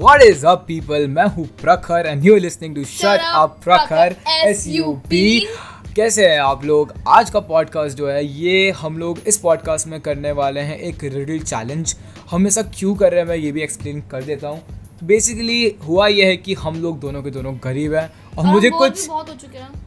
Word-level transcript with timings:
What 0.00 0.22
is 0.22 0.36
up, 0.36 0.58
people? 0.70 1.06
मैं 1.08 1.26
हूँ 1.26 1.46
Prakhar 1.46 2.06
and 2.06 2.24
you 2.24 2.36
listening 2.36 2.74
to 2.74 2.84
shut 2.84 3.06
up, 3.06 3.34
up 3.34 3.60
Prakhar 3.64 4.16
S 4.28 4.66
U 4.68 4.92
P 4.92 5.48
कैसे 5.96 6.28
हैं 6.28 6.40
आप 6.40 6.64
लोग? 6.64 6.94
आज 7.08 7.30
का 7.30 7.40
पॉडकास्ट 7.40 7.96
जो 7.96 8.10
है 8.10 8.26
ये 8.26 8.70
हम 8.70 8.98
लोग 8.98 9.18
इस 9.26 9.36
पॉडकास्ट 9.36 9.86
में 9.86 10.00
करने 10.00 10.32
वाले 10.32 10.60
हैं 10.60 10.78
एक 10.78 11.04
रिडल 11.04 11.38
चैलेंज 11.38 11.96
हम 12.30 12.46
ऐसा 12.46 12.62
क्यों 12.62 12.94
कर 12.94 13.10
रहे 13.10 13.20
हैं 13.20 13.28
मैं 13.28 13.36
ये 13.36 13.52
भी 13.52 13.62
एक्सप्लेन 13.62 14.00
कर 14.10 14.22
देता 14.22 14.48
हूँ। 14.48 14.62
बेसिकली 15.04 15.76
हुआ 15.88 16.06
ये 16.06 16.24
है 16.24 16.36
कि 16.36 16.54
हम 16.54 16.82
लोग 16.82 17.00
दोनों 17.00 17.22
के 17.22 17.30
दोनों 17.30 17.58
गरीब 17.64 17.94
हैं 17.94 18.12
और 18.38 18.44
मुझे 18.44 18.70
कुछ 18.70 19.08
बहुत 19.08 19.28
हो 19.28 19.34
चुके 19.34 19.58
हैं। 19.58 19.79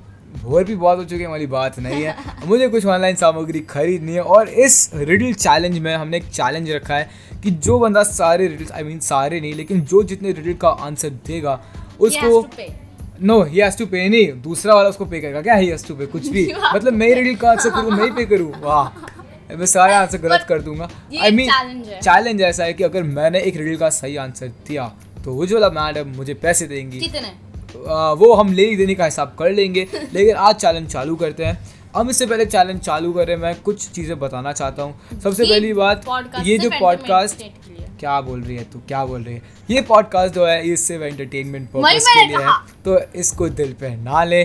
भोर 0.44 0.64
भी 0.64 0.76
बहुत 0.76 0.98
हो 0.98 1.04
चुके 1.04 1.24
हैं 1.24 1.30
वाली 1.30 1.46
बात 1.48 1.80
नहीं 1.80 2.04
है। 2.04 2.16
मुझे 2.46 2.68
कुछ 2.68 2.86
ऑनलाइन 2.86 3.16
सामग्री 3.16 3.60
खरीदनी 3.60 4.14
है 4.14 4.22
और 4.22 4.50
इस 4.50 4.90
रिडल 4.94 5.34
चैलेंज 5.34 5.78
में 5.80 5.94
हमने 5.96 6.18
एक 6.18 6.26
चैलेंज 6.26 6.72
रखा 6.72 6.96
है 6.96 7.10
कि 7.44 7.52
जो 7.52 7.80
बंदा 7.80 8.04
सारे 8.04 8.48
रिडल्स 8.48 8.72
आई 8.72 8.84
मीन 8.84 9.00
सारे 9.00 9.40
नहीं 9.42 9.54
लेकिन 9.54 9.82
जो 9.82 10.04
जितने 10.04 10.32
रिडल 10.32 10.54
का 10.54 10.70
आंसर 10.70 11.10
देगा 11.28 11.62
उसको 12.00 12.48
नो 13.22 13.42
ही 13.44 13.60
हैज़ 13.60 13.78
टू 13.78 13.86
पे 13.86 14.08
नहीं 14.10 14.42
दूसरा 14.42 14.76
वाला 14.76 14.90
उसको 14.90 15.06
पे 15.06 15.20
करेगा। 15.22 15.42
क्या 15.42 15.56
ही 15.64 15.68
हैज़ 15.68 15.88
टू 15.88 15.96
पे 15.96 16.06
कुछ 16.06 16.28
भी। 16.28 16.46
मतलब 16.76 16.94
मैं 16.94 17.14
रिडल 17.16 17.36
का 17.36 17.50
आंसर 17.52 17.70
करूँ 17.70 17.92
मैं 17.92 18.04
ही 18.04 18.12
पे 18.12 18.26
करूँ? 18.26 18.52
वाह। 18.62 19.56
मैं 19.56 19.66
सारे 19.66 19.94
आंसर 19.94 20.18
गलत 20.18 20.46
कर 20.50 20.62
दूँगा। 20.62 20.90
आई 21.22 21.32
मीन 21.32 21.50
चैलेंज 22.02 22.42
ऐसा 22.42 22.64
है 22.64 22.74
कि 22.74 22.84
अगर 22.84 23.04
मैंने 23.04 23.40
एक 23.40 23.58
रिडल 23.58 23.78
का 23.78 23.90
सही 23.92 24.16
आंसर 24.18 24.48
दिया 24.68 24.92
तो 25.26 25.34
वो 25.34 25.42
उज्ज्वला 25.44 25.70
मैडम 25.70 26.10
मुझे 26.18 26.34
पैसे 26.34 26.68
देंगी। 26.68 27.00
कितने? 27.00 27.32
वो 28.16 28.34
हम 28.34 28.54
ले 28.54 28.70
ही 28.70 28.76
देने 28.76 28.96
का 28.96 29.06
हिसाब 29.06 29.36
कर 29.40 29.52
लेंगे। 29.52 29.88
लेकिन 30.14 30.36
आज 30.36 30.56
चैलेंज 30.56 30.92
चालू 30.92 31.16
करते 31.16 31.46
हैं। 31.46 31.58
हम 31.96 32.10
इससे 32.10 32.26
पहले 32.26 32.46
चैलेंज 32.46 32.80
चालू 32.82 33.14
करें 33.14 33.36
मैं 33.36 33.62
कुछ 33.62 33.90
चीज़ें 33.90 34.20
बताना 34.20 34.54
चाहता 34.54 34.84
हूँ। 34.84 35.20
सबसे 35.24 35.44
पहली 35.44 35.74
बात 35.74 36.06
ये 36.44 36.58
जो 36.58 36.70
पॉडकास्ट। 36.80 37.44
क्या 38.00 38.22
बोल 38.22 38.42
रही 38.42 38.58
है 38.58 38.64
तू? 38.64 38.80
क्या 38.88 39.06
बोल 39.06 39.24
रही 39.24 39.36
है? 39.36 39.42
ये 39.70 39.82
पॉडकास्ट 39.82 40.36
जो 40.36 40.46
है 40.46 40.70
ये 40.70 40.78
सिर्फ़ 40.78 41.04
एंटरटेनमेंट 41.04 41.70
पर्पस 41.70 42.06
के 42.08 42.28
लिए 42.28 42.38
है। 42.38 42.52
तो 42.86 43.20
इसको 43.20 43.50
दिल 43.50 43.74
पे 43.74 43.90
ना 43.90 44.24
ले। 44.24 44.44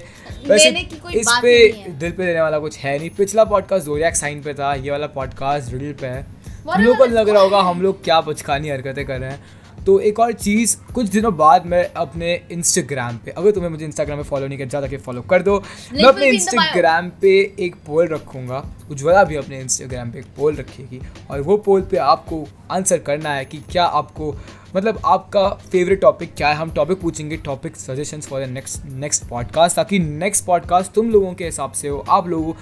वैसे 0.49 0.69
इस 1.15 1.29
पे। 1.43 1.73
दिल 1.89 2.11
पे 2.11 2.27
लेने 2.27 2.41
वाला 2.41 2.59
कुछ 2.59 2.79
है 2.79 2.99
नहीं। 2.99 3.11
पिछला 3.11 3.45
पॉडकास्ट 3.45 3.87
जोरियाक 3.87 4.15
साइन 4.15 4.43
पे 4.43 4.55
था। 4.55 4.75
ये 4.75 4.91
वाला 4.91 5.07
पॉडकास्ट 5.07 5.73
रिडल 5.73 5.93
पे 5.93 6.07
है। 6.07 6.27
हम 6.73 6.83
लोग 6.85 6.97
को 6.99 7.05
लग 7.05 7.29
रहा 7.29 7.43
होगा 7.43 7.61
हम 7.61 7.83
लोग 7.83 8.05
क्या 8.05 8.21
बचकानी 8.21 8.69
हरकतें 8.69 9.07
कर 9.07 9.21
रहे 9.21 9.31
हैं। 9.31 9.45
तो 9.87 9.99
एक 10.01 10.19
और 10.21 10.33
चीज़ 10.33 10.77
कुछ 10.95 11.09
दिनों 11.09 11.37
बाद 11.37 11.67
मैं 11.67 11.85
अपने 11.97 12.35
इंस्टाग्राम 12.53 13.17
पे 13.17 13.31
अगर 13.31 13.51
तुम्हें 13.51 13.71
मुझे 13.71 13.85
इंस्टाग्राम 13.85 14.19
पे 14.19 14.25
फॉलो 14.25 14.47
नहीं 14.47 14.59
किया 14.59 14.81
जाके 14.81 14.97
फॉलो 14.97 15.23
कर 15.23 15.43
दो 15.43 15.63
मैं 15.95 16.05
अपने. 16.05 16.27
इंस्टाग्राम 16.27 17.09
पे 17.21 17.55
एक 17.61 17.75
पोल 17.87 18.09
रखूँगा 18.09 18.63
उज्ज्वला 18.91 19.25
भी 19.25 19.37
अपने 19.37 19.61
इंस्टाग्राम 19.61 20.11
पे 20.11 20.19
एक 20.19 20.27
पोल 20.37 20.55
रखेगी 20.55 21.01
और 21.31 21.41
वो 21.41 21.57
पोल 21.57 21.83
पे 21.83 21.97
आपको 21.97 22.47
आंसर 22.71 22.99
करना 22.99 23.31
है 23.31 23.45
कि 23.45 23.59
क्या 23.73 23.85
आपको 23.85 24.35
मतलब 24.77 25.01
आपका 25.05 25.49
फेवरेट 25.49 26.01
टॉपिक 26.01 26.35
क्या 26.35 26.49
है 26.49 26.55
हम 26.55 26.71
टॉपिक 26.71 27.01
पूछेंगे 27.01 27.37
topic 27.37 27.77
suggestions 27.77 28.27
for 28.27 28.45
the 28.47 28.49
next 28.49 28.85
next 28.87 29.29
podcast 29.29 29.77
ताकि 29.77 29.99
नेक्स्ट 29.99 30.45
पॉडकास्ट 30.45 30.93
तुम 30.93 31.11
लोगों 31.11 31.33
के 31.35 31.45
हिसाब 31.45 31.73
से 31.73 31.89
हो 31.89 32.05
आप 32.09 32.29
लोगों 32.29 32.53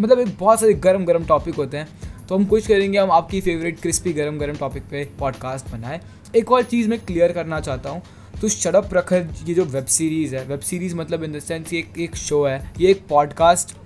मतलब 0.00 0.18
एक 0.18 0.36
बहुत 0.38 0.60
सारे 0.60 0.72
गर्म 0.72 1.04
गर्म 1.04 1.24
टॉपिक 1.24 1.54
होते 1.54 1.76
हैं 1.76 1.88
तो 2.28 2.34
हम 2.34 2.44
कोशिश 2.44 2.66
करेंगे 2.66 2.98
हम 2.98 3.10
आपकी 3.10 3.40
फेवरेट 3.40 3.80
क्रिस्पी 3.80 4.12
गर्म 4.12 4.38
गर्म 4.38 4.56
टॉपिक 4.56 4.82
पे 4.82 5.04
पॉडकास्ट 5.18 5.70
बनाए 5.70 6.00
एक 6.36 6.52
और 6.52 6.62
चीज़ 6.62 6.88
मैं 6.88 6.98
क्लियर 7.00 7.32
करना 7.32 7.60
चाहता 7.60 7.90
हूँ। 7.90 8.02
तो 8.40 8.48
शडप 8.48 8.88
प्रखर 8.90 9.26
ये 9.46 9.54
जो 9.54 9.64
वेब 9.64 9.86
सीरीज़ 9.86 10.34
है 10.36 10.44
वेब 10.46 10.60
सीरीज़ 10.60 10.94
मतलब 10.96 11.24
इन 11.24 11.32
द 11.32 11.38
सेंस 11.40 11.72
ये 11.72 11.78
एक 11.78 11.98
एक 12.00 12.16
शो 12.16 12.44
है 12.44 12.72
ये 12.80 12.90
एक 12.90 13.06
पॉडकास्ट 13.08 13.76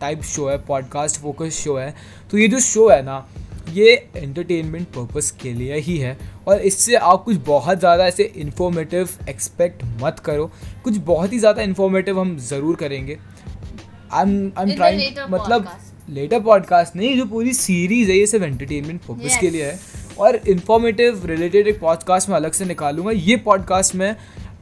टाइप 0.00 0.22
शो 0.24 0.48
है 0.48 0.56
पॉडकास्ट 0.66 1.20
फोकस 1.20 1.60
शो 1.64 1.76
है। 1.76 1.94
तो 2.30 2.38
ये 2.38 2.48
जो 2.48 2.60
शो 2.60 2.88
है 2.88 3.02
ना 3.02 3.26
ये 3.70 3.92
एंटरटेनमेंट 4.16 4.86
पर्पस 4.88 5.30
के 5.42 5.52
लिए 5.52 5.76
ही 5.78 5.96
है। 5.98 6.16
और 6.48 6.60
इससे 6.60 6.94
आप 6.96 7.22
कुछ 7.24 7.36
बहुत 7.46 7.78
ज़्यादा 7.78 8.06
ऐसे 8.06 8.22
इन्फॉर्मेटिव 8.36 9.08
एक्सपेक्ट 9.28 9.84
मत 10.02 10.18
करो। 10.18 10.50
कुछ 10.84 10.96
बहुत 11.06 11.32
ही 11.32 11.38
ज़्यादा 11.38 11.62
इन्फॉर्मेटिव 11.62 12.20
हम 12.20 12.36
ज़रूर 12.40 12.76
करेंगे। 12.76 13.18
I 14.12 14.22
am 14.22 14.52
I 14.58 14.70
am 14.70 14.74
trying 14.76 15.18
मतलब 15.30 15.68
लेटर 16.10 16.40
पॉडकास्ट 16.40 16.96
नहीं 16.96 17.16
जो 17.16 17.24
पूरी 17.26 17.52
सीरीज़ 17.54 18.10
है 18.10 18.16
ये 18.18 18.26
सिर्फ़ 18.26 18.44
एंटरटेनमेंट 18.44 19.00
Yes. 19.02 19.40
के 19.40 19.50
लिए 19.50 19.64
है। 19.64 19.78
और 20.18 20.36
इन्फॉर्मेटिव 20.48 21.26
रिलेटेड 21.26 21.66
एक 21.66 21.80
पॉडकास्ट 21.80 22.28
में 22.28 22.36
अलग 22.36 22.52
से 22.52 22.64
निकालूँगा। 22.64 23.10
ये 23.10 23.36
पॉडकास्ट 23.44 23.94
में 23.94 24.14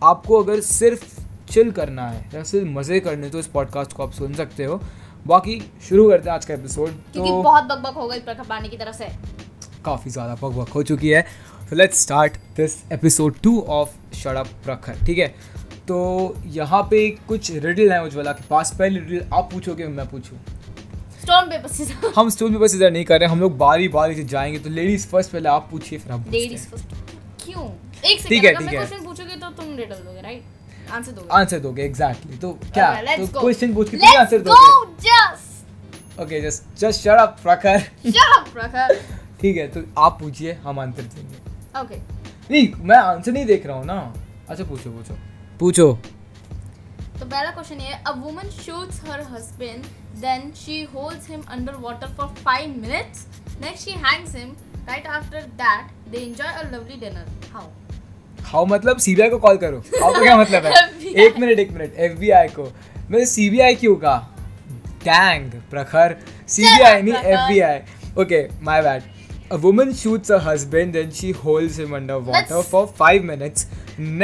आपको 0.03 0.43
अगर 0.43 0.61
सिर्फ़ 0.61 1.05
चिल 1.51 1.71
करना 1.73 2.07
है 2.09 2.29
या 2.35 2.43
सिर्फ़ 2.43 2.69
मज़े 2.69 3.01
करने 3.01 3.29
तो 3.31 3.39
इस 3.39 3.47
पॉडकास्ट 3.47 3.93
को 3.93 4.03
आप 4.03 4.13
सुन 4.13 4.35
सकते 4.35 4.65
हो। 4.65 4.81
बाकी 5.27 5.61
शुरू 5.89 6.09
करते 6.09 6.29
हैं 6.29 6.35
आज 6.35 6.45
का 6.45 6.55
एपिसोड 6.55 6.91
क्योंकि 7.13 7.31
तो 7.31 7.43
बहुत 7.43 7.65
बकबक 7.65 7.95
हो 7.95 8.07
गई 8.09 8.21
प्रखर 8.21 8.45
पानी 8.49 8.69
की 8.69 8.77
तरफ़ 8.77 8.97
से। 8.97 9.09
काफ़ी 9.85 10.11
ज़्यादा 10.11 10.35
बक 10.35 10.55
बक 10.55 10.69
हो 10.69 10.83
चुकी 10.83 11.09
है। 11.09 11.23
तो 11.71 11.77
let's 11.77 12.03
start 12.03 12.37
this 12.57 12.77
episode 12.93 13.41
two 13.43 13.61
of 13.71 14.15
shut up 14.17 14.47
Prakhar 14.65 15.05
ठीक 15.07 15.19
है? 15.19 15.29
तो 15.89 16.37
यहाँ 16.47 16.83
पे 16.83 17.09
कुछ 17.29 17.51
रिडल 17.53 17.93
हैं 17.93 18.01
उज्ज्वला 18.01 18.33
के 18.33 18.45
पास। 18.51 18.75
पहली 18.79 18.99
रिडल 19.01 19.25
आप 19.35 19.49
पूछोगे 19.53 19.87
मैं 19.89 20.09
पूछूँ। 20.11 20.39
स्टोन 21.23 21.49
पेपर 21.51 21.69
सीजर 21.69 22.13
हम 22.17 22.29
स्टूल 22.31 22.53
पेपर 22.53 22.69
सीजर 22.69 22.91
नहीं 22.91 23.05
कर 23.05 23.21
रहे 23.21 23.29
हम 23.31 23.41
लोग 23.41 23.57
बारी 23.59 23.89
बारी 23.97 24.15
से 24.15 24.25
जाएँगे 24.33 24.59
तो 24.59 24.71
लेडीज़ 24.71 25.07
फ़र्स्ट 25.09 25.31
पहले 25.33 25.49
आप 25.49 25.69
पूछिए 25.71 25.99
फिर 25.99 26.13
हम 26.13 26.25
लेडीज़ 26.33 26.67
फ़र्स्ट 26.69 26.95
क्यों? 27.45 27.65
एक 27.65 28.19
ठीक 28.19 28.21
सेकंड 28.21 28.45
है, 28.45 28.51
अगर 28.51 28.59
ठीक 28.59 28.67
मैं 28.67 28.73
है। 28.73 28.87
क्वेश्चन 28.87 29.05
पूछोगे 29.07 29.37
तो 29.37 29.51
तुम 29.57 29.77
रिडल 29.77 29.97
दोगे 29.97 30.21
राइट 30.21 30.91
आंसर 30.93 31.13
दोगे। 31.13 31.29
आंसर 31.33 31.59
दोगे 31.59 31.83
एग्जैक्टली 31.85 32.37
तो 32.39 32.53
क्या? 32.65 33.17
तो 33.17 33.27
क्वेश्चन 33.41 33.75
पूछ 33.75 33.91
के 33.91 33.97
तुम 33.97 34.17
आंसर 34.19 34.39
दोगे। 34.39 36.23
Okay 36.23 36.41
just 36.41 36.79
just 36.79 37.01
shut 37.01 37.19
up 37.19 37.37
Prakhar 37.43 37.83
shut 38.07 38.33
up 38.39 38.49
प्रखर 38.53 38.95
ठीक 39.41 39.57
है 39.57 39.67
तो 39.69 39.83
आप 39.99 40.19
पूछिए 40.21 40.53
हम 40.65 40.81
आंसर 40.81 41.03
देंगे। 41.03 41.81
ओके 41.81 41.97
नहीं 42.51 42.69
मैं 42.89 42.97
आंसर 42.97 43.33
नहीं 43.33 43.45
देख 43.47 43.67
रहा 43.67 43.77
हूँ 43.77 43.85
ना। 43.87 43.99
अच्छा 44.49 44.65
पूछो 44.65 44.91
पूछो। 44.91 45.15
पूछो। 45.61 45.93
तो 47.21 47.27
पहला 47.27 47.51
क्वेश्चन 47.51 47.81
ये 47.81 47.93
a 48.07 48.11
woman 48.11 48.49
shoots 48.51 49.01
her 49.05 49.21
husband 49.21 49.85
then 50.21 50.53
she 50.57 50.83
holds 50.83 51.29
him 51.31 51.43
under 51.49 51.75
water 51.81 52.07
for 52.07 52.29
5 52.49 52.77
minutes 52.77 53.27
next 53.65 53.85
she 53.85 53.91
hangs 53.91 54.37
him 54.37 54.55
right 54.89 55.07
after 55.07 55.43
that 55.61 55.91
they 56.11 56.19
enjoy 56.19 56.49
a 56.49 56.63
lovely 56.73 57.01
dinner 57.01 57.27
how 57.53 57.67
how 58.43 58.67
मतलब 58.67 58.99
सीबीआई 58.99 59.31
को 59.31 59.39
कॉल 59.39 59.57
करो। 59.57 59.79
आपको 59.79 60.23
क्या 60.23 60.37
मतलब 60.37 60.67
है? 60.67 60.73
एक 61.25 61.39
मिनट 61.39 61.59
एक 61.59 61.71
मिनट 61.71 61.95
एफबीआई 61.97 62.49
को। 62.49 62.73
मैं 63.11 63.25
सीबीआई 63.25 63.75
क्यों 63.75 63.97
कहा 63.97 64.37
टैंग 65.05 65.53
प्रखर। 65.71 66.17
सीबीआई 66.49 67.03
नहीं। 67.03 67.15
FBI 67.15 67.79
okay 68.23 68.49
my 68.63 68.83
bad 68.83 69.03
A 69.55 69.57
woman 69.63 69.89
shoots 70.01 70.29
her 70.29 70.37
husband, 70.39 70.97
then 70.97 71.09
she 71.11 71.31
holds 71.39 71.77
him 71.77 71.95
under 71.99 72.19
water 72.27 72.51
Let's- 72.51 72.69
for 72.69 72.83
five 72.99 73.25
minutes. 73.31 73.65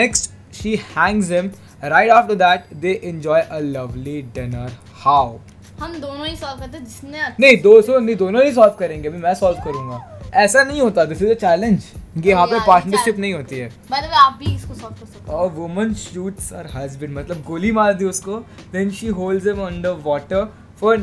Next, 0.01 0.29
she 0.53 0.75
hangs 0.97 1.31
him. 1.37 1.49
Right 1.89 2.11
after 2.11 2.35
that 2.37 2.75
they 2.77 3.01
enjoy 3.05 3.41
a 3.41 3.59
lovely 3.61 4.21
dinner 4.35 4.71
how 5.05 5.37
हम 5.81 5.93
दोनों 6.01 6.27
ही 6.27 6.37
solve 6.37 6.61
करते 6.61 6.79
जिसने 6.79 7.29
नहीं 7.41 7.57
दोस्तों 7.63 8.01
नहीं 8.01 8.17
दोनों 8.17 8.45
ही 8.45 8.53
solve 8.53 8.75
करेंगे 8.79 9.09
अभी 9.09 9.19
मैं 9.19 9.35
सॉल्व 9.35 9.59
करूँगा। 9.65 9.99
ऐसा 10.35 10.63
नहीं 10.63 10.81
होता 10.81 11.05
दिस 11.05 11.23
इज़ 11.23 11.31
अ 11.31 11.35
चैलेंज 11.41 11.85
यहाँ 12.27 12.47
पे 12.47 12.59
पार्टनरशिप 12.67 13.19
नहीं 13.19 13.33
होती 13.35 13.59
है। 13.59 13.67
मतलब 13.93 14.13
आप 14.15 14.39
भी 14.39 14.55
इसको 14.55 14.75
सॉल्व 14.75 14.95
कर 14.95 15.07
सकते 15.07 15.33
हो 15.33 15.39
a 15.39 15.51
woman 15.55 15.93
shoots 15.95 16.53
her 16.53 16.67
husband 16.75 17.17
मतलब 17.19 17.43
गोली 17.47 17.73
मार 17.73 17.93
दी 17.95 18.05
उसको 18.05 18.39
then 18.73 18.91
she 18.91 19.09
holds 19.19 19.47
him 19.47 19.61
under 19.67 20.03
water 20.05 20.45
for 20.81 20.97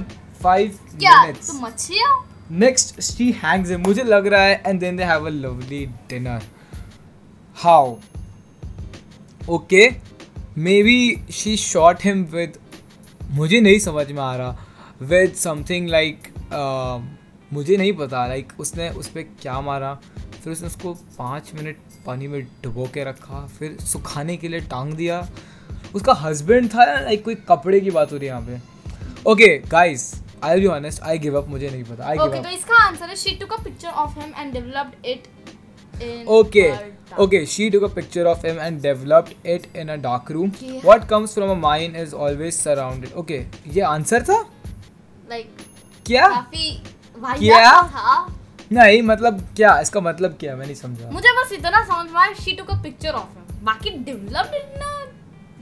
5 0.46 0.80
minutes 0.96 1.48
तो 1.48 1.60
मच्छी 1.60 2.00
हो 2.00 2.24
नेक्स्ट 2.60 3.02
शी 3.02 3.32
हैंग्स 3.44 3.70
हिम 3.72 3.82
मुझे 3.82 4.04
लग 4.06 4.28
रहा 4.28 4.42
है 4.44 4.62
and 4.66 4.80
then 4.80 4.98
they 4.98 5.04
have 5.04 5.26
a 5.26 5.30
lovely 5.32 5.86
dinner 6.10 6.42
how 7.58 7.96
okay. 9.50 9.88
Okay 10.54 10.84
be 10.84 11.24
she 11.32 11.58
shot 11.58 12.02
him 12.04 12.24
with 12.24 12.58
मुझे 13.32 13.62
नहीं 13.62 13.80
समझ 13.80 14.12
में 14.12 14.22
आ 14.24 14.36
रहा 14.36 14.58
विद 15.02 15.34
something 15.36 15.88
like 15.90 16.28
uh, 16.38 17.02
मुझे 17.54 17.78
नहीं 17.78 17.94
पता 17.94 18.28
लाइक 18.28 18.48
like, 18.48 18.60
उसने 18.60 18.90
उस 18.90 19.08
पर 19.08 19.22
क्या 19.22 19.62
मारा। 19.62 19.94
फिर 20.44 20.54
उसने 20.54 20.68
उसको 20.68 20.94
पाँच 20.94 21.52
मिनट 21.56 21.78
पानी 22.06 22.28
में 22.28 22.42
डुबो 22.64 22.86
के 22.94 23.04
रखा 23.04 23.48
फिर 23.60 23.78
सुखाने 23.82 24.38
के 24.38 24.48
लिए 24.48 24.60
टांग 24.60 24.94
दिया। 24.94 25.28
उसका 25.96 26.14
हस्बैंड 26.14 26.70
था 26.70 26.86
लाइक 27.00 27.24
कोई 27.26 27.36
कपड़े 27.36 27.80
की 27.80 27.92
बात 27.92 28.12
हो 28.12 28.18
रही 28.18 28.28
है 28.28 28.34
यहाँ 28.34 28.48
पे। 28.48 29.32
Okay 29.32 29.58
guys 29.58 30.14
I 30.44 30.60
be 30.60 30.66
honest 30.66 31.02
I 31.02 31.18
give 31.20 31.38
up 31.38 31.48
मुझे 31.50 31.70
नहीं 31.70 31.84
पता 31.84 32.08
आई 32.08 32.18
गिव 32.18 32.44
तो 32.44 32.50
इसका 32.50 32.76
आंसर 32.76 33.06
है 33.06 33.16
she 33.16 33.36
took 33.36 33.54
a 33.54 33.64
picture 33.64 33.90
of 33.90 34.20
him 34.20 34.34
and 34.38 34.54
developed 34.54 35.06
it 35.06 35.28
Okay, 36.28 36.68
okay. 37.26 37.46
She 37.46 37.70
took 37.70 37.84
a 37.84 37.90
picture 37.90 38.26
of 38.28 38.44
him 38.48 38.60
and 38.66 38.82
developed 38.82 39.34
it 39.56 39.68
in 39.82 39.90
a 39.90 39.98
dark 39.98 40.30
room. 40.30 40.54
Yeah. 40.62 40.80
What 40.90 41.08
comes 41.08 41.34
from 41.38 41.50
a 41.50 41.58
mind 41.64 42.00
is 42.04 42.14
always 42.26 42.60
surrounded. 42.66 43.14
Okay, 43.24 43.42
ये 43.76 43.82
answer 43.90 44.24
था? 44.30 44.40
Like 45.30 45.50
क्या? 46.06 46.28
काफ़ी 46.30 46.70
क्या? 47.40 47.82
था। 47.98 48.16
नहीं 48.72 49.02
मतलब 49.12 49.42
क्या? 49.56 49.80
इसका 49.80 50.02
मतलब 50.02 50.38
क्या? 50.40 50.56
मैं 50.56 50.66
नहीं 50.66 50.76
समझा। 50.76 51.10
मुझे 51.12 51.34
बस 51.42 51.52
इतना 51.60 51.84
समझ 51.86 52.12
में 52.12 52.20
आया 52.22 52.34
she 52.44 52.56
took 52.58 52.70
a 52.72 52.82
picture 52.84 53.12
of 53.22 53.38
him 53.38 53.66
बाकी 53.66 53.90
डेवलप्ड 54.10 54.56
इन 54.56 54.80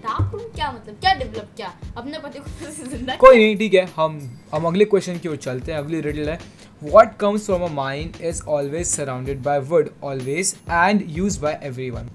डार्क 0.04 0.32
रूम 0.34 0.44
क्या 0.56 0.72
मतलब? 0.72 0.96
क्या 1.02 1.14
डेवलप 1.14 1.50
क्या? 1.56 1.74
अपने 1.98 2.20
पति 2.20 2.40
को 2.40 2.72
ज़िंदा 2.90 3.16
कोई 3.26 3.38
नहीं 3.38 3.58
ठीक 3.58 3.74
है 3.74 3.86
हम 3.98 4.20
हम 4.54 4.66
अगले 4.68 4.86
क्वेश्चन 4.94 5.18
की 5.20 5.30
ओर 5.30 5.36
चलते 5.48 5.72
हैं 5.72 5.80
अगली 5.80 6.02
रिडल 6.02 6.30
है। 6.30 6.40
What 6.84 7.18
comes 7.22 7.44
from 7.48 7.64
a 7.64 7.68
mine 7.72 8.08
is 8.28 8.40
always 8.54 8.92
surrounded 8.92 9.42
by 9.48 9.58
wood, 9.72 9.90
always 10.02 10.54
and 10.78 11.04
used 11.18 11.42
by 11.42 11.52
everyone. 11.68 12.08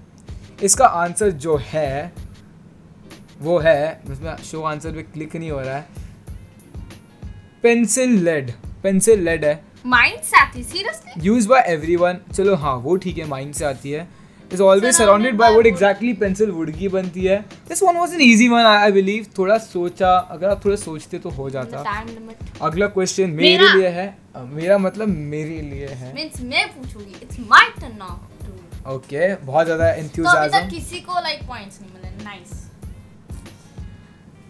इसका 0.63 0.85
आंसर 0.85 1.31
जो 1.45 1.55
है 1.63 2.13
वो 3.41 3.57
है 3.59 4.01
उसमें 4.11 4.35
शो 4.43 4.61
आंसर 4.63 4.91
पे 4.91 5.03
क्लिक 5.03 5.35
नहीं 5.35 5.51
हो 5.51 5.59
रहा 5.59 5.75
है। 5.75 5.87
पेंसिल 7.63 8.17
लेड 8.23 8.51
पेंसिल 8.83 9.23
लेड 9.25 9.45
है। 9.45 9.63
माइंड 9.85 10.21
से 10.21 10.37
आती 10.37 10.63
सीरियसली 10.63 11.25
यूज़ 11.27 11.47
बाय 11.49 11.63
एवरीवन 11.67 12.19
चलो 12.33 12.55
हाँ 12.55 12.75
वो 12.77 12.95
ठीक 12.97 13.17
है 13.17 13.27
माइंड 13.27 13.53
से 13.53 13.65
आती 13.65 13.91
है। 13.91 14.07
Is 14.53 14.61
always 14.61 14.83
Surrounded 14.83 14.97
surrounded 14.97 15.35
by 15.37 15.49
by 15.49 15.55
wood 15.55 15.63
wood. 15.63 15.73
Exactly 15.73 16.13
pencil 16.13 16.51
wood 16.51 16.71
की 16.71 16.87
बनती 16.89 17.23
है. 17.23 17.39
This 17.69 17.83
one 17.83 17.97
was 17.97 18.13
an 18.13 18.21
easy 18.21 18.47
one 18.49 18.65
I 18.65 18.91
believe 18.91 19.25
थोड़ा 19.37 19.57
सोचा 19.57 20.11
अगर 20.17 20.49
आप 20.49 20.63
थोड़ा 20.65 20.75
सोचते 20.75 21.19
तो 21.19 21.29
हो 21.29 21.49
जाता. 21.49 21.83
अगला 22.61 22.87
क्वेश्चन 22.87 23.29
मेरे। 23.31 23.67
लिए 23.69 23.87
है. 23.89 24.07
मेरा 24.37 24.77
मतलब 24.77 25.07
मेरे 25.07 25.61
लिए 25.61 25.87
है. 25.87 26.13
मींस 26.15 26.41
मैं 26.43 26.67
पूछूँगी. 26.67 27.15
It's 27.21 27.39
my 27.49 27.69
turn 27.79 27.97
now 27.97 28.17
to 28.45 28.93
okay 28.93 29.35
बहुत 29.35 29.65
ज़्यादा 29.65 29.85
तो 29.85 29.91
अभी 29.91 30.07
तक 30.07 30.17
एंथुसियाज्म 30.17 30.69
किसी 30.69 30.99
को 31.01 31.19
लाइक 31.21 31.47
पॉइंट्स 31.47 31.81
नहीं 31.81 31.91
मिले. 31.93 32.23
नाइस 32.23 32.65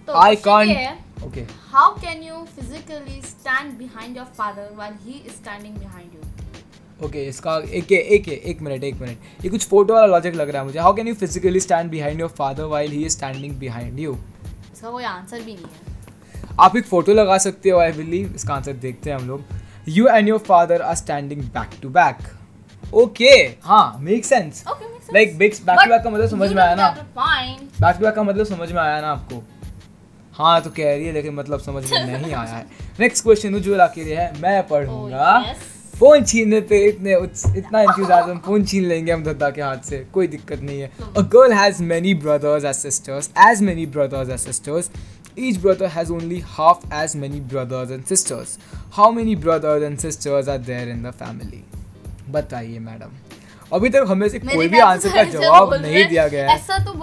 तो 0.08 0.14
I 0.14 0.18
question 0.18 0.44
can't- 0.48 0.70
ये 0.70 0.76
है 0.76 0.98
okay 1.26 1.42
how 1.72 1.96
can 2.02 2.22
you 2.24 2.36
physically 2.56 3.22
stand 3.22 3.78
behind 3.78 4.18
your 4.18 4.26
father 4.38 4.70
while 4.76 4.94
he 5.06 5.14
is 5.20 5.34
standing 5.34 5.78
behind 5.78 6.14
you 6.14 6.22
okay 7.04 7.24
इसका 7.28 7.58
एक 7.70 7.92
एक 7.92 8.28
एक 8.30 8.62
मिनट 8.62 8.84
एक 8.84 8.96
मिनट। 9.02 9.44
ये 9.44 9.50
कुछ 9.50 9.68
फ़ोटो 9.70 9.94
वाला 9.94 10.06
लॉजिक 10.08 10.36
लग 10.36 10.50
रहा 10.50 10.62
है 10.62 10.68
मुझे। 10.68 10.80
How 10.80 10.94
can 10.96 11.08
you 11.08 11.14
physically 11.16 11.60
stand 11.60 11.90
behind 11.92 12.20
your 12.20 12.30
father 12.38 12.64
while 12.72 12.92
he 12.92 13.04
is 13.06 13.18
standing 13.18 13.54
behind 13.60 14.00
you 14.00 14.18
इसका 14.74 14.90
कोई 14.90 15.04
आंसर 15.04 15.42
भी 15.42 15.54
नहीं 15.54 15.66
है। 15.66 15.96
आप 16.60 16.76
एक 16.78 16.86
फ़ोटो 16.86 17.14
लगा 17.14 17.38
सकते 17.38 17.70
हो 17.70 17.80
आई 17.80 17.92
बिलीव 17.92 18.34
इसका 18.36 18.54
आंसर 18.54 18.74
देखते 18.86 19.10
हैं 19.10 19.18
हम 19.18 19.28
लोग। 19.28 19.44
You 19.90 20.08
and 20.08 20.28
your 20.30 20.40
father 20.48 20.82
are 20.82 20.96
standing 20.96 21.42
back 21.44 21.80
to 21.82 21.90
back 21.90 22.18
okay 22.94 23.30
हाँ 23.64 23.98
make 24.02 24.26
sense 24.26 24.64
like 25.14 25.38
back 25.38 25.56
to 25.58 25.66
back 25.66 26.04
का 26.04 26.10
मतलब 26.10 26.28
समझ 26.30 26.52
में 26.54 26.62
आया 26.64 26.76
ना? 26.76 26.90
बैक 26.90 27.96
टू 27.98 28.06
बैक 28.06 28.16
का 28.16 28.24
मतलब 28.24 28.46
समझ 28.46 28.72
में 28.72 28.82
आया 28.82 29.00
ना 29.02 29.12
आपको? 29.12 29.44
हाँ 30.34 30.60
तो 30.62 30.70
कह 30.70 30.94
रही 30.94 31.06
है 31.06 31.12
लेकिन 31.14 31.34
मतलब 31.36 31.60
समझ 31.60 31.92
में 31.92 32.06
नहीं 32.08 32.34
आया 32.34 32.56
है। 32.56 32.66
नेक्स्ट 33.00 33.24
क्वेश्चन 33.24 33.56
उज्ज्वला 33.56 33.88
के 33.88 34.04
लिए 34.04 34.16
है। 34.16 34.32
मैं 34.42 34.68
पढ़ूँगा 34.68 34.88
Oh, 34.88 35.00
पढ़ूँगा। 35.00 35.44
yes. 35.46 35.77
फ़ोन 36.00 36.24
छीनने 36.24 36.60
पे 36.70 36.78
इतने 36.88 37.14
इतना 37.58 37.82
इंतज़ाम 37.82 38.38
फ़ोन 38.46 38.66
छीन 38.66 38.84
लेंगे 38.86 39.12
हम 39.12 39.24
दद्दा 39.24 39.50
के 39.52 39.62
हाथ 39.62 39.78
से 39.84 39.98
कोई 40.14 40.28
दिक्कत 40.28 40.60
नहीं 40.62 40.82
है। 40.82 40.92
A 41.18 41.22
girl 41.34 41.54
has 41.54 41.82
many 41.84 42.14
brothers 42.26 42.66
as 42.66 42.76
sisters 42.76 43.30
as 43.46 43.62
many 43.62 43.86
brothers 43.96 44.30
as 44.30 44.40
sisters 44.40 44.90
each 45.40 45.58
brother 45.62 45.88
has 45.96 46.12
only 46.14 46.40
half 46.48 46.94
as 46.96 47.16
many 47.16 47.40
brothers 47.54 47.92
and 47.92 48.04
sisters 48.06 48.58
how 48.94 49.12
many 49.14 49.36
brothers 49.38 49.84
and 49.84 49.98
sisters 50.00 50.50
are 50.50 50.58
there 50.70 50.90
in 50.90 51.04
the 51.04 51.12
family 51.20 51.64
बताइए 52.32 52.80
madam. 52.80 53.12
अभी 53.74 53.90
तक 53.90 54.06
हमें 54.08 54.28
से 54.30 54.40
कोई 54.40 54.68
भी 54.68 54.80
answer 54.80 55.16
का 55.16 55.24
जवाब 55.32 55.74
नहीं 55.76 56.08
दिया 56.08 56.28
गया 56.28 56.50
है। 56.50 56.56
ऐसा 56.56 56.78
तो 56.86 56.94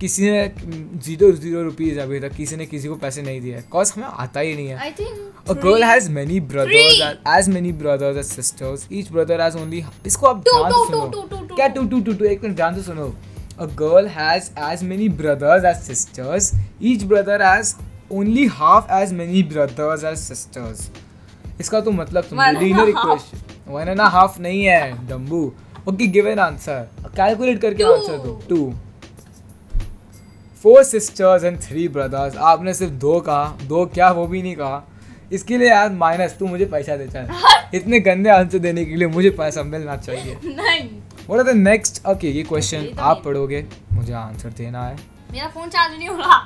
बोल 0.00 0.14
रहे 0.14 0.20
जैसे 0.20 0.28
कि 0.28 0.30
Like- 0.30 0.30
16 0.30 0.36
like- 0.36 0.56
17 0.56 0.76
हो। 0.76 0.78
किसी 0.80 0.92
ने 0.92 0.98
ज़ीरो 1.04 1.32
ज़ीरो 1.32 1.62
रुपीज़ 1.62 2.00
अभी 2.00 2.20
तक 2.20 2.32
किसी 2.32 2.56
ने 2.56 2.66
किसी 2.66 2.88
को 2.88 2.94
पैसे 2.96 3.22
नहीं 3.22 3.40
दिए 3.40 3.62
कॉज 3.70 3.92
हमें 3.96 4.06
आता 4.06 4.40
ही 4.40 4.54
नहीं 4.54 4.68
है 4.68 4.78
I 4.78 4.96
think 4.96 5.22
A 5.46 5.54
girl 5.54 5.76
three- 5.76 5.88
has 5.88 6.08
many 6.10 6.40
brothers 6.52 6.86
Three. 6.86 7.02
and 7.06 7.18
as 7.38 7.48
many 7.48 7.72
brothers 7.82 8.16
as 8.16 8.30
sisters. 8.38 8.86
Each 8.92 9.10
brother 9.16 9.38
has 9.40 9.56
only 9.56 9.82
इसको 10.06 10.26
आप 10.26 10.42
ध्यान 10.48 10.70
से 10.70 10.92
सुनो 10.92 11.04
two, 11.06 11.22
two, 11.22 11.48
two, 11.48 11.56
क्या 11.56 11.66
two. 11.66 11.74
Two 11.74 11.86
two 11.88 12.00
two 12.00 12.12
two 12.12 12.24
एक 12.24 12.42
मिनट 12.42 12.56
ध्यान 12.56 12.74
से 12.74 12.82
सुनो 12.82 13.14
A 13.58 13.66
girl 13.66 14.08
has 14.16 14.48
as 14.70 14.82
many 14.82 15.08
brothers 15.08 15.64
as 15.64 15.78
sisters. 15.90 16.52
Each 16.80 17.04
brother 17.12 17.38
has 17.44 17.74
only 18.12 18.48
half 18.48 18.90
as 18.96 19.12
many 19.20 19.42
brothers 19.52 20.04
as 20.10 20.24
sisters. 20.32 20.90
इसका 21.60 21.80
तो 21.80 21.90
मतलब 21.90 22.24
linear 22.32 22.78
half. 22.78 22.88
Equation 22.88 23.72
one 23.72 23.88
and 23.88 24.00
half 24.00 24.40
नहीं 24.40 24.64
है 24.64 25.06
डम्बू 25.08 25.52
okay 25.88 26.06
give 26.06 26.28
an 26.28 26.38
answer 26.38 26.88
calculate 27.16 27.60
करके 27.60 27.84
Two. 27.84 27.92
आंसर 27.92 28.18
दो 28.18 28.42
two 28.48 28.72
four 30.66 30.82
sisters 30.84 31.44
and 31.44 31.58
three 31.62 31.86
brothers 31.88 32.36
आपने 32.44 32.72
सिर्फ़ 32.74 32.92
दो 32.92 33.18
कहा 33.20 33.44
दो 33.62 33.84
क्या 33.86 34.10
वो 34.12 34.26
भी 34.26 34.40
नहीं 34.42 34.54
कहा। 34.56 34.82
इसके 35.32 35.58
लिए 35.58 35.68
यार 35.68 35.90
माइनस 35.92 36.34
तू 36.38 36.46
मुझे 36.46 36.64
पैसा 36.64 36.96
दे 36.96 37.06
चल। 37.06 37.28
इतने 37.74 38.00
गंदे 38.00 38.30
आंसर 38.30 38.58
देने 38.58 38.84
के 38.84 38.96
लिए 38.96 39.08
मुझे 39.08 39.30
पैसा 39.36 39.62
मिलना 39.62 39.96
चाहिए। 39.96 40.34
नहीं। 40.46 40.88
What 41.28 41.38
are 41.38 41.52
the 41.52 41.56
next 41.56 42.04
okay 42.06 42.30
ये 42.30 42.42
क्वेश्चन 42.42 42.86
तो 42.86 43.02
आप 43.02 43.22
पढ़ोगे 43.24 43.64
मुझे 43.92 44.12
आंसर 44.12 44.50
देना 44.58 44.82
है। 44.86 44.96
मेरा 45.32 45.48
फ़ोन 45.48 45.68
चार्ज 45.68 45.96
नहीं 45.98 46.08
हो 46.08 46.16
रहा। 46.16 46.40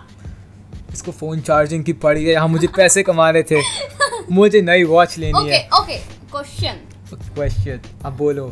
इसको 0.93 1.13
फ़ोन 1.13 1.41
चार्जिंग 1.41 1.85
की 1.85 1.93
पड़ी 2.05 2.25
है 2.25 2.33
यहाँ 2.33 2.49
मुझे 2.49 2.67
पैसे 2.77 3.03
कमाने 3.03 3.43
थे। 3.43 3.63
मुझे 4.33 4.63
नई 4.63 4.85
वॉच 4.85 5.19
लेनी 5.19 5.49
है। 5.49 5.67
ओके 5.81 5.99
क्वेश्चन 6.33 6.81
क्वेश्चन 7.35 7.81
अब 8.05 8.17
बोलो। 8.17 8.47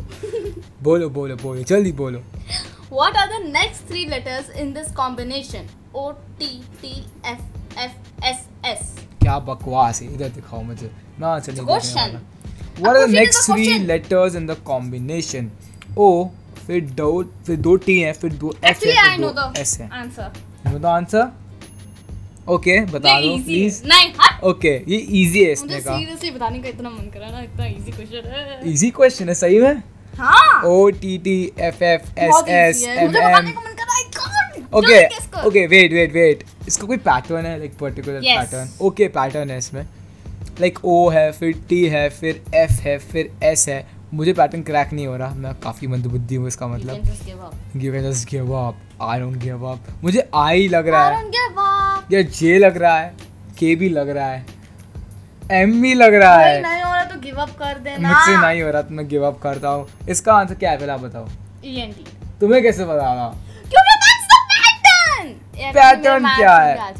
बोलो 0.83 1.09
बोलो 1.09 1.35
बोलो 1.43 1.63
जल्दी 1.63 1.91
बोलो। 2.01 2.23
What 2.91 3.15
are 3.15 3.27
the 3.29 3.47
next 3.47 3.81
three 3.81 4.07
letters 4.07 4.49
in 4.51 4.73
this 4.73 4.89
combination? 4.91 5.67
O 5.93 6.15
T 6.39 6.61
T 6.81 7.03
F 7.23 7.41
F 7.77 7.93
S 8.23 8.47
S. 8.63 8.79
क्या 9.21 9.37
बकवास 9.39 10.01
है 10.01 10.13
इधर 10.13 10.29
दिखाओ 10.29 10.61
मुझे 10.63 10.89
आंसर 11.23 11.53
नहीं 11.53 11.65
Question. 11.65 12.15
What 12.77 12.95
are 12.95 13.05
the 13.05 13.13
next 13.13 13.45
three 13.45 13.77
letters 13.81 14.37
in 14.39 14.47
the 14.47 14.55
combination? 14.69 15.51
O 15.97 16.07
फिर 16.65 16.81
दो 16.95 17.11
फिर 17.45 17.57
दो 17.59 17.75
टी 17.85 17.99
हैं 17.99 18.13
फिर 18.13 18.33
दो 18.33 18.53
Actually, 18.63 18.97
है 18.97 19.17
फिर 19.17 19.25
दो 19.25 19.31
the 19.33 19.59
एस 19.59 19.77
है 19.81 19.89
answer. 20.01 20.27
No 20.65 20.79
the 20.79 20.85
answer 20.85 21.31
okay 22.49 22.79
बता 22.85 23.19
दो 23.21 23.37
प्लीज़ 23.45 23.81
नहीं 23.87 24.11
हट 24.19 24.43
ओके 24.51 24.75
ये 24.91 24.97
इजी 24.97 25.43
है 25.43 25.49
मुझे 25.49 25.51
इसने 25.51 25.79
का 25.79 25.97
सीरियसली 25.97 26.31
बताने 26.31 26.59
का 26.59 26.69
इतना 26.69 26.89
मन 26.89 27.09
करा 27.13 27.29
ना 27.29 27.41
इतना 27.41 27.65
इजी 27.65 27.91
क्वेश्चन 27.91 28.29
है 28.33 28.71
इजी 28.71 28.89
क्वेश्चन 28.91 29.29
है 29.29 29.33
सही 29.45 29.59
में 29.59 29.81
हाँ। 30.19 30.61
O 30.65 30.89
T 30.91 31.17
T 31.17 31.51
F 31.59 31.83
F 31.83 32.19
S 32.19 32.43
S 32.47 32.83
M 32.87 33.15
M! 33.17 33.53
Okay. 34.73 35.05
Okay 35.47 35.65
wait 35.67 35.93
wait 35.93 36.13
wait 36.13 36.43
इसका 36.67 36.87
कोई 36.87 36.97
पैटर्न 36.97 37.45
है 37.45 37.57
like 37.59 37.77
particular 37.77 38.19
pattern 38.19 38.69
okay 38.81 39.07
pattern 39.07 39.49
है 39.49 39.57
इसमें। 39.57 39.81
लाइक 40.61 40.79
ओ 40.85 41.09
है 41.09 41.31
फिर 41.31 41.53
टी 41.69 41.83
है 41.85 42.09
फिर 42.09 42.41
एफ़ 42.55 42.81
है 42.81 42.97
फिर 42.97 43.31
एस 43.43 43.67
है। 43.69 43.85
मुझे 44.13 44.33
पैटर्न 44.33 44.61
क्रैक 44.63 44.93
नहीं 44.93 45.07
हो 45.07 45.15
रहा। 45.17 45.33
मैं 45.35 45.53
काफ़ी 45.53 45.87
मंदबुद्धि 45.87 46.35
हूँ 46.35 46.47
इसका 46.47 46.67
मतलब। 46.67 47.01
Give 47.75 47.99
just 48.01 48.29
give 48.29 48.53
up 48.53 48.77
I 49.01 49.19
don't 49.19 49.37
give 49.37 49.65
up 49.65 49.87
मुझे 50.03 50.29
आई 50.35 50.67
लग 50.67 50.87
रहा 50.87 51.07
है। 51.09 51.15
don't 51.15 51.35
give 51.35 51.59
up. 51.59 52.13
या 52.13 52.21
जे 52.21 52.57
लग 52.57 52.77
रहा 52.77 52.97
है। 52.99 53.13
के 53.59 53.75
भी 53.75 53.89
लग 53.89 54.09
रहा 54.09 54.27
है। 54.27 54.45
एम 55.51 55.81
भी 55.81 55.93
लग 55.93 56.13
रहा 56.13 56.37
है। 56.37 56.61
नहीं 56.61 56.83
गिव 57.39 57.47
अप 57.47 57.57
कर 57.59 57.77
देना। 57.79 58.09
मुझसे 58.09 58.35
नहीं 58.37 58.61
हो 58.61 58.69
रहा 58.69 58.81
तो 58.81 58.93
मैं 58.95 59.07
गिव 59.09 59.25
अप 59.25 59.39
करता 59.41 59.69
हूँ। 59.69 59.87
इसका 60.09 60.33
आंसर 60.33 60.55
क्या 60.55 60.71
है 60.71 60.77
पहले 60.77 60.91
आप 60.91 60.99
बताओ 60.99 61.25
ENT. 61.65 62.07
तुम्हें 62.41 62.61
कैसे 62.63 62.85
पता 62.85 63.13
था. 63.15 63.45
यार, 65.59 65.73
क्या 66.01 66.57
है? 66.57 66.75
है। 66.75 66.93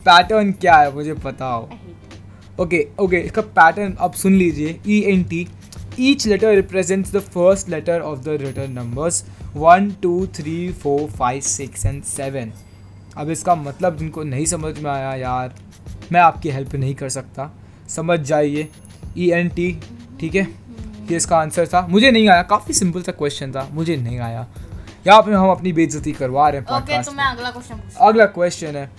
पैटर्न 0.00 0.52
क्या 0.52 0.76
है? 0.76 0.92
मुझे 0.94 1.14
hate 1.14 1.40
it. 1.40 2.60
ओके 2.60 2.86
ओके 3.00 3.16
इसका 3.18 3.42
पैटर्न 3.58 3.96
अब 4.00 4.12
सुन 4.14 4.32
लीजिए। 4.34 4.78
E 4.88 5.00
N 5.12 5.22
T 5.24 5.46
each 6.00 6.26
letter 6.26 6.54
represents 6.54 7.12
the 7.12 7.20
first 7.34 7.68
letter 7.68 8.00
of 8.00 8.20
the 8.20 8.36
return 8.42 8.72
numbers 8.72 9.24
one 9.56 9.90
two 10.02 10.26
three 10.36 10.56
four 10.82 11.10
five 11.10 11.40
six 11.42 11.86
and 11.86 12.02
seven 12.04 12.52
अब 13.16 13.30
इसका 13.30 13.54
मतलब 13.54 13.96
जिनको 13.98 14.22
नहीं 14.24 14.46
समझ 14.46 14.78
में 14.78 14.90
आया 14.90 15.14
यार 15.16 15.54
मैं 16.12 16.20
आपकी 16.20 16.50
हेल्प 16.50 16.74
नहीं 16.74 16.94
कर 16.94 17.08
सकता। 17.08 17.50
समझ 17.88 18.18
जाइए। 18.20 18.68
ई 19.18 19.30
एन 19.32 19.48
टी 19.48 19.70
ठीक 20.20 20.34
है? 20.34 20.42
ये 21.10 21.16
इसका 21.16 21.38
आंसर 21.38 21.66
था। 21.66 21.86
मुझे 21.90 22.10
नहीं 22.10 22.28
आया। 22.28 22.42
काफ़ी 22.50 22.74
सिंपल 22.74 23.02
सा 23.02 23.12
क्वेश्चन 23.12 23.52
था। 23.52 23.68
मुझे 23.72 23.96
नहीं 23.96 24.18
आया। 24.18 24.46
यहाँ 25.06 25.22
पे 25.22 25.32
हम 25.32 25.50
अपनी 25.50 25.72
बेइज्जती 25.72 26.12
करवा 26.12 26.48
रहे 26.48 26.60
हैं 26.60 26.66
podcast 26.68 27.06
तो 27.06 27.12
मैं 27.12 27.24
अगला 27.24 27.50
क्वेश्चन 27.50 27.80
अगला 28.06 28.26
क्वेश्चन 28.38 28.76
है 28.76 28.90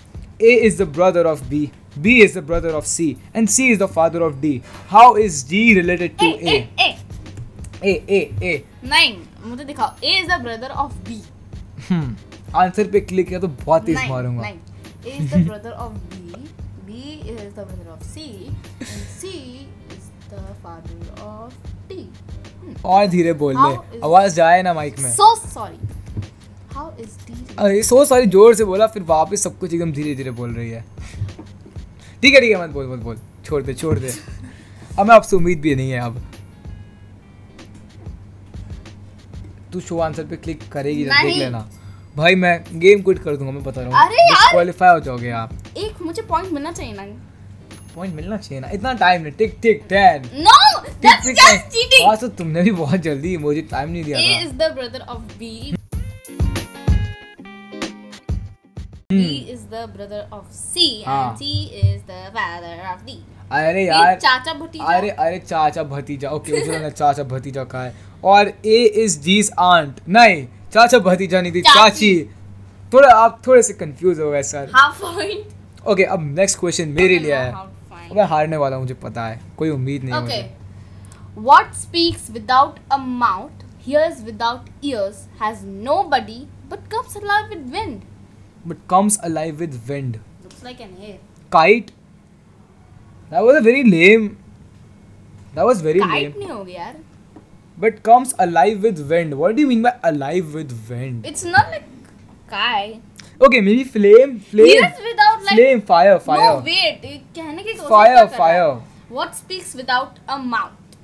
A 0.41 0.53
is 0.65 0.75
the 0.79 0.85
brother 0.95 1.21
of 1.27 1.39
B, 1.51 1.59
B 2.03 2.11
is 2.23 2.33
the 2.33 2.41
brother 2.49 2.71
of 2.79 2.87
C, 2.89 3.05
and 3.35 3.51
C 3.53 3.63
is 3.73 3.79
the 3.79 3.87
father 3.93 4.21
of 4.25 4.35
D. 4.41 4.51
How 4.91 5.07
is 5.21 5.37
D 5.51 5.61
related 5.77 6.17
to। 6.19 6.25
A 6.25 6.57
A? 6.79 6.91
A 7.83 7.91
A 7.91 7.93
A, 8.09 8.19
A, 8.19 8.21
A. 8.49 8.53
नहीं 8.89 9.15
मुझे 9.45 9.63
दिखाओ। 9.63 9.89
A 10.03 10.19
is 10.19 10.27
the 10.27 10.39
brother 10.43 10.69
of 10.83 10.93
B 11.09 11.21
Hmm. 11.87 12.07
Answer 12.55 12.87
पे 12.91 12.99
click 12.99 13.27
किया 13.27 13.39
तो 13.39 13.47
बहुत 13.47 13.85
तेज 13.85 13.97
मारूँगा। 14.09 14.41
नहीं। 14.41 14.53
A 15.07 15.17
is 15.17 15.35
the 15.35 15.47
brother 15.47 15.71
of 15.71 15.93
B 15.93 16.45
B 16.85 17.01
is 17.31 17.55
the 17.55 17.59
brother 17.59 17.91
of 17.91 18.03
C 18.03 18.21
and 18.21 19.05
C 19.17 19.33
is 20.27 20.35
the 20.35 20.55
father 20.63 21.21
of 21.23 21.53
T 21.89 22.09
और 22.85 23.05
धीरे 23.07 23.33
बोल 23.33 23.53
ले। 23.55 23.99
आवाज़ 23.99 24.35
जाए 24.35 24.61
ना 24.63 24.73
माइक 24.73 24.99
में। 24.99 25.09
So 25.11 25.35
sorry 25.37 25.87
how 26.73 26.91
is 26.99 27.17
D 27.27 27.45
अरे 27.59 27.83
सो 27.83 28.03
सारी 28.05 28.27
ज़ोर 28.27 28.55
से 28.55 28.65
बोला 28.65 28.87
फिर 28.87 29.03
वापस 29.03 29.43
सब 29.43 29.57
कुछ 29.59 29.73
एकदम 29.73 29.91
धीरे 29.91 30.15
धीरे 30.15 30.31
बोल 30.31 30.53
रही 30.53 30.69
है। 30.69 30.85
ठीक 32.23 32.33
है 32.33 32.41
ठीक 32.41 32.51
है 32.51 32.63
मत 32.63 32.69
बोल 32.69 32.87
मत 32.87 32.99
बोल। 32.99 33.17
छोड़ 33.45 33.61
दे 33.63 33.73
छोड़ 33.73 33.97
दे। 33.99 34.13
अब 34.99 35.07
मैं 35.07 35.15
आपसे 35.15 35.35
उम्मीद 35.35 35.59
भी 35.61 35.75
नहीं 35.75 35.91
है 35.91 35.99
अब। 35.99 36.21
तू 39.73 39.79
शो 39.79 39.99
आंसर 39.99 40.25
पे 40.25 40.35
क्लिक 40.35 40.71
करेगी 40.71 41.05
ना 41.05 41.23
देख 41.23 41.35
लेना। 41.37 41.69
भाई 42.15 42.35
मैं 42.35 42.79
गेम 42.79 43.01
क्विट 43.01 43.19
कर 43.23 43.35
दूँगा 43.37 43.51
मैं 43.51 43.63
बता 43.63 43.81
रहा 43.81 43.89
हूँ। 43.89 44.07
अरे 44.07 44.21
यार! 44.23 44.51
क्वालिफाई 44.51 44.93
हो 44.93 44.99
जाओगे 44.99 45.29
आप। 45.31 45.51
एक 45.77 46.01
मुझे 46.01 46.21
पॉइंट 46.21 46.51
मिलना 46.53 46.71
चाहिए 46.71 46.93
ना। 46.93 47.03
पॉइंट 47.97 48.13
मिलना 48.15 48.37
चाहिए 48.37 48.59
ना 48.61 48.69
इतना 48.73 48.93
टाइम 49.01 49.21
नहीं 49.21 49.33
tick 49.37 49.57
tick 49.61 49.83
ten 49.89 50.29
No, 50.47 50.57
that's 51.05 51.27
just 51.39 51.71
cheating. 51.75 52.09
आज 52.11 52.19
तो 52.21 52.27
तुमने 52.41 52.61
भी 52.63 52.71
बहुत 52.79 52.99
जल्दी 53.09 53.35
मुझे 53.45 53.61
टाइम 53.71 53.89
नहीं 53.89 54.03
दिया 54.03 54.17
B. 59.09 59.25
Is 59.53 59.61
the 59.71 59.81
brother 59.91 60.21
of 60.37 60.47
C 60.51 61.03
हाँ. 61.05 61.27
and 61.29 61.39
C 61.41 61.51
is 61.81 62.01
the 62.07 62.21
father 62.37 62.73
of 62.93 63.05
D. 63.07 63.13
अरे 63.51 63.85
यार 63.85 64.15
चाचा 64.19 64.53
भतीजा 64.53 64.85
अरे 64.95 65.09
अरे 65.09 65.37
चाचा 65.39 65.83
भतीजा 65.91 66.29
ओके 66.37 66.51
मुझे 66.53 66.89
चाचा 66.89 67.23
भतीजा 67.23 67.63
का 67.73 67.83
है 67.83 67.93
और 68.23 68.51
ए 68.65 68.83
इज़ 69.03 69.19
नहीं 70.17 70.45
चाचा 70.73 70.99
भतीजा 71.07 71.41
नहीं 71.41 71.51
थी 71.53 71.61
चाची। 71.61 72.11
थोड़ा 72.93 73.13
आप 73.15 73.41
थोड़े 73.47 73.61
से 73.63 73.73
कंफ्यूज 73.73 74.19
हो 74.19 74.29
गए 74.31 74.43
सर 74.43 74.69
half 74.75 75.01
point. 75.05 75.87
ओके 75.87 76.03
अब 76.03 76.25
नेक्स्ट 76.39 76.59
क्वेश्चन 76.59 76.89
मेरे 76.99 77.19
लिए 77.19 77.35
है. 77.35 77.51
मैं 78.15 78.23
हारने 78.33 78.57
वाला 78.57 78.79
मुझे 78.79 78.93
पता 79.03 79.25
है 79.27 79.39
कोई 79.57 79.69
उम्मीद 79.69 80.03
नहीं 80.03 80.13
है 80.13 80.21
Okay. 80.21 80.41
मुझे 80.43 80.55
What 81.47 81.75
speaks 81.79 82.29
without 82.35 82.77
a 82.95 82.97
mouth, 83.23 83.63
hears 83.87 84.21
without 84.27 84.69
ears, 84.91 85.17
has 85.41 85.59
no 85.89 85.97
body, 86.13 86.37
but 86.71 86.87
comes 86.93 87.17
alive 87.21 87.51
with 87.53 87.67
wind? 87.75 88.05
But 88.67 88.77
comes 88.89 89.17
alive 89.23 89.55
with 89.55 89.79
wind 89.87 90.15
Looks 90.15 90.63
like 90.67 90.81
an 90.85 90.95
air. 91.09 91.17
That 93.31 93.41
was 93.43 93.55
a 93.55 93.59
very 93.65 93.83
lame 93.83 94.27
that 94.27 95.63
was 95.65 95.83
very 95.83 95.99
lame 95.99 96.31
Kite 96.31 96.37
नहीं 96.37 96.49
होगी 96.49 96.73
यार. 96.75 96.95
But 97.79 97.99
comes 98.05 98.31
alive 98.45 98.79
with 98.81 98.99
wind 99.11 99.33
what 99.33 99.55
do 99.55 99.61
you 99.61 99.67
mean 99.67 99.81
by 99.83 99.99
alive 100.05 100.45
with 100.55 100.71
wind 100.89 101.25
It's 101.31 101.45
not 101.53 101.71
like 101.75 101.87
sky. 102.47 102.99
Okay 103.45 103.59
maybe 103.75 103.83
flame 103.85 104.37
flame 104.51 104.85
flame 105.47 105.79
fire 105.87 106.17
fire 106.19 106.51
no 106.51 106.59
wait 106.61 107.01
कहने 107.35 107.63
की 107.63 107.73
कोशिश 107.73 107.89
fire 107.89 108.25
fire 108.37 108.63
what 109.11 109.33
speaks 109.35 109.75
without 109.75 110.15
a 110.29 110.37
mouth 110.45 110.95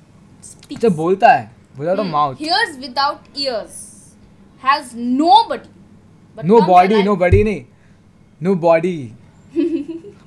speaks 0.44 0.84
बोलता 0.96 1.32
है 1.32 1.50
without 1.78 1.98
a 1.98 2.02
mouth 2.10 2.40
hears 2.40 2.78
without 2.78 3.38
ears 3.38 3.76
has 4.62 4.96
nobody 4.96 6.46
no 6.48 6.60
body 6.66 7.02
nobody 7.02 7.42
नहीं. 7.44 7.64
No 8.40 8.54
body 8.62 8.96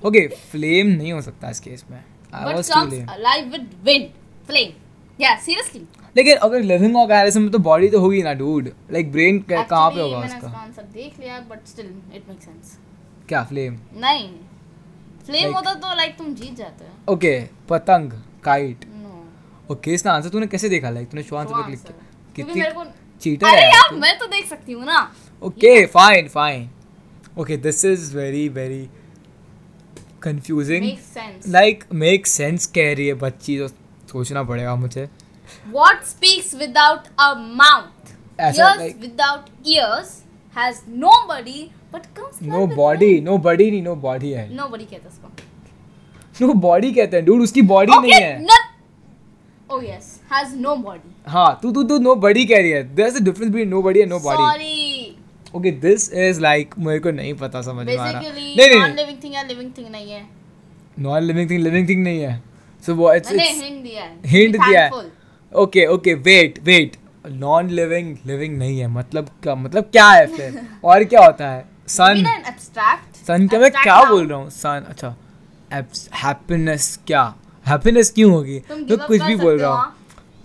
okay 0.06 0.28
flame 0.52 0.88
नहीं 0.88 1.12
हो 1.14 1.22
सकता 1.22 1.50
इस 1.50 1.60
केस 1.60 1.84
में. 1.92 2.04
I 2.34 2.54
was 2.54 2.70
live 3.20 3.50
with 3.52 3.70
wind 3.86 4.10
flame 4.48 4.72
या 5.20 5.36
सीरियसली 5.46 5.82
लेकिन 6.16 6.38
अगर 6.38 6.62
लिविंग 6.64 6.96
ऑर्गेनिज्म 6.98 7.42
में 7.42 7.52
तो 7.52 7.60
बॉडी 7.62 7.90
तो 7.90 8.00
होगी 8.00 8.22
ना 8.24 8.34
डूड 8.36 8.70
लाइक 8.92 9.12
ब्रेन 9.12 9.40
कहाँ 9.50 9.90
पे 9.92 10.02
होगा 10.02 10.20
उसका? 10.20 10.48
आंसर 10.50 10.84
देख 10.84 11.20
लिया 11.20 11.40
but 11.50 11.68
still 11.68 11.86
it 12.16 12.30
make 12.30 12.42
sense 12.42 12.78
क्या 13.30 13.44
फ्लेम 13.46 13.78
नहीं. 13.96 14.30
फ्लेम 15.26 15.54
होता 15.54 15.74
तो 15.76 15.96
लाइक 15.96 16.18
तुम 16.18 16.34
जीत 16.36 16.56
जाते. 16.58 16.86
हो 16.86 17.14
ओके 17.14 17.40
पतंग 17.70 18.12
काइट 18.44 18.86
नो 18.88 19.26
ओके 19.72 19.94
इसका 19.94 20.12
आंसर 20.12 20.30
तूने 20.30 20.48
कैसे 20.48 20.70
देखा? 20.70 20.90
लाइक 20.90 21.10
तूने 21.10 21.24
श्वान 21.24 21.46
पे 21.48 21.64
क्लिक 21.66 21.80
किया। 21.82 22.06
कितनी 22.36 22.62
चीटर 23.22 23.48
अरे 23.48 23.62
है 23.62 23.68
यार 23.68 23.94
मैं 23.96 24.18
तो 24.20 24.28
देख 24.28 24.46
सकती 24.48 24.74
हूँ 24.74 24.86
ना। 24.86 25.00
Okay 25.42 25.86
fine 25.88 26.28
fine 26.30 26.70
okay 27.40 27.58
this 27.60 27.84
is 27.86 28.16
very 28.18 28.48
very 28.52 28.88
confusing 30.24 30.86
like 31.48 31.84
make 31.96 32.28
sense 32.28 32.66
कह 32.76 32.94
रही 32.94 33.08
है 33.08 33.14
बच्ची 33.22 33.58
तो 33.60 33.68
सोचना 34.12 34.44
पड़ेगा 34.44 34.76
मुझे। 34.76 35.08
What 35.68 36.04
speaks 36.06 36.54
without 36.56 37.08
a 37.20 37.34
mouth 37.58 38.16
ऐसा 38.40 38.64
hears 38.64 38.80
like 38.80 39.02
without 39.02 39.44
ears 39.74 40.10
has 40.56 40.82
no 41.04 41.14
body 41.30 41.60
but 41.94 42.08
comes 42.18 42.42
no 42.44 42.66
body 42.76 43.20
no 43.22 43.38
body 43.38 43.70
नहीं 43.72 43.82
नो 43.84 43.96
बॉडी 43.96 44.32
है। 44.32 44.48
बॉडी 44.70 44.86
कहते 44.86 45.08
उसको 45.08 46.46
नो 46.46 46.54
बॉडी 46.54 46.92
कहते 46.94 47.18
हैं 47.18 47.26
डूड 47.26 47.42
उसकी 47.42 47.62
नहीं 47.62 48.12
okay 48.12 48.22
है। 48.22 48.46
not 48.46 48.64
oh 49.70 49.82
yes 49.84 50.10
has 50.32 50.56
no 50.66 50.76
body. 50.84 51.12
हाँ 51.28 51.60
तू 51.62 51.72
तू 51.72 51.84
तू 51.84 51.98
नो 52.00 52.16
बॉडी 52.16 52.46
कह 52.46 52.58
रही 52.58 52.72
है। 52.72 52.82
Is 53.08 53.16
a 53.18 53.20
difference 53.20 53.52
between 53.52 53.70
no 53.70 53.82
body 53.82 54.00
and 54.00 54.10
no 54.10 54.20
body 54.20 54.44
sorry. 54.44 55.56
Okay 55.56 55.72
this 55.84 56.12
is 56.14 56.42
like 56.42 56.74
मेरे 56.80 57.00
को 57.00 57.12
नहीं 57.12 57.34
पता 57.34 57.62
समझ 57.62 57.86
में 57.86 57.98
आ 57.98 58.10
रहा। 58.10 58.22
Basically 58.22 58.58
नहीं 58.58 58.70
नहीं। 58.70 58.82
non 58.82 58.98
living 59.00 59.22
thing 59.22 59.36
है 59.36 59.48
living 59.50 59.72
thing 59.78 59.92
नहीं 59.92 60.12
है। 60.12 60.26
Non 61.00 61.24
living 61.24 61.50
thing 61.50 61.64
living 61.64 61.90
thing 61.90 62.04
नहीं 62.04 62.20
है। 62.22 62.42
सो 62.84 62.96
वो 62.96 63.14
इट्स 63.14 63.32
मैंने 63.32 63.50
इट्स 63.50 63.64
हिंट 63.64 63.84
दिया 63.84 64.04
है। 64.04 64.22
Hint 64.34 64.60
दिया 64.66 64.84
है। 64.84 64.90
Okay 65.52 65.86
okay 65.88 66.14
wait 66.14 66.60
wait 66.64 66.98
non 67.26 67.70
living 67.70 68.18
living 68.26 68.58
नहीं 68.58 68.80
है। 68.80 68.88
मतलब 68.88 69.30
क्या 69.44 69.56
मतलब 69.56 69.84
क्या 69.92 70.10
है 70.10 70.26
फिर? 70.36 70.60
और 70.84 71.04
क्या 71.04 71.26
होता 71.26 71.50
है? 71.50 71.66
सन 71.88 72.24
सन 73.28 73.48
का 73.48 73.60
मैं 73.60 73.72
क्या 73.72 74.04
बोल 74.10 74.28
रहा 74.28 74.38
हूँ? 74.40 74.50
सन 74.50 74.86
अच्छा। 74.90 75.16
हैप्पीनेस 76.16 77.00
क्या? 77.08 77.24
हैप्पीनेस 77.66 78.12
क्यों 78.12 78.32
होगी? 78.32 78.62
मैं 78.72 78.98
कुछ 78.98 79.22
भी 79.22 79.36
बोल 79.36 79.58
रहा 79.60 79.72
हूँ? 79.74 79.94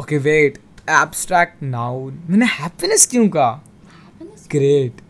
ओके 0.01 0.19
वेट 0.19 0.59
एब्स्ट्रैक्ट 0.91 1.63
नाउन 1.63 2.23
मैंने 2.29 2.47
हैप्पीनेस 2.53 3.07
क्यों 3.07 3.29
कहा? 3.29 3.61
Great 4.51 5.01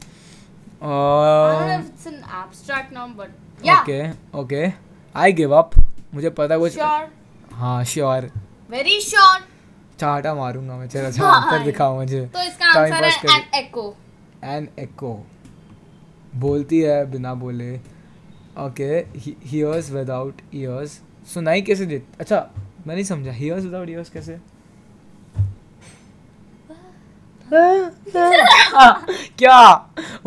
okay 3.71 4.03
okay 4.39 4.67
I 5.15 5.33
give 5.33 5.53
up 5.57 5.71
मुझे 6.15 6.31
पता 6.31 6.59
कुछ 6.59 6.79
हाँ 7.53 7.85
श्योर 7.85 8.31
वेरी 8.71 9.01
sure. 9.01 9.41
चाटा 10.03 10.35
मारूँगा 10.35 10.77
मैं 10.77 10.87
चलो 10.89 11.07
अच्छा 11.07 11.25
हाँ, 11.25 11.41
आंसर 11.43 11.65
दिखाओ 11.65 11.95
मुझे। 11.97 12.21
तो 12.27 12.43
इसका 12.43 12.67
आंसर 12.81 13.05
है 13.05 13.11
an 13.33 13.43
echo. 13.59 13.85
एन 14.45 14.69
एको 14.79 15.13
बोलती 16.37 16.81
है 16.81 17.05
बिना 17.11 17.35
बोले। 17.35 17.75
ओके 18.61 18.85
हियर्स 19.17 19.91
विदाउट 19.91 20.41
ईयर्स 20.55 21.01
सुनाई 21.35 21.63
कैसे 21.63 21.87
दे 21.87 22.03
अच्छा 22.21 22.39
मैं 22.87 22.95
नहीं 22.95 23.05
समझा। 23.05 23.33
हियर्स 23.33 23.65
विदाउट 23.65 23.89
ईयर्स 23.91 24.11
कैसे? 24.11 24.39
क्या? 29.39 29.61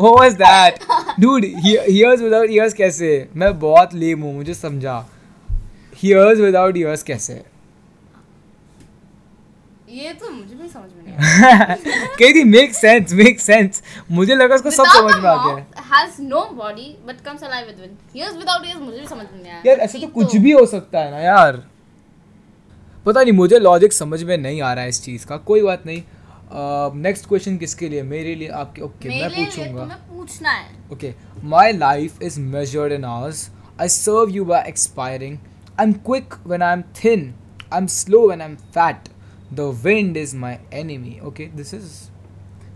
वो 0.00 0.14
was 0.18 0.34
that 0.34 0.78
dude 1.20 1.44
hears 1.44 2.20
without 2.20 2.50
ears 2.50 2.74
कैसे? 2.74 3.28
मैं 3.36 3.58
बहुत 3.58 3.94
लेम 3.94 4.22
हूँ 4.22 4.34
मुझे 4.34 4.54
समझा। 4.54 4.98
हियर्स 5.96 6.38
विदाउट 6.40 6.76
ईयर्स 6.76 7.02
कैसे? 7.02 7.42
ये 9.88 10.12
तो 10.12 10.30
मुझे 10.30 10.54
भी 10.54 10.68
समझ 10.68 10.90
में 10.96 11.02
नहीं 11.06 11.44
आया 11.50 11.74
कही 12.18 12.32
थी 12.34 12.44
मेक 12.44 12.74
सेंस 12.74 13.12
मेक 13.12 13.40
सेंस 13.40 13.82
मुझे 14.10 14.34
लगा 14.34 14.54
उसको 14.54 14.70
सब 14.70 14.84
समझ 14.86 15.14
में 15.14 15.30
आ 15.30 15.36
गया 15.46 16.06
no 16.20 16.40
body 16.58 16.88
but 17.06 17.22
comes 17.24 17.42
alive 17.42 17.66
with 17.68 17.80
wind. 17.80 17.96
Ears 18.14 18.36
without 18.36 18.66
ears 18.66 18.80
मुझे 18.80 18.98
भी 19.00 19.06
समझ 19.06 19.26
में 19.32 19.42
नहीं 19.42 19.52
आया 19.52 19.62
यार 19.66 19.78
ऐसे 19.78 19.98
तो 19.98 20.06
कुछ 20.06 20.36
भी 20.36 20.52
हो 20.52 20.66
सकता 20.66 20.98
है 20.98 21.10
ना 21.10 21.18
यार। 21.18 21.62
पता 23.06 23.22
नहीं 23.22 23.32
मुझे 23.32 23.58
लॉजिक 23.58 23.92
समझ 23.92 24.22
में 24.22 24.36
नहीं 24.38 24.60
आ 24.62 24.72
रहा 24.72 24.84
है 24.84 24.88
इस 24.88 25.02
चीज़ 25.02 25.26
का। 25.26 25.36
कोई 25.36 25.62
बात 25.62 25.86
नहीं। 25.86 26.02
नेक्स्ट 27.02 27.28
क्वेश्चन 27.28 27.56
किसके 27.56 27.88
लिए? 27.88 28.02
मेरे 28.02 28.34
लिए 28.34 28.48
आपके 28.48 28.82
ओके 28.82 29.08
मेरे 29.08 29.28
मैं 29.28 29.44
पूछूँगा। 29.46 29.84
पूछना 30.10 30.50
है। 30.50 30.70
Okay 30.92 31.14
my 31.44 31.72
life 31.72 32.22
is 32.22 32.40
measured 32.40 32.92
in 32.92 33.04
hours 33.04 33.48
I 33.80 33.88
serve 33.88 34.30
you 34.30 34.44
by 34.44 34.64
expiring 34.68 35.38
I 35.80 35.86
am 35.86 35.92
quick 35.92 36.34
when 36.46 36.62
I 36.62 36.72
am 36.72 36.82
thin 37.04 37.34
I 37.72 37.80
am 37.80 37.86
slow 37.86 38.26
when 38.26 38.42
I 38.42 38.48
am 38.48 38.56
fat 38.56 39.08
the 39.52 39.70
wind 39.84 40.16
is 40.16 40.36
my 40.36 40.56
enemy 40.74 41.18
okay 41.24 41.46
this 41.56 41.74
is 41.74 41.88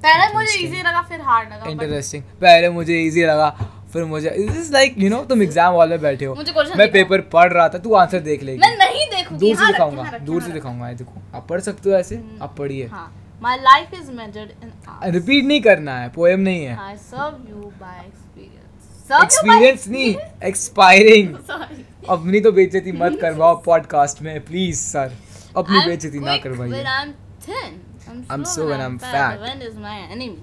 पहले 0.05 0.33
मुझे 0.35 0.59
easy 0.59 0.79
लगा 0.79 1.03
फिर 1.03 1.21
hard 1.21 1.53
लगा 1.53 1.71
interesting 1.71 2.23
पहले 2.41 2.69
मुझे 2.71 3.01
easy 3.03 3.25
लगा 3.25 3.51
फिर 3.93 4.05
मुझे 4.05 4.31
इज़ 4.31 4.73
लाइक 4.73 4.95
यू 4.99 5.09
नो 5.11 5.23
तुम 5.25 5.43
एग्ज़ाम 5.43 5.73
हॉल 5.75 5.89
में 5.89 6.01
बैठे 6.01 6.25
हो। 6.25 6.35
मुझे 6.35 6.75
मैं 6.77 6.91
पेपर 6.93 7.21
पढ़ 7.33 7.53
रहा 7.53 7.69
था 7.69 7.79
तू 7.79 7.95
आंसर 7.95 8.21
देख 8.21 8.43
लेगी। 8.43 8.59
मैं 8.59 8.77
नहीं 8.77 9.07
देखूँगी। 9.07 9.47
दूर 9.47 9.57
से 9.57 9.63
हाँ, 9.63 9.73
दिखाऊँगा 9.73 10.03
हाँ, 10.03 10.21
दूर 10.21 10.41
से 10.41 10.47
हाँ, 10.47 10.55
दिखाऊँगा 10.55 10.89
ये 10.89 10.95
देखो। 10.95 11.23
आप 11.37 11.47
पढ़ 11.49 11.61
सकते 11.61 11.91
हो 11.91 11.97
ऐसे 11.97 12.17
हम्म। 12.17 12.43
आप 12.43 12.55
पढ़िए। 12.59 12.87
हाँ। 12.87 13.13
My 13.43 13.57
life 13.57 13.95
is 13.99 14.09
measured 14.17 14.51
in 14.65 14.71
hours 14.89 15.13
repeat 15.15 15.45
नहीं 15.45 15.61
करना 15.61 15.99
है 15.99 16.09
पोएम 16.09 16.41
नहीं 16.41 16.65
है। 16.65 16.77
I 16.79 16.97
serve 17.05 17.39
you 17.51 17.71
by 17.81 17.97
experience 18.01 19.11
serve 19.11 19.23
experience 19.25 19.89
नहीं 19.89 20.15
एक्सपायरिंग 20.49 21.35
sorry 21.51 21.83
अपनी 22.11 22.41
तो 22.41 22.53
बेइज्जती 22.53 22.93
मत 22.93 23.19
करवाओ 23.21 23.63
पॉडकास्ट 23.65 24.23
में 24.23 24.41
प्लीज़ 24.45 24.81
सर 24.81 25.17
अपनी 25.57 25.87
बेइज्जती 25.87 26.21
ना 26.21 26.37
करवाइए। 26.37 26.73
when 26.73 26.87
I'm 26.87 27.13
thin. 27.47 27.81
I'm, 28.11 28.25
I'm 28.31 28.45
slow 28.45 28.55
slow 28.55 28.67
when 28.67 28.79
when 28.79 28.87
I'm 28.87 28.99
fat. 28.99 29.39
The 29.39 29.47
wind 29.47 29.63
is 29.63 29.77
my 29.77 29.99
enemy. 30.13 30.37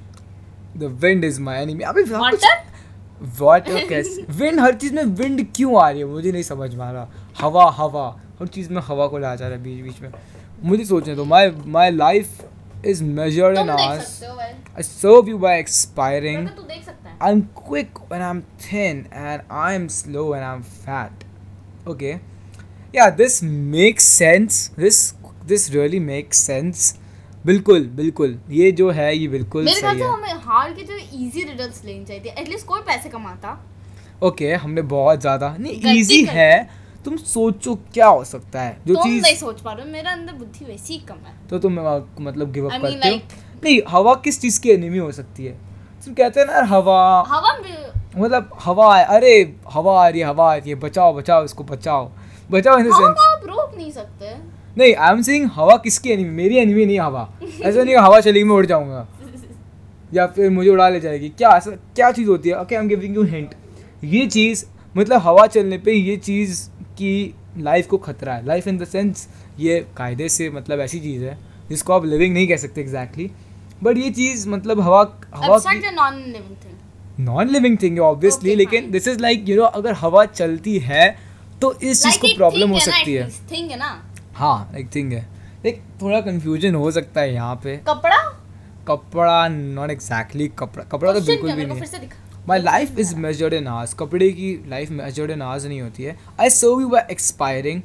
The 0.77 0.83
wind 0.83 1.23
is 1.23 1.41
my 1.41 1.61
enemy 1.61 1.83
अबे 1.83 2.03
Water? 2.03 2.55
वाटर 3.39 3.85
कैसे? 3.89 4.25
विंड 4.29 4.59
हर 4.59 4.75
चीज़ 4.75 4.93
में 4.93 5.03
विंड 5.03 5.47
क्यों 5.55 5.81
आ 5.83 5.89
रही 5.89 5.99
है? 5.99 6.05
मुझे 6.05 6.31
नहीं 6.31 6.43
समझ 6.43 6.75
में 6.75 6.85
आ 6.85 6.91
रहा। 6.91 7.07
हवा 7.41 7.71
हवा। 7.71 8.21
हर 8.39 8.47
चीज़ 8.47 8.73
में 8.73 8.81
हवा 8.81 9.07
को 9.07 9.17
ला 9.17 9.35
जा 9.35 9.47
रहा 9.47 9.57
है 9.57 9.63
बीच 9.63 9.83
बीच 9.83 9.99
में। 10.01 10.09
मुझे 10.63 10.85
सोचने 10.85 11.15
दो। 11.15 11.25
My 11.25 11.51
my 11.65 11.91
life 11.91 12.49
is 12.85 13.03
measured 13.03 13.57
in 13.57 13.69
hours 13.69 14.23
I 14.23 14.83
serve 14.83 15.29
you 15.29 15.37
by 15.37 15.59
expiring 15.59 16.37
लड़का 16.37 16.55
तू 16.55 16.61
देख 16.61 16.85
सकता 16.85 17.09
है। 17.09 17.17
I'm 17.19 17.41
quick 17.69 18.01
when 18.11 18.21
I'm 18.29 18.41
thin 18.65 19.05
and 19.25 19.41
I'm 19.51 19.87
slow 19.89 20.25
when 20.33 20.43
I'm 20.43 20.63
fat. 20.85 21.23
Okay. 21.87 22.36
Yeah, 22.93 23.09
this 23.11 23.41
makes 23.43 24.05
sense. 24.05 24.69
This 24.77 25.13
this 25.45 25.69
really 25.73 25.99
makes 26.01 26.39
sense. 26.49 26.93
बिल्कुल 27.45 27.85
बिल्कुल। 27.95 28.37
ये 28.51 28.71
जो 28.71 28.89
है 28.91 29.15
ये 29.17 29.27
बिल्कुल 29.27 29.63
मेरे 29.65 29.81
ख्याल 29.81 29.93
सही 29.93 30.01
से 30.01 30.05
है। 30.05 30.13
हमें 30.13 30.43
हार 30.45 30.71
के 30.73 30.83
जो 30.83 30.95
इजी 30.95 31.43
रिडल्स 31.43 31.83
लेनी 31.85 32.05
चाहिए 32.05 32.33
एटलीस्ट 32.39 32.65
कोई 32.67 32.81
पैसे 32.87 33.09
कमाता। 33.09 33.51
ओके 34.21 34.45
okay, 34.45 34.61
हमने 34.63 34.81
बहुत 34.93 35.21
ज़्यादा। 35.21 35.55
नहीं 35.59 35.95
इजी 35.95 36.23
है। 36.25 36.87
तुम 37.05 37.17
सोचो 37.17 37.75
क्या 37.93 38.07
हो 38.07 38.23
सकता 38.23 38.61
है। 38.61 38.77
जो 38.87 38.93
तुम 38.93 39.03
चीज़ 39.03 39.21
नहीं 39.23 39.35
सोच 39.35 39.61
पा 39.61 39.71
रहे 39.73 39.85
मेरे 39.91 40.09
अंदर 40.09 40.33
बुद्धि 40.33 40.65
वैसी 40.65 40.93
ही 40.93 40.99
कम 41.09 41.19
है। 41.25 41.33
तो 41.49 41.59
तुम 41.59 41.79
मतलब 42.19 42.51
गिव 42.51 42.69
I 42.69 42.73
अप 42.73 42.81
mean, 42.81 42.93
करते 42.93 43.09
हो? 43.09 43.19
नहीं 43.63 43.81
हवा 43.89 44.13
किस 44.23 44.41
चीज़ 44.41 44.59
की 44.61 44.71
एनिमी 44.71 44.97
हो 44.97 45.11
सकती 45.11 45.45
है? 45.45 45.51
तुम 46.05 46.13
कहते 46.13 46.39
हैं 46.39 46.47
ना 46.47 46.63
हवा। 46.73 46.99
हवा 47.27 47.57
मतलब 48.17 48.49
हवा 48.61 48.97
है 48.97 49.05
अरे 49.15 49.31
हवा 49.73 50.01
आ 50.03 50.07
रही 50.07 50.19
है 50.21 50.27
हवा 50.27 50.51
आ 50.51 50.55
रही 50.55 50.69
है 50.69 50.75
बचाओ 50.79 51.13
बचाओ 51.13 51.43
इसको 51.45 51.63
बचाओ। 51.63 52.09
बचाओ 52.51 52.77
इन 52.79 52.85
द 52.85 52.93
हवा 52.93 53.07
सेंस 53.07 53.15
को 53.17 53.31
आप 53.31 53.45
रोक 53.47 53.77
नहीं 53.77 53.91
सकते। 53.91 54.35
नहीं 54.77 54.95
आई 54.95 55.13
एम 55.13 55.21
सेइंग 55.21 55.49
हवा 55.53 55.75
किसकी 55.77 56.09
एनिमी 56.09 56.29
मेरी 56.35 56.57
एनिमी 56.57 56.85
नहीं 56.85 56.99
हवा। 56.99 57.29
ऐसा 57.61 57.83
नहीं 57.83 57.95
हवा 57.95 58.19
चलेगी 58.19 58.43
मैं 58.43 58.55
उड़ 58.55 58.65
जाऊँगा। 58.65 59.07
या 60.13 60.25
फिर 60.27 60.49
मुझे 60.49 60.69
उड़ा 60.69 60.89
ले 60.89 60.99
जाएगी। 60.99 61.29
क्या 61.29 61.49
ऐसा 61.57 61.71
क्या 61.95 62.11
चीज़ 62.11 62.29
होती 62.29 62.49
है? 62.49 62.59
Okay 62.61 62.75
I 62.75 62.81
am 62.81 62.87
giving 62.87 63.15
you 63.15 63.23
hint 63.23 63.55
ये 64.03 64.25
चीज़ 64.27 64.65
मतलब 64.97 65.21
हवा 65.21 65.47
चलने 65.47 65.77
पे 65.77 65.93
ये 65.93 66.17
चीज़ 66.17 66.63
की 66.99 67.35
लाइफ 67.57 67.87
को 67.87 67.97
खतरा 67.97 68.33
है। 68.33 68.45
लाइफ 68.45 68.67
इन 68.67 68.77
द 68.77 68.85
सेंस 68.85 69.27
ये 69.59 69.79
कायदे 69.97 70.29
से 70.29 70.49
मतलब 70.49 70.79
ऐसी 70.79 70.99
चीज़ 70.99 71.23
है 71.23 71.37
जिसको 71.69 71.93
आप 71.93 72.05
लिविंग 72.05 72.33
नहीं 72.33 72.47
कह 72.47 72.57
सकते 72.57 72.81
एग्जैक्टली 72.81 73.29
बट 73.83 73.97
ये 73.97 74.09
चीज़ 74.11 74.47
मतलब 74.49 74.81
हवा 74.81 75.01
हवा 75.35 75.57
non 75.57 76.15
living 76.15 76.55
thing 76.63 77.25
non 77.25 77.49
living 77.49 77.77
thing 77.81 77.99
obviously 77.99 78.55
लेकिन 78.55 78.91
this 78.91 79.07
is 79.07 79.19
like 79.19 79.49
you 79.49 79.55
know 79.57 79.63
अगर 79.79 79.93
हवा 79.93 80.25
चलती 80.25 80.77
है 80.79 81.26
तो 81.61 81.73
इस 81.73 82.03
चीज़ 82.03 82.17
को 82.17 82.35
प्रॉब्लम 82.35 82.69
हो 82.69 82.79
सकती 82.79 83.13
है। 83.13 83.29
थिंग 83.51 83.69
है 83.71 83.77
ना। 83.77 83.89
हाँ 84.33 84.71
एक 84.77 84.89
थिंग 84.95 85.13
है। 85.13 85.27
एक 85.65 85.81
थोड़ा 86.01 86.19
कंफ्यूजन 86.21 86.75
हो 86.75 86.91
सकता 86.91 87.21
है 87.21 87.33
यहाँ 87.33 87.55
पे। 87.55 87.75
कपड़ा? 87.87 88.17
कपड़ा 88.87 89.47
नॉट 89.47 89.91
एग्जैक्टली 89.91 90.47
कपड़ा। 90.59 90.83
कपड़ा 90.83 91.13
तो 91.13 91.21
बिल्कुल 91.21 91.51
भी 91.51 91.65
नहीं 91.65 91.77
है। 91.77 92.09
My 92.47 92.59
life 92.59 92.99
is 92.99 93.15
measured 93.15 93.53
in 93.53 93.67
hours 93.67 93.93
कपड़े 93.93 94.29
की 94.31 94.53
लाइफ 94.67 94.89
मेजर्ड 94.91 95.31
इन 95.31 95.41
आवर्स 95.41 95.65
नहीं 95.65 95.81
होती 95.81 96.03
है। 96.03 96.17
I 96.41 96.49
serve 96.49 96.81
you 96.81 96.87
by 96.87 97.07
expiring 97.11 97.81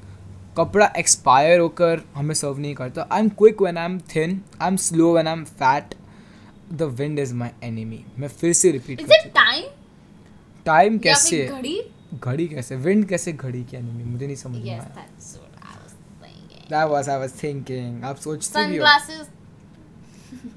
कपड़ा 0.56 0.92
एक्सपायर 0.98 1.60
होकर 1.60 2.02
हमें 2.14 2.34
सर्व 2.34 2.58
नहीं 2.58 2.74
करता। 2.74 3.06
I 3.12 3.20
am 3.20 3.28
quick 3.28 3.62
when 3.62 3.78
I 3.78 3.84
am 3.84 3.98
thin 4.14 4.40
I 4.60 4.68
am 4.68 4.76
slow 4.76 5.12
when 5.12 5.28
I 5.28 5.32
am 5.32 5.44
fat 5.44 5.94
the 6.72 6.82
wind 7.00 7.18
is 7.18 7.34
my 7.34 7.50
enemy 7.64 8.04
मैं 8.18 8.28
फिर 8.28 8.52
से 8.52 8.70
रिपीट 8.70 9.00
कर 9.02 9.28
टाइम 9.28 9.64
टाइम 10.66 10.98
कैसे 10.98 11.46
फिर 11.48 12.01
घड़ी 12.14 12.46
कैसे 12.48 12.76
विंड 12.76 13.04
कैसे 13.08 13.32
घड़ी 13.32 13.62
की 13.64 13.76
एनिमी 13.76 14.04
मुझे 14.04 14.26
नहीं 14.26 14.36
समझ 14.36 14.56
में 14.56 14.70
आया। 14.70 14.82
That 16.70 16.88
was 16.90 17.08
I 17.08 17.18
was 17.18 17.32
thinking 17.42 18.04
आप 18.04 18.16
सोचते 18.16 18.66
भी 18.66 18.76
हो। 18.78 18.84
सनग्लासेस 18.86 19.26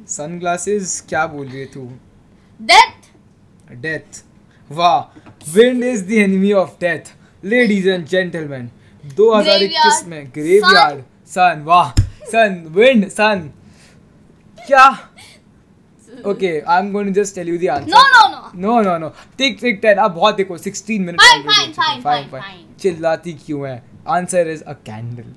सनग्लासेस 0.10 1.02
क्या 1.10 1.26
बोल 1.28 1.48
रही 1.48 1.60
है 1.60 1.66
तू? 1.74 1.82
डेथ 2.60 3.74
डेथ 3.82 4.24
वाह 4.70 5.00
wind 5.52 5.84
is 5.84 6.06
the 6.08 6.12
enemy 6.12 6.52
of 6.54 6.72
death 6.82 7.14
ladies 7.44 7.90
and 7.90 8.06
gentleman 8.08 8.70
2021 9.04 10.04
में 10.08 10.28
ग्रेवयार्ड 10.36 11.04
सन 11.28 11.64
वाह 11.66 11.92
सन 12.32 12.64
विंड 12.70 13.08
सन 13.10 13.50
क्या? 14.60 14.88
Okay 16.28 16.60
I 16.60 16.80
am 16.80 16.92
going 16.92 17.08
to 17.10 17.22
just 17.22 17.36
tell 17.36 17.50
you 17.50 17.58
the 17.58 17.64
no 17.64 17.74
answer 17.74 17.92
no 17.92 18.28
no 18.28 18.82
no 18.82 18.82
no 18.82 18.98
no 18.98 19.10
tick 19.38 19.58
tick 19.62 19.80
ten 19.82 20.00
आप 20.00 20.12
बहुत 20.12 20.36
देखो 20.36 20.58
16 20.58 21.00
मिनट 21.00 21.22
Fine, 21.22 21.44
fine, 21.50 21.74
fine, 21.80 22.04
fine, 22.06 22.30
fine. 22.36 22.62
चिल्लाती 22.82 23.34
क्यों 23.46 23.68
है? 23.68 23.82
Answer 24.10 24.48
is 24.52 24.64
a 24.64 24.74
candle 24.90 25.34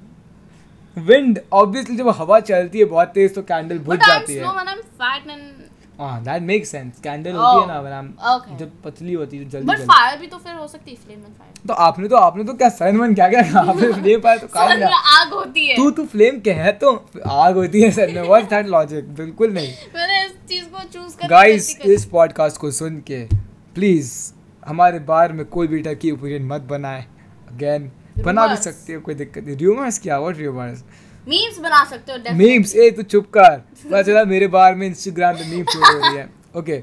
wind 0.97 1.40
obviously 1.52 1.97
जब 1.97 2.09
हवा 2.18 2.40
चलती 2.50 2.78
है 2.78 2.85
बहुत 2.97 3.09
तेज 3.14 3.35
तो 3.35 3.42
कैंडल 3.52 3.78
बुझ 3.88 3.99
जाती 3.99 4.35
है। 4.35 4.40
Slow 4.40 4.52
when 4.52 4.68
I 4.68 4.75
am 4.75 4.80
fat 5.02 5.30
and 5.30 5.66
हाँ 6.00 6.23
दैट 6.25 6.42
मेक 6.42 6.66
सेंस 6.66 7.00
कैंडल 7.04 7.33
होती 7.35 7.61
है 7.61 7.66
ना 7.68 8.00
I'm 8.00 8.09
okay. 8.33 8.59
जब 8.59 8.71
पतली 8.83 9.12
होती 9.12 9.38
है 9.38 9.49
जल्दी 9.50 9.66
बट 9.66 9.78
फायर 9.87 10.18
भी 10.18 10.26
तो 10.26 10.37
फिर 10.38 10.54
हो 10.54 10.66
सकती 10.68 10.90
है 10.90 10.97
फ्लेम 10.97 11.18
एंड 11.18 11.35
फायर 11.38 11.66
तो 11.68 11.75
आपने 11.87 12.09
तो 12.09 12.16
आपने 12.16 12.45
तो 12.45 12.52
क्या 12.54 12.68
सन 12.68 12.97
वन 12.97 13.14
क्या 13.14 13.28
क्या 13.28 13.42
कहा? 13.42 13.61
आपने 13.61 13.92
फ्लेम 14.02 14.21
पाया 14.21 14.37
तो 14.37 14.47
कहा 14.47 14.68
सन 14.68 14.80
ना। 14.80 15.00
आग 15.14 15.33
होती 15.33 15.66
है। 15.66 15.76
तू 15.76 15.90
तू 15.90 16.04
फ्लेम 16.12 16.38
के 16.40 16.52
है 16.61 16.73
तो 16.83 16.92
आग 17.26 17.57
होती 17.57 17.83
है 17.83 17.90
सर 17.90 18.12
में। 18.14 18.23
व्हाट 18.23 18.49
दैट 18.50 18.66
लॉजिक 18.66 19.09
बिल्कुल 19.16 19.52
नहीं। 19.54 19.73
मैंने 19.95 20.17
को 20.79 20.85
चूज़ 20.88 21.17
कर 21.19 21.29
गाइस 21.29 21.77
इस 21.87 22.05
पॉडकास्ट 22.07 22.61
को 22.61 22.71
सुन 22.73 23.01
के 23.07 23.25
प्लीज़ 23.75 24.11
हमारे 24.67 24.99
बारे 25.09 25.35
में 25.35 25.45
कोई 25.47 25.67
भी 25.67 25.81
टाइप 25.83 25.99
की 26.01 26.11
ओपिनियन 26.11 26.47
मत 26.47 26.62
बनाए। 26.71 27.05
अगेन 27.51 27.91
बना 28.25 28.47
भी 28.47 28.57
सकते 28.57 28.93
हो 28.93 29.01
कोई 29.01 29.14
दिक्कत 29.14 29.45
नहीं। 29.45 29.57
र्यूमर्स 29.57 29.99
क्या? 29.99 30.19
व्हाट 30.19 30.37
र्यूमर्स 30.37 30.85
मीम्स 31.29 31.59
बना 31.59 31.85
सकते 31.85 32.12
हो. 32.12 32.35
मीम्स 32.37 32.75
ए 32.77 32.91
तू 32.91 33.03
चुप 33.05 33.27
कर। 33.37 33.57
पता 33.59 34.03
चला 34.03 34.25
मेरे 34.25 34.47
बारे 34.55 34.75
में 34.75 34.87
इंस्टाग्राम 34.87 35.37
पे 35.37 35.45
मीम 35.51 35.64
शूट 35.64 35.85
हो 35.85 35.99
रही 35.99 36.17
है। 36.17 36.29
ओके 36.57 36.83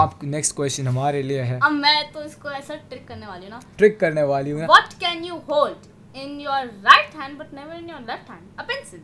आप 0.00 0.18
नेक्स्ट 0.24 0.56
क्वेश्चन 0.56 0.86
हमारे 0.88 1.22
लिए 1.22 1.42
है। 1.42 1.58
अब 1.60 1.72
मैं 1.72 2.12
तो 2.12 2.22
इसको 2.24 2.50
ऐसा 2.50 2.74
ट्रिक 2.74 3.06
करने 3.08 3.26
वाली 3.26 3.44
हूँ 3.44 3.50
ना। 3.50 3.60
ट्रिक 3.78 3.98
करने 4.00 4.22
वाली 4.32 4.50
हूँ 4.50 4.60
ना। 4.60 4.66
What 4.66 4.94
can 5.02 5.24
you 5.30 5.40
hold 5.50 5.90
in 6.14 6.38
your 6.46 6.62
right 6.86 7.18
hand 7.20 7.42
but 7.42 7.52
never 7.58 7.80
in 7.80 7.90
your 7.94 8.04
left 8.12 8.32
hand? 8.34 8.46
A 8.60 8.68
pencil. 8.70 9.02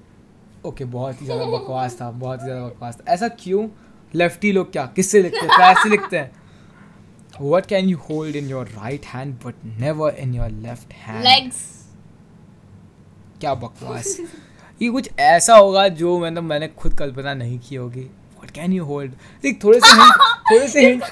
Okay 0.66 0.85
बहुत 0.94 1.20
ही 1.20 1.26
ज़्यादा 1.26 1.44
बकवास 1.57 2.00
था 2.00 2.11
बहुत 2.22 2.40
ही 2.40 2.44
ज़्यादा 2.44 2.66
बकवास 2.66 2.96
था। 2.96 3.12
ऐसा 3.12 3.28
क्यों? 3.42 3.68
लेफ्टी 4.14 4.52
लोग 4.52 4.72
क्या? 4.72 4.86
किससे 4.86 5.22
लिखते 5.22 5.38
हैं? 5.38 5.48
कैसे 5.48 5.88
लिखते 5.88 6.18
हैं। 6.18 6.30
What 7.42 7.66
can 7.66 7.88
you 7.88 7.98
hold 7.98 8.36
in 8.36 8.48
your 8.48 8.66
right 8.66 9.04
hand 9.06 9.34
but 9.34 9.54
never 9.64 10.14
in 10.14 10.34
your 10.34 10.50
left 10.50 10.92
hand 10.92 11.24
Legs. 11.24 11.56
क्या 13.40 13.54
बकवास। 13.54 14.20
ये 14.82 14.88
कुछ 14.88 15.10
ऐसा 15.18 15.56
होगा 15.56 15.88
जो 15.88 16.18
मतलब 16.18 16.42
मैंने 16.42 16.68
खुद 16.68 16.94
कल्पना 16.94 17.34
नहीं 17.34 17.58
की 17.58 17.74
होगी। 17.74 18.10
वट 18.42 18.50
कैन 18.50 18.72
यू 18.72 18.84
होल्ड 18.84 19.12
देख 19.42 19.64
थोड़े 19.64 19.80
से 19.80 19.92
हिंट 19.92 20.12
थोड़े 20.50 20.68
से 20.68 20.80
हिंट 20.86 21.02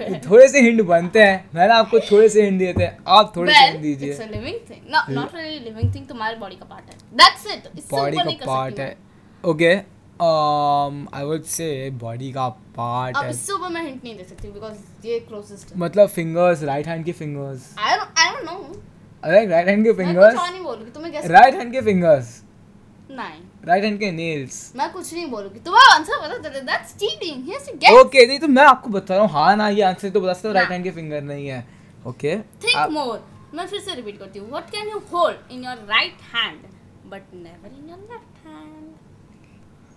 है। 0.00 0.20
थोड़े 0.30 0.48
से 0.48 0.60
हिंट 0.60 0.82
बनते 0.82 1.22
हैं। 1.22 1.50
मैंने 1.54 1.74
आपको 1.74 2.00
थोड़े 2.00 2.28
से 2.28 2.42
हिंट 2.42 2.58
दिए 2.58 2.72
थे 2.72 2.86
आप 3.06 3.32
थोड़े 3.36 3.52
से 3.52 3.58
हिंट 3.58 3.80
दीजिए। 3.82 4.14
तुम्हारे 6.08 6.36
बॉडी 6.36 6.56
का 6.56 6.64
पार्ट 6.64 6.84
है. 6.90 6.98
That's 7.16 7.46
it. 7.54 7.90
बॉडी 7.90 8.16
का 8.16 8.46
पार्ट 8.46 8.74
सकती 8.74 8.82
मैं. 8.82 8.96
Okay 10.20 11.16
I 11.16 11.24
would 11.24 11.42
say 11.44 11.68
body 12.00 12.30
का 12.32 12.48
पार्ट 12.76 13.16
अब 13.16 13.28
इससे 13.30 13.52
ऊपर 13.52 13.68
मैं 13.68 13.82
हिंट 13.82 14.04
नहीं 14.04 14.16
दे 14.16 14.24
सकती 14.24 14.50
बिकॉज़ 14.50 15.06
ये 15.06 15.18
क्लोजेस्ट 15.20 15.72
है. 15.72 15.78
मतलब 15.80 16.08
फिंगर्स 16.08 16.62
राइट 16.62 16.86
हैंड 16.86 17.04
के 17.04 17.12
fingers 17.12 17.74
I 17.78 17.96
don't 17.96 18.22
I 18.22 18.26
don't 18.30 18.48
know. 18.48 18.76
अरे 19.22 19.44
राइट 19.46 19.68
हैंड 19.68 19.84
के 19.84 19.92
मैं 19.92 20.14
कुछ 20.14 20.38
और 20.38 20.50
नहीं 20.50 20.62
बोलूँगी 20.62 20.90
तुम्हें 20.90 21.12
कैसे 21.12 21.28
राइट 21.28 21.54
हैंड 21.54 21.72
के 21.72 21.80
फिंगर्स 21.80 22.28
नहीं। 23.10 23.40
राइट 23.66 23.84
हैंड 23.84 23.98
के 24.00 24.10
नेल्स 24.12 24.72
मैं 24.76 24.90
कुछ 24.92 25.12
नहीं 25.14 25.26
बोलूँगी। 25.30 25.60
तुम्हें 25.64 25.82
आंसर 25.94 26.20
पता 26.22 26.38
चले 26.48 26.60
that's 26.62 26.94
cheating 27.00 27.44
he 27.44 27.52
has 27.52 27.70
to 27.70 27.76
guess 27.78 28.00
okay 28.00 28.26
नहीं 28.26 28.38
तो 28.38 28.48
मैं 28.48 28.64
आपको 28.64 28.90
बता 28.90 29.14
रहा 29.14 29.24
हूँ 29.24 29.32
हाँ 29.32 29.56
ना 29.56 29.68
ये 29.68 29.82
आंसर 29.82 30.10
तो 30.10 30.20
बता 30.20 30.32
सकता 30.32 30.48
हूँ। 30.48 30.54
राइट 30.56 30.70
हैंड 30.70 30.84
के 30.84 30.90
फिंगर 30.90 31.22
नहीं 31.24 31.46
है। 31.48 31.66
ओके 32.06 32.36
थिंक 32.64 32.90
मोर 32.90 33.24
मैं 33.54 33.66
फिर 33.66 33.80
से 33.80 33.94
रिपीट 33.94 34.18
करती 34.18 34.38
हूँ। 34.38 34.48
What 34.50 34.70
can 34.70 34.88
you 34.88 34.98
hold 35.12 35.52
in 35.52 35.64
your 35.64 35.86
right 35.90 36.18
hand 36.34 36.60
but 37.10 37.34
never 37.34 37.70
in 37.78 37.88
your 37.90 37.98
left 38.10 38.46
hand 38.46 38.75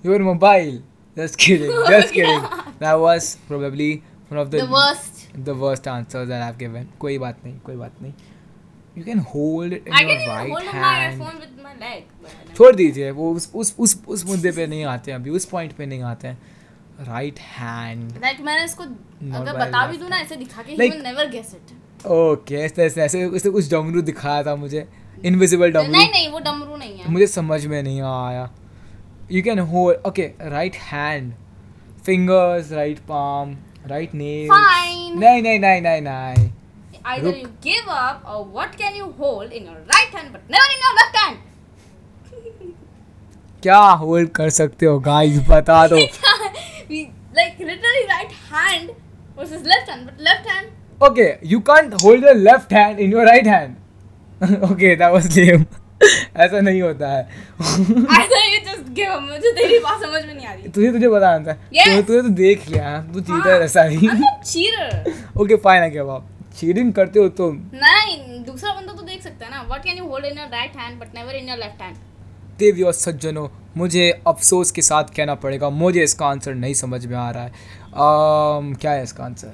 your 0.05 0.21
mobile 0.23 0.81
just 1.17 1.37
kidding. 1.43 1.71
Just 1.91 2.13
kidding. 2.15 2.43
That 2.81 2.97
was 3.03 3.25
probably 3.47 3.87
one 4.29 4.37
of 4.41 4.51
the 4.51 4.59
the 4.59 4.67
worst 4.71 5.45
the 5.47 5.55
worst 5.63 5.87
answers 5.93 6.29
that 6.29 6.43
I've 6.45 6.59
given. 6.59 6.85
कोई 6.99 7.17
बात 7.17 7.39
नहीं 7.45 7.59
कोई 7.65 7.75
बात 7.75 8.01
नहीं 8.01 8.13
you 8.97 9.03
can 9.07 9.19
hold 9.31 9.73
it 9.77 9.89
in 9.89 9.97
I 9.97 10.01
your 10.01 10.11
can 10.11 10.21
even 10.21 10.29
right 10.29 10.51
hold 10.53 10.69
my 10.69 10.93
hand. 10.93 11.21
phone 11.23 11.41
with 11.41 11.57
my 11.65 11.73
leg 11.81 12.05
but 12.21 12.29
I 12.29 12.37
never- 12.37 12.55
छोड़ 12.57 12.75
दीजिए 12.75 13.11
वो 13.19 13.33
उस 13.33 13.51
उस 13.55 13.75
उस 13.79 13.97
उस 14.07 14.25
मुद्दे 14.25 14.51
पे 14.51 14.67
नहीं 14.67 14.83
आते 14.93 15.11
हैं 15.11 15.19
अभी 15.19 15.29
उस 15.39 15.45
पॉइंट 15.45 15.73
पे 15.73 15.85
नहीं 15.85 16.03
आते 16.03 16.27
हैं। 16.27 16.37
राइट 17.07 17.39
हैंड 17.39 18.11
लाइक 18.23 18.39
मैंने 18.41 18.63
इसको 18.65 18.83
अगर 18.83 19.57
बता 19.57 19.85
भी 19.91 19.97
दूँ 19.97 20.09
ना 20.09 20.19
ऐसे 20.19 20.35
दिखा 20.35 20.61
के 20.61 20.71
ही 20.71 20.89
नेवर 21.01 21.29
गेस 21.29 21.55
इट 21.55 22.07
ओके 22.07 22.55
ऐसे 22.55 22.83
ऐसे 22.85 23.01
ऐसे 23.35 23.49
कुछ 23.49 23.69
डमरू 23.71 24.01
दिखाया 24.01 24.43
था 24.43 24.55
मुझे। 24.55 24.87
इनविजिबल 25.25 25.71
डमरू। 25.71 25.91
नहीं 25.91 26.09
नहीं 26.11 26.29
वो 26.31 26.39
डमरू 26.39 26.75
नहीं 26.75 26.97
है। 26.97 27.11
मुझे 27.11 27.27
समझ 27.27 27.65
में 27.65 27.81
नहीं 27.83 28.01
आया। 28.01 28.49
You 29.31 29.41
can 29.43 29.59
hold 29.73 30.07
okay 30.07 30.31
right 30.51 30.75
hand 30.91 31.33
fingers 32.05 32.71
right 32.71 32.99
palm 33.11 33.55
right 33.89 34.13
nail 34.15 34.47
Fine. 34.51 35.19
नहीं 35.19 35.41
नहीं 35.41 35.59
नहीं 35.59 35.81
नहीं 35.81 36.01
नहीं 36.01 36.47
either 37.11 37.25
रुक। 37.25 37.35
you 37.41 37.49
give 37.65 37.91
up 37.97 38.25
or 38.33 38.39
what 38.55 38.73
can 38.81 38.97
you 39.01 39.05
hold 39.21 39.53
in 39.59 39.69
your 39.69 39.77
right 39.93 40.17
hand 40.17 40.33
but 40.33 40.49
never 40.55 40.71
in 40.75 40.81
your 40.87 40.95
left 41.01 41.19
hand 41.21 41.37
क्या 43.63 43.79
hold 44.01 44.29
कर 44.35 44.49
सकते 44.57 44.85
हो 44.85 44.99
गाइस 45.07 45.39
बता 45.49 45.85
दो 45.93 45.97
like 47.39 47.57
literally 47.69 48.03
right 48.11 48.35
hand 48.51 48.91
versus 49.39 49.65
left 49.71 49.89
hand 49.93 50.05
but 50.09 50.23
left 50.29 50.51
hand 50.53 51.03
okay 51.07 51.27
you 51.49 51.59
can't 51.67 51.93
hold 52.03 52.25
your 52.25 52.35
left 52.35 52.73
hand 52.73 52.99
in 52.99 53.11
your 53.11 53.25
right 53.27 53.47
hand 53.47 54.63
okay 54.71 54.95
that 54.95 55.11
was 55.11 55.37
lame 55.37 55.65
ऐसा 56.01 56.59
नहीं 56.59 56.81
होता 56.81 57.07
है। 57.07 57.27
Either 57.59 58.41
you 58.45 58.59
just 58.65 58.89
give 58.97 59.13
up 59.15 59.21
मुझे 59.21 59.51
तेरी 59.51 59.79
बात 59.79 60.01
समझ 60.01 60.23
में 60.25 60.33
नहीं 60.33 60.45
आ 60.45 60.53
रही। 60.53 60.69
तुझे 60.69 60.91
तुझे 60.91 61.09
बताना 61.09 61.39
था 61.45 61.57
Yes. 61.77 62.05
तुझे 62.07 62.21
तो 62.21 62.29
देख 62.35 62.67
लिया 62.69 62.97
तू 63.13 63.21
चीटर 63.21 63.61
ऐसा 63.61 63.83
ही। 63.83 64.09
cheater 64.51 65.41
ओके 65.41 65.55
फाइन 65.63 65.83
है 65.83 65.89
क्या 65.89 66.03
आप 66.13 66.27
चीटिंग 66.57 66.93
करते 66.93 67.19
हो 67.19 67.29
तो 67.29 67.51
नहीं 67.51 68.43
दूसरा 68.43 68.73
बंदा 68.73 68.93
तो 68.93 69.01
देख 69.01 69.21
सकता 69.23 69.45
है 69.45 69.51
ना। 69.51 69.67
What 69.69 69.85
can 69.87 69.99
you 70.01 70.07
hold 70.11 70.29
in 70.29 70.39
your 70.39 70.49
right 70.53 70.79
hand 70.81 71.01
but 71.01 71.17
never 71.17 71.35
in 71.41 71.51
your 71.51 71.59
left 71.63 71.81
hand? 71.85 71.97
देवी 72.59 72.83
और 72.83 72.93
सज्जनों 72.93 73.47
मुझे 73.77 74.09
अफसोस 74.27 74.71
के 74.71 74.81
साथ 74.81 75.03
कहना 75.15 75.35
पड़ेगा। 75.35 75.69
मुझे 75.69 76.03
इसका 76.03 76.25
आंसर 76.27 76.53
नहीं 76.55 76.73
समझ 76.73 77.05
में 77.05 77.17
आ 77.17 77.29
रहा 77.31 77.43
है। 77.43 77.51
Um, 77.51 78.79
क्या 78.81 78.91
है 78.91 79.03
इसका 79.03 79.23
आंसर? 79.23 79.53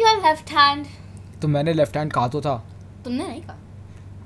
Your 0.00 0.14
left 0.22 0.54
hand 0.56 0.86
तो 1.42 1.48
मैंने 1.48 1.72
लेफ़्ट 1.72 1.96
हैंड 1.96 2.12
कहा 2.12 2.28
तो 2.28 2.40
था। 2.40 2.56
तुमने 3.04 3.26
नहीं 3.28 3.42
कहा। 3.42 3.58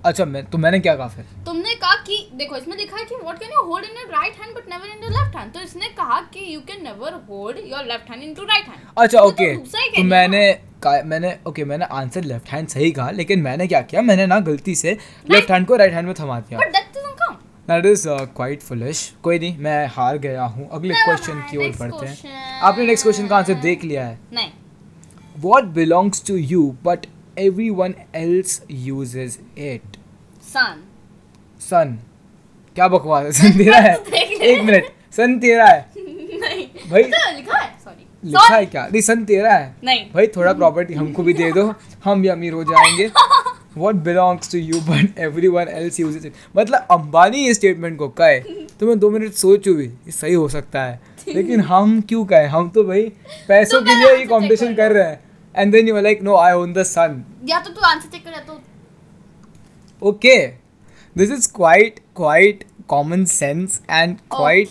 अच्छा 0.05 0.25
मैं 0.25 0.45
तो 0.51 0.59
मैंने 0.59 0.79
क्या 0.81 0.95
कहा 0.97 1.07
फिर? 1.09 1.25
तुमने 1.47 1.75
कहा 1.75 1.95
कि 2.05 2.17
देखो 2.35 2.57
इसमें 2.57 2.77
लिखा 2.77 2.97
है 2.97 3.05
कि 3.05 3.15
what 3.15 3.39
can 3.39 3.51
you 3.53 3.63
hold 3.63 3.85
in 3.85 3.97
your 3.97 4.13
right 4.13 4.35
hand 4.41 4.55
but 4.57 4.69
never 4.71 4.87
in 4.87 5.03
your 5.03 5.13
left 5.13 5.37
hand 5.37 5.53
तो 5.53 5.61
इसने 5.61 5.89
कहा 5.89 6.21
कि 6.35 6.55
you 6.55 6.61
can 6.61 6.83
never 6.85 7.21
hold 7.29 7.59
your 7.59 7.85
left 7.85 8.11
hand 8.11 8.23
into 8.23 8.43
right 8.43 8.69
hand 8.69 8.81
अच्छा 8.99 9.19
तो 9.19 9.25
ओके 9.25 9.45
ही 9.45 9.91
तो 9.97 10.03
मैंने 10.03 10.53
का- 10.83 11.05
मैंने 11.05 11.37
ओके 11.47 11.65
मैंने 11.65 11.85
आंसर 11.93 12.25
लेफ़्ट 12.25 12.49
हैंड 12.49 12.69
सही 12.69 12.91
कहा 12.91 13.11
लेकिन 13.11 13.43
मैंने 13.43 13.67
क्या 13.67 13.81
किया? 13.81 14.03
मैंने 14.03 14.27
ना 14.27 14.41
गलती 14.41 14.75
से 14.75 14.97
लेफ़्ट 15.31 15.51
हैंड 15.51 15.67
को 15.67 15.77
राइट 15.77 15.93
हैंड 15.93 16.07
में 16.07 16.15
थमा 16.21 16.41
दिया। 16.41 16.59
But 16.59 16.73
that 16.73 16.91
doesn't 16.91 17.15
count 17.19 17.39
that 17.71 17.87
is 17.87 18.09
quite 18.09 18.63
foolish 18.63 19.13
कोई 19.23 19.39
नहीं 19.39 19.59
मैं 19.59 19.87
हार 19.87 20.19
गया 20.19 20.45
हूँ। 20.45 20.69
अगले 20.73 20.95
क्वेश्चन 20.95 21.43
की 21.51 21.57
ओर 21.57 21.77
बढ़ते 21.81 22.07
हैं। 22.07 22.61
आपने 22.63 22.87
नेक्स्ट 22.87 23.05
क्वेश्चन 23.05 23.27
का 23.27 23.37
आंसर 23.37 23.55
देख 23.55 23.85
लिया 23.85 24.07
है। 24.07 24.19
नहीं। 24.33 24.51
What 25.43 25.69
belongs 25.77 26.23
to 26.29 26.35
you 26.53 26.63
but 26.87 27.05
everyone 27.37 27.93
else 28.21 28.55
uses 28.87 29.37
it? 29.67 29.90
Sun 30.51 30.85
sun 31.61 31.99
क्या 32.75 32.89
बकवास 32.89 33.25
है? 33.25 33.33
सन 33.53 33.59
तेरा 33.59 33.77
है। 33.77 33.95
एक 34.23 34.63
मिनट। 34.63 34.85
सन 35.13 35.39
तेरा 35.39 35.67
है। 35.67 35.91
नहीं। 35.97 36.91
भाई- 36.91 37.07
तो 37.07 37.37
लिखा 37.37 37.59
है? 37.59 37.75
सॉरी 37.85 38.07
लिखा 38.25 38.57
है 38.57 38.67
क्या? 38.67 38.87
नहीं 38.87 39.03
सन 39.03 39.25
तेरा 39.25 39.53
है। 39.53 39.75
नहीं। 39.85 40.07
भाई 40.15 40.27
थोड़ा 40.27 40.53
प्रॉपर्टी 40.53 40.95
हमको 40.95 41.23
भी 41.23 41.33
दे 41.33 41.53
दो। 41.53 41.75
हम 42.05 42.23
भी 42.23 42.29
अमीर 42.29 42.53
हो 42.53 42.65
जाएँगे। 42.65 43.11
What 43.79 43.95
belongs 43.95 44.43
to 44.55 44.71
you 44.71 44.89
but 44.89 45.29
everyone 45.29 45.69
else 45.81 46.09
uses 46.09 46.23
it? 46.23 46.31
मतलब 46.57 46.87
अंबानी 46.91 47.39
ये 47.39 47.55
स्टेटमेंट 47.55 47.99
को 47.99 48.09
कहे। 48.09 48.41
तो 48.81 48.87
मैं 48.87 48.99
दो 48.99 49.11
मिनट 49.11 49.33
सोचू 49.33 49.75
भी 49.75 49.87
ये 49.87 50.11
सही 50.11 50.35
हो 50.35 50.49
सकता 50.49 50.83
है। 50.83 51.01
लेकिन 51.29 51.61
हम 51.61 52.01
क्यों 52.01 52.25
कहे? 52.25 52.47
हम 52.47 52.69
तो 52.69 52.85
भाई 52.85 53.13
पैसों 53.49 53.81
तो 53.81 53.87
के 53.87 53.95
लिए 53.95 54.49
ये 54.49 54.57
check 54.57 54.77
कर 54.77 54.93
रहे 54.93 55.05
हैं। 55.05 55.21
And 55.57 55.73
then 55.73 55.89
you 55.89 56.01
like 56.01 56.23
no 56.23 56.37
I 56.37 56.53
own 56.53 56.73
the 56.73 56.83
sun 56.83 57.25
या 57.45 57.61
तो 57.61 57.71
तू 57.71 57.81
आंसर 57.81 58.09
चेक 58.09 58.25
कर 58.25 58.33
या 58.33 58.41
तो 58.41 58.63
okay 60.03 60.37
this 61.17 61.31
is 61.31 61.49
quite 61.55 61.99
quite 62.17 62.65
common 62.89 63.25
sense 63.25 63.81
and 63.91 64.17
quite 64.35 64.69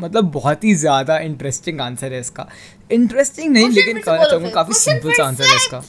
मतलब 0.00 0.30
बहुत 0.32 0.64
ही 0.64 0.74
ज़्यादा 0.74 1.18
इंटरेस्टिंग 1.18 1.80
आंसर 1.80 2.12
है 2.12 2.20
इसका। 2.20 2.46
इंटरेस्टिंग 2.92 3.52
नहीं 3.52 3.68
लेकिन 3.70 3.98
कहना 3.98 4.24
चाहूँगा 4.24 4.50
काफ़ी 4.50 4.74
सिंपल 4.74 5.12
सा 5.12 5.24
आंसर 5.24 5.44
है 5.44 5.56
इसका। 5.56 5.82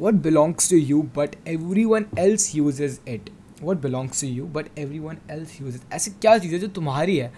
What 0.00 0.14
belongs 0.22 0.70
to 0.70 0.76
you 0.76 1.02
but 1.16 1.36
everyone 1.84 2.06
else 2.18 2.54
use 2.56 2.82
it 2.82 3.30
what 3.62 3.80
belongs 3.82 4.20
to 4.20 4.26
you 4.26 4.44
but 4.54 4.78
everyone 4.98 5.18
else 5.30 5.60
use 5.60 5.76
it 5.76 5.94
ऐसी 5.94 6.10
क्या 6.20 6.36
चीज़ 6.38 6.52
है 6.52 6.58
जो 6.58 6.68
तुम्हारी 6.78 7.16
है? 7.16 7.32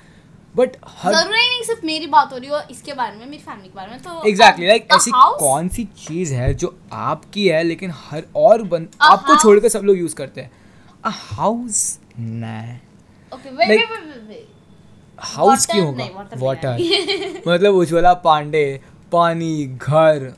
बट 0.57 0.77
हर 0.99 1.15
ज़रूरी 1.15 1.49
नहीं 1.49 1.63
सिर्फ़ 1.63 1.85
मेरी 1.87 2.07
बात 2.07 2.33
हो 2.33 2.37
रही 2.39 2.49
हो 2.51 2.61
इसके 2.71 2.93
बारे 2.95 3.17
में 3.17 3.27
मेरी 3.27 3.43
फैमिली 3.43 3.69
के 3.69 3.75
बारे 3.77 3.91
में 3.91 4.01
तो 4.03 4.23
एग्जैक्टली 4.29 4.67
लाइक 4.67 4.87
ऐसी 4.95 5.11
कौन 5.15 5.69
सी 5.69 5.85
चीज़ 5.99 6.35
है 6.35 6.53
जो 6.55 6.75
आपकी 6.93 7.47
है 7.49 7.63
लेकिन 7.63 7.93
हर 7.95 8.25
और 8.37 8.63
बन 8.63 8.87
आपको 9.03 9.37
छोड़कर 9.43 9.69
सब 9.69 9.83
लोग 9.85 9.99
यूज़ 9.99 10.15
करते 10.15 10.41
हैं। 10.41 10.51
अ 11.05 11.11
हाउस 11.15 11.99
वेट 12.19 13.89
हाउस 15.19 15.67
क्यों 15.67 15.87
होगा? 15.87 16.05
वाटर 16.37 17.43
मतलब 17.49 17.75
उज्ज्वला 17.75 18.13
पांडे 18.25 18.65
पानी 19.13 19.67
घर 19.67 20.33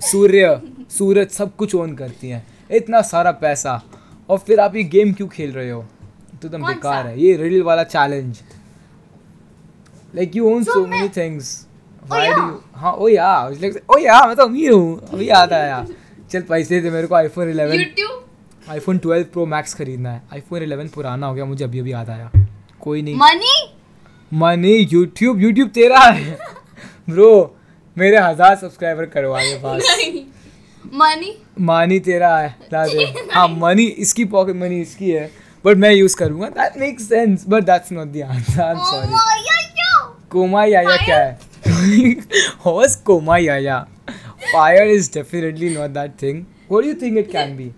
सूर्य 0.00 0.60
सूरज 0.90 1.28
सब 1.30 1.56
कुछ 1.56 1.74
ओन 1.74 1.94
करती 1.96 2.28
हैं। 2.28 2.46
इतना 2.70 3.00
सारा 3.02 3.30
पैसा। 3.40 3.80
और 4.28 4.38
फिर 4.38 4.60
आप 4.60 4.76
ये 4.76 4.82
गेम 4.84 5.12
क्यों 5.12 5.28
खेल 5.28 5.52
रहे 5.52 5.70
हो? 5.70 5.84
तो 6.42 6.48
तुम 6.48 6.66
बेकार 6.66 7.06
है। 7.06 7.20
ये 7.20 7.36
रिडल 7.36 7.62
वाला 7.62 7.84
challenge 7.84 8.40
like 10.14 10.36
you 10.36 10.48
own 10.54 10.64
So 10.64 10.72
so 10.72 10.80
मैं- 10.80 10.90
many 10.90 11.08
things 11.16 11.58
Oh, 12.02 12.08
do 12.08 12.16
yeah. 12.16 12.78
हाँ 12.80 12.92
ओ 12.92 13.08
या 13.08 13.26
ओ 13.90 13.98
या 13.98 14.18
मैं 14.26 14.36
तो 14.36 14.42
अमीर 14.42 14.70
हूँ 14.72 15.08
अभी 15.12 15.28
याद 15.28 15.52
आया 15.52 15.84
चल 16.32 16.40
पैसे 16.48 16.80
दे 16.80 16.90
मेरे 16.90 17.06
को 17.06 17.14
iPhone 17.14 17.52
11 17.52 17.76
YouTube? 17.78 18.70
IPhone 18.70 18.98
12 18.98 19.24
pro 19.32 19.44
max 19.46 19.74
खरीदना 19.74 20.10
है. 20.12 20.22
आईफोन 20.32 20.60
11 20.60 20.88
पुराना 20.94 21.26
हो 21.26 21.34
गया 21.34 21.44
मुझे 21.44 21.64
अभी 21.64 21.80
अभी 21.80 21.92
याद 21.92 22.10
आया. 22.10 22.30
कोई 22.80 23.02
नहीं. 23.02 23.14
मनी 23.16 23.54
मनी 24.32 24.76
यूट्यूब 24.92 25.40
यूट्यूब 25.40 25.68
तेरा 25.68 26.00
है. 26.00 26.36
ब्रो 27.10 27.30
मेरे 27.96 28.18
हज़ार 28.18 28.56
सब्सक्राइबर 28.56 29.06
करवा 29.14 29.40
दे 29.42 29.54
बस. 29.64 30.26
मनी 30.94 31.36
मनी 31.60 31.98
तेरा 32.00 32.36
है. 32.38 32.54
ला 32.72 32.86
दे. 32.86 33.04
हाँ 33.34 33.48
मनी 33.48 33.86
इसकी 34.06 34.24
पॉकेट 34.34 34.56
मनी 34.56 34.80
इसकी 34.80 35.10
है. 35.10 35.30
बट 35.64 35.76
मैं 35.76 35.92
यूज़ 35.92 36.16
करूँगा. 36.16 36.48
That 36.48 36.78
makes 36.80 37.08
sense 37.08 37.44
but 37.48 37.64
that's 37.64 37.92
not 37.92 38.08
the 38.08 38.22
answer 38.30 38.60
I 38.62 38.70
am 38.70 38.78
sorry 38.78 39.61
coma 40.32 40.64
याया 40.64 40.96
क्या 41.04 41.18
है? 41.18 41.38
Horse 42.64 42.96
coma 43.06 43.36
Yahya. 43.36 43.78
Fire 44.52 44.88
is 44.88 45.10
definitely 45.14 45.74
not 45.74 45.90
that 45.90 46.12
thing 46.22 46.42
what 46.70 46.82
do 46.82 46.88
you 46.88 46.94
think 47.02 47.18
it 47.18 47.30
can 47.32 47.56
be 47.56 47.70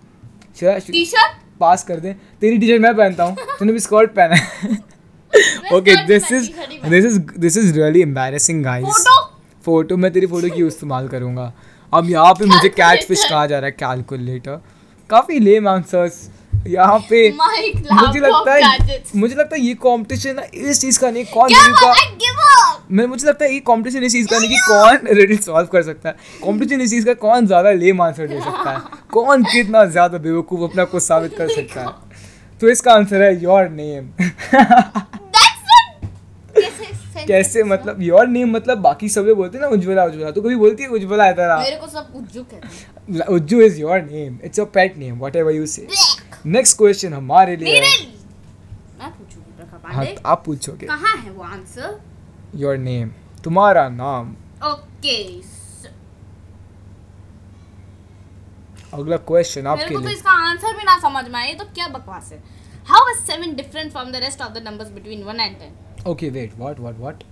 T 0.61 1.05
shirt 1.05 1.37
pass 1.59 1.83
कर 1.83 1.99
दे। 1.99 2.13
तेरी 2.41 2.57
T 2.57 2.67
shirt 2.67 2.81
मैं 2.81 2.95
पहनता 2.95 3.23
हूँ। 3.23 3.35
तूने 3.59 3.73
भी 3.73 3.79
स्कर्ट 3.79 4.11
पहना 4.15 4.35
है। 4.35 4.77
Okay 5.73 5.95
this 6.07 6.31
is 6.31 6.49
this 6.89 7.05
is 7.05 7.19
this 7.39 7.57
is 7.57 7.73
really 7.73 8.01
embarrassing 8.01 8.63
guys 8.63 8.85
photo 8.85 9.21
photo 9.65 9.97
मैं 9.97 10.11
तेरी 10.13 10.27
फ़ोटो 10.27 10.49
की 10.49 10.65
इस्तेमाल 10.67 11.07
करूँगा? 11.07 11.51
अब 11.93 12.09
यहाँ 12.09 12.33
पे 12.33 12.45
मुझे 12.45 12.69
कैट 12.69 13.03
फ़िश 13.07 13.23
कहा 13.29 13.45
जा 13.45 13.59
रहा 13.59 13.65
है 13.65 13.71
कैलकुलेटर 13.79 14.61
काफ़ी 15.09 15.39
लेम 15.39 15.67
आंसर्स 15.67 16.29
यहाँ 16.67 16.99
पे 17.09 17.29
मुझे 17.31 18.19
लगता 18.19 18.53
है 18.53 19.01
मुझे 19.15 19.35
लगता 19.35 19.55
है 19.55 19.61
ये 19.61 19.73
कंपटीशन 19.81 20.35
ना 20.35 20.43
इस 20.53 20.81
चीज़ 20.81 20.99
का 20.99 21.09
नहीं 21.11 21.25
कौन 21.25 21.49
का 21.51 21.93
मैं 22.91 23.05
मुझे 23.07 23.27
लगता 23.27 23.45
है 23.45 23.53
ये 23.53 23.59
कंपटीशन 23.67 24.03
इस 24.03 24.11
चीज़ 24.11 24.27
का 24.29 24.39
नहीं 24.39 24.49
कि 24.49 24.57
कौन 24.67 25.07
रिडल 25.17 25.37
सॉल्व 25.37 25.67
कर 25.67 25.83
सकता 25.83 26.09
है। 26.09 26.15
कंपटीशन 26.43 26.81
इस 26.81 26.89
चीज़ 26.89 27.05
का 27.05 27.13
कौन 27.15 27.45
ज़्यादा 27.47 27.71
लेम 27.73 28.01
आंसर 28.01 28.27
दे 28.27 28.39
सकता 28.39 28.71
है? 28.71 28.79
कौन 29.13 29.43
कितना 29.43 29.85
ज़्यादा 29.85 30.17
बेवकूफ़ 30.17 30.61
अपना 30.69 30.83
को 30.85 30.99
साबित 30.99 31.37
कर 31.37 31.47
सकता 31.49 31.81
है? 31.81 31.87
तो 32.61 32.69
इसका 32.69 32.93
आंसर 32.93 33.21
है 33.21 33.43
योर 33.43 33.69
नेम 33.69 34.11
कैसे? 37.27 37.63
मतलब 37.63 38.01
योर 38.01 38.27
नेम 38.27 38.51
मतलब 38.55 38.77
बाकी 38.79 39.09
सब 39.09 39.25
लोग 39.27 39.37
बोलते 39.37 39.57
हैं 39.57 39.63
ना 39.63 39.69
उज्ज्वला 39.69 40.03
उज्ज्वला। 40.05 40.31
तो 40.31 40.41
कभी 40.41 40.55
बोलती 40.55 40.83
है 40.83 40.89
उज्ज्वला 40.89 41.31
तेरा 41.31 41.57
मेरे 41.59 41.75
को 41.75 41.87
सब 41.87 42.13
उज्जू 42.15 42.43
कहते 42.43 42.67
हैं। 43.17 43.25
Ujju 43.27 43.61
is 43.61 43.79
your 43.81 44.01
name 44.01 44.37
it's 44.43 44.59
your 44.59 44.67
pet 44.73 44.97
name 44.97 45.19
whatever 45.35 45.51
you 45.51 45.65
say. 45.65 45.87
Next 46.45 46.77
question 46.77 47.13
हमारे 47.13 47.55
लिए 47.55 47.73
मेरे 47.73 47.93
मैं 48.99 49.09
पूछूँगी 49.11 49.51
प्रखा 49.57 49.93
हाँ 49.93 50.05
आप 50.25 50.43
पूछोगे। 50.45 50.87
कहाँ 50.87 51.15
है 51.17 51.31
वो 51.31 51.43
आंसर 51.43 51.99
योर 52.55 52.77
नेम 52.79 53.11
तुम्हारा 53.43 53.87
नाम। 53.91 54.35
ओके 54.65 55.17
अगला 58.93 59.17
क्वेश्चन 59.29 59.67
आपके 59.67 59.93
तो 59.93 59.99
लिए। 59.99 60.13
इसका 60.13 60.31
आंसर 60.49 60.77
भी 60.77 60.83
ना 60.83 60.97
समझ 60.99 61.27
में 61.29 61.39
आए 61.39 61.53
तो 61.53 61.65
क्या 61.65 61.87
बकवास 61.89 62.31
है। 62.31 62.43
How 62.87 63.09
is 63.09 63.19
7 63.27 63.55
different 63.55 63.91
from 63.91 64.11
the 64.11 64.15
rest 64.23 64.41
of 64.41 64.53
the 64.53 64.63
numbers 64.65 64.89
between 64.91 65.23
1 65.25 65.39
and 65.39 65.57
10 65.59 66.07
okay 66.07 66.29
wait 66.29 66.53
what 66.57 66.79
what 66.79 66.97
what 66.97 67.23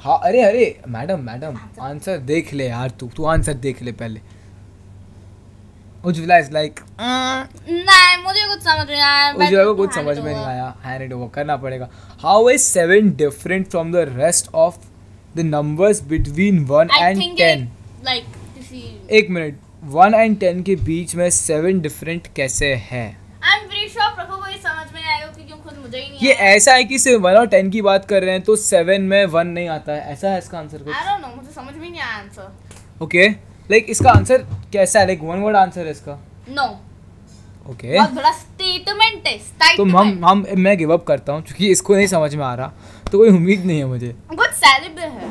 हाँ 0.00 0.18
अरे 0.24 0.42
अरे 0.42 0.64
मैडम 0.88 1.20
मैडम 1.24 1.58
आंसर 1.82 2.18
देख 2.30 2.52
ले 2.54 2.68
यार 2.68 2.90
तू 3.00 3.06
तू 3.16 3.24
आंसर 3.26 3.54
देख 3.60 3.82
ले 3.82 3.92
पहले। 3.94 4.20
उज्ज्वला 6.06 6.36
इज़ 6.38 6.50
लाइक 6.52 6.80
नहीं 7.00 8.16
मुझे 8.24 8.46
कुछ 8.48 8.62
समझ 8.62 8.86
नहीं 8.90 9.00
आया 9.02 9.30
उज्ज्वला 9.32 9.64
को 9.64 9.74
कुछ 9.74 9.94
समझ 9.94 10.18
में 10.18 10.32
नहीं 10.32 10.44
आया। 10.44 10.74
हैंड 10.84 11.02
इट 11.02 11.12
ओवर 11.12 11.28
करना 11.34 11.56
पड़ेगा। 11.56 11.88
How 12.22 12.48
is 12.50 12.62
seven 12.62 13.10
different 13.16 13.68
from 13.70 13.92
the 13.92 14.04
rest 14.10 14.48
of 14.54 14.76
the 15.36 15.40
numbers 15.46 16.02
between 16.08 16.64
one 16.64 16.88
and 16.94 17.22
ten 17.36 17.68
like 18.04 18.24
एक 19.12 19.30
मिनट। 19.30 19.58
वन 19.94 20.14
एंड 20.14 20.38
टेन 20.40 20.62
के 20.62 20.76
बीच 20.76 21.14
में 21.14 21.28
सेवन 21.32 21.80
डिफरेंट 21.80 22.26
कैसे 22.36 22.74
है? 22.90 23.06
ही 25.94 26.26
ये 26.26 26.32
ऐसा 26.32 26.72
है 26.74 26.84
कि 26.84 26.98
सिर्फ़ 26.98 27.22
वन 27.22 27.34
और 27.34 27.46
टेन 27.48 27.70
की 27.70 27.82
बात 27.82 28.04
कर 28.08 28.22
रहे 28.22 28.32
हैं 28.32 28.42
तो 28.42 28.56
सेवन 28.56 29.02
में 29.02 29.24
वन 29.26 29.46
नहीं 29.48 29.68
आता 29.68 29.92
है। 29.92 30.12
ऐसा 30.12 30.30
है 30.30 30.38
इसका 30.38 30.58
आंसर 30.58 30.78
कुछ? 30.78 30.94
आई 30.94 31.04
डोंट 31.04 31.20
नो 31.22 31.34
मुझे 31.36 31.52
समझ 31.54 31.74
में 31.74 31.88
नहीं 31.90 32.00
आया 32.00 32.16
आंसर 32.18 33.04
ओके 33.04 33.28
लाइक 33.70 33.86
इसका 33.90 34.10
आंसर 34.10 34.46
कैसा 34.72 35.00
है? 35.00 35.06
लाइक 35.06 35.20
वन 35.22 35.38
वर्ड 35.40 35.56
आंसर 35.56 35.84
है 35.84 35.90
इसका? 35.90 36.18
नो 36.50 36.66
ओके 37.70 37.96
बहुत 37.96 38.12
बड़ा 38.14 38.30
स्टेटमेंट 38.32 39.26
है 39.26 39.76
तो 39.76 39.84
हम 39.86 40.24
हम 40.24 40.44
मैं 40.58 40.76
गिव 40.78 40.92
अप 40.92 41.04
करता 41.06 41.32
हूँ 41.32 41.42
क्योंकि 41.42 41.70
इसको 41.70 41.94
नहीं 41.94 42.06
समझ 42.06 42.34
में 42.34 42.44
आ 42.44 42.54
रहा। 42.54 42.72
तो 43.10 43.18
कोई 43.18 43.28
उम्मीद 43.28 43.64
नहीं 43.64 43.78
है 43.78 43.84
मुझे। 43.86 44.14
कुछ 44.30 44.50
सैलिबल 44.54 45.02
है। 45.02 45.30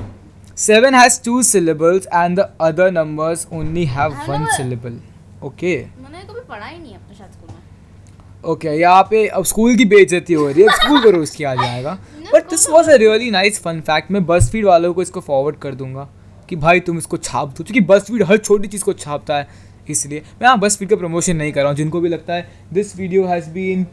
Seven 0.57 0.95
has 0.95 1.19
two 1.23 1.41
syllables 1.43 2.05
and 2.19 2.39
the 2.39 2.47
other 2.67 2.89
numbers 2.97 3.45
only 3.53 3.85
have 3.93 4.13
I 4.15 4.27
one 4.29 4.45
syllable. 4.57 4.97
Okay. 5.43 5.75
मैंने 6.01 6.23
कभी 6.23 6.39
पढ़ा 6.41 6.65
ही 6.65 6.77
नहीं 6.77 6.93
अपने 6.95 7.15
शायद 7.15 7.31
स्कूल 7.31 7.49
में। 7.49 8.51
ओके 8.51 8.69
यहाँ 8.71 9.07
पे 9.09 9.25
अब 9.29 9.45
स्कूल 9.45 9.75
की 9.77 9.85
बेइज्जती 9.85 10.33
हो 10.33 10.47
रही 10.47 10.63
है। 10.63 10.75
स्कूल 10.75 11.01
करो 11.03 11.21
उसकी 11.23 11.43
आ 11.43 11.55
जाएगा 11.55 11.97
but 12.33 12.49
this 12.49 12.69
was 12.69 12.89
a 12.89 12.95
really 12.97 13.31
nice 13.31 13.61
fun 13.63 13.81
fact 13.87 14.11
मैं 14.11 14.25
बस 14.25 14.49
फ़ीड 14.51 14.65
वालों 14.65 14.93
को 14.93 15.01
इसको 15.01 15.19
फॉरवर्ड 15.21 15.57
कर 15.59 15.75
दूँगा। 15.75 16.07
कि 16.49 16.55
भाई 16.55 16.79
तुम 16.79 16.97
इसको 16.97 17.17
छाप 17.19 17.49
दो 17.49 17.63
क्योंकि 17.63 17.81
बस 17.81 18.05
फ़ीड 18.08 18.23
हर 18.23 18.38
छोटी 18.38 18.67
चीज़ 18.67 18.84
को 18.84 18.93
छापता 18.95 19.38
है 19.38 19.47
इसलिए 19.89 20.19
मैं 20.19 20.47
यहाँ 20.47 20.60
बस 20.60 20.77
फ़ीड 20.77 20.89
का 20.89 20.95
प्रमोशन 20.95 21.36
नहीं 21.36 21.51
कर 21.51 21.62
रहा 21.62 21.69
हूँ 21.69 21.77
जिनको 21.77 21.99
भी 22.01 22.10
लगता 22.10 22.34
है 22.34 22.47
this 22.73 22.95
video 22.97 23.25
has 23.27 23.49
been 23.49 23.84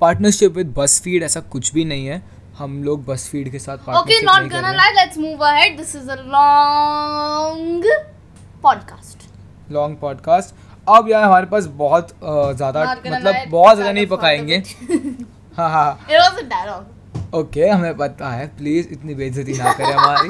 partnership 0.00 0.56
with 0.56 0.74
BuzzFeed 1.04 1.22
ऐसा 1.22 1.40
कुछ 1.50 1.72
भी 1.74 1.84
नहीं 1.84 2.06
है 2.06 2.22
हम 2.58 2.82
लोग 2.84 3.04
बस 3.04 3.28
फ़ीड 3.28 3.50
के 3.50 3.58
साथ 3.58 3.78
कर 4.48 4.56
gonna 4.56 4.70
रहे 4.70 4.78
lie. 4.78 4.92
Let's 4.96 5.18
move 5.18 5.40
ahead. 5.40 5.78
This 5.78 5.94
is 5.94 6.08
a 6.08 6.18
long 6.28 7.84
podcast. 8.64 9.28
Long 9.72 9.96
podcast 9.96 10.54
अब 10.88 11.08
यार 11.10 11.24
हमारे 11.24 11.46
पास 11.46 11.66
बहुत 11.76 12.08
ज़्यादा 12.22 12.84
मतलब 12.84 13.34
बहुत 13.50 13.76
ज़्यादा 13.76 13.92
नहीं 13.92 14.06
पकाएँगे 14.06 14.62
हाँ 15.58 15.70
हाँ. 15.70 16.06
ओके 17.34 17.68
हमें 17.68 17.96
पता 17.96 18.30
है 18.30 18.46
प्लीज़ 18.56 18.88
इतनी 18.88 19.14
बेइज्जती 19.14 19.52
ना 19.52 19.72
करें 19.72 19.92
हमारी 19.92 20.28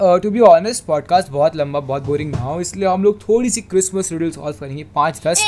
टू 0.00 0.30
बी 0.30 0.40
ऑनेस्ट 0.40 0.84
पॉडकास्ट 0.84 1.30
बहुत 1.30 1.56
लंबा 1.56 1.80
बहुत 1.80 2.02
बोरिंग 2.02 2.32
ना 2.32 2.38
हो 2.38 2.60
इसलिए 2.60 2.88
हम 2.88 3.04
लोग 3.04 3.20
थोड़ी 3.20 3.50
सी 3.50 3.60
क्रिसमस 3.60 4.12
रिडल 4.12 4.30
सॉल्व 4.30 4.56
करेंगे 4.60 4.84
पाँच 4.94 5.20
दस। 5.26 5.40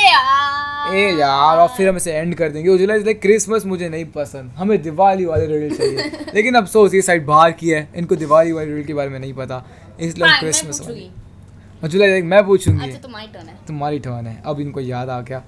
ए 0.93 1.17
यार। 1.19 1.57
और 1.57 1.67
फिर 1.67 1.89
हम 1.89 1.95
इसे 1.95 2.11
एंड 2.13 2.35
कर 2.35 2.49
देंगे। 2.49 2.69
उजला 2.69 2.95
इसलिए 2.95 3.13
क्रिसमस 3.13 3.65
मुझे 3.65 3.89
नहीं 3.89 4.05
पसंद। 4.05 4.51
हमें 4.51 4.81
दिवाली 4.81 5.25
वाले 5.25 5.45
रिडल 5.45 5.75
चाहिए। 5.75 6.25
लेकिन 6.35 6.55
अफसोस 6.55 6.93
ये 6.93 7.01
साइड 7.01 7.25
बाहर 7.25 7.51
की 7.51 7.69
है 7.69 7.89
इनको 7.95 8.15
दिवाली 8.15 8.51
वाले 8.51 8.73
रिडल 8.73 8.87
के 8.87 8.93
बारे 8.93 9.09
में 9.09 9.19
नहीं 9.19 9.33
पता। 9.33 9.65
इसलिए 9.99 10.27
हम 10.27 10.39
क्रिसमस 10.39 10.81
उजला 11.83 12.05
मैं 12.05 12.45
पूछूँगी। 12.45 12.85
अच्छा 12.85 12.99
है। 13.47 13.57
तुम्हारी 13.67 13.99
टर्न 13.99 14.27
है। 14.27 14.41
अब 14.45 14.59
इनको 14.59 14.79
याद 14.79 15.09
आ 15.09 15.21
गया। 15.21 15.43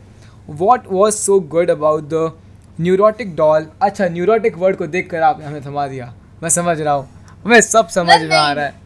What 0.47 0.83
was 0.91 1.15
so 1.15 1.39
good 1.39 1.69
about 1.69 2.03
the 2.03 2.31
neurotic 2.81 3.35
doll 3.35 3.67
अच्छा 3.81 4.07
न्यूरोटिक 4.07 4.57
वर्ड 4.57 4.75
को 4.75 4.87
देख 4.87 5.09
कर 5.09 5.21
आपने 5.21 5.45
हमें 5.45 5.61
थमा 5.65 5.87
दिया। 5.87 6.13
मैं 6.43 6.49
समझ 6.49 6.81
रहा 6.81 6.93
हूँ। 6.93 7.09
हमें 7.45 7.61
सब 7.61 7.87
समझ 7.87 8.21
में 8.21 8.37
आ 8.37 8.51
रहा 8.51 8.65
है। 8.65 8.80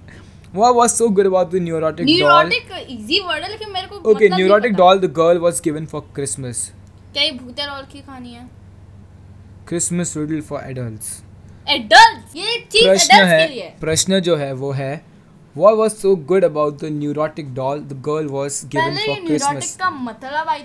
What 0.55 0.75
was 0.75 0.91
so 0.93 1.07
good 1.09 1.25
about 1.25 1.51
the 1.51 1.61
neurotic 1.63 2.05
doll 2.05 2.15
neurotic 2.15 2.71
easy 2.89 3.19
word 3.21 3.43
है 3.43 3.49
लेकिन 3.51 3.71
मेरे 3.71 3.87
को 3.87 3.95
ओके 4.11 4.29
मतलब 4.29 4.61
पता। 4.61 4.69
Doll 4.77 4.99
the 4.99 5.11
girl 5.17 5.37
was 5.39 5.61
given 5.63 5.85
for 5.85 6.01
Christmas 6.15 6.69
क्या 7.13 7.23
ये 7.23 7.31
भूतिया 7.33 7.67
डॉल 7.67 7.83
की 7.91 7.99
कहानी 7.99 8.33
है? 8.33 8.49
Christmas 9.67 10.17
riddle 10.17 10.41
for 10.41 10.63
adults 10.69 11.21
adult 11.67 12.35
ये 12.35 12.57
चीज़ 12.71 13.11
है 13.11 13.47
के 13.47 13.53
लिए। 13.53 13.73
प्रश्न 13.81 14.19
जो 14.21 14.35
है 14.35 14.53
वो 14.55 14.71
है 14.73 14.93
what 15.55 15.77
was 15.79 15.93
so 15.97 16.09
good 16.29 16.45
about 16.45 16.79
the 16.79 16.89
neurotic 16.93 17.51
doll 17.57 17.83
the 17.91 17.95
girl 18.07 18.25
was 18.31 18.55
given 18.71 18.97
for 18.97 19.13
christmas? 19.27 19.67
Neurotic 19.67 19.77
का 19.79 19.89
मतलब 19.89 20.49
आई 20.49 20.63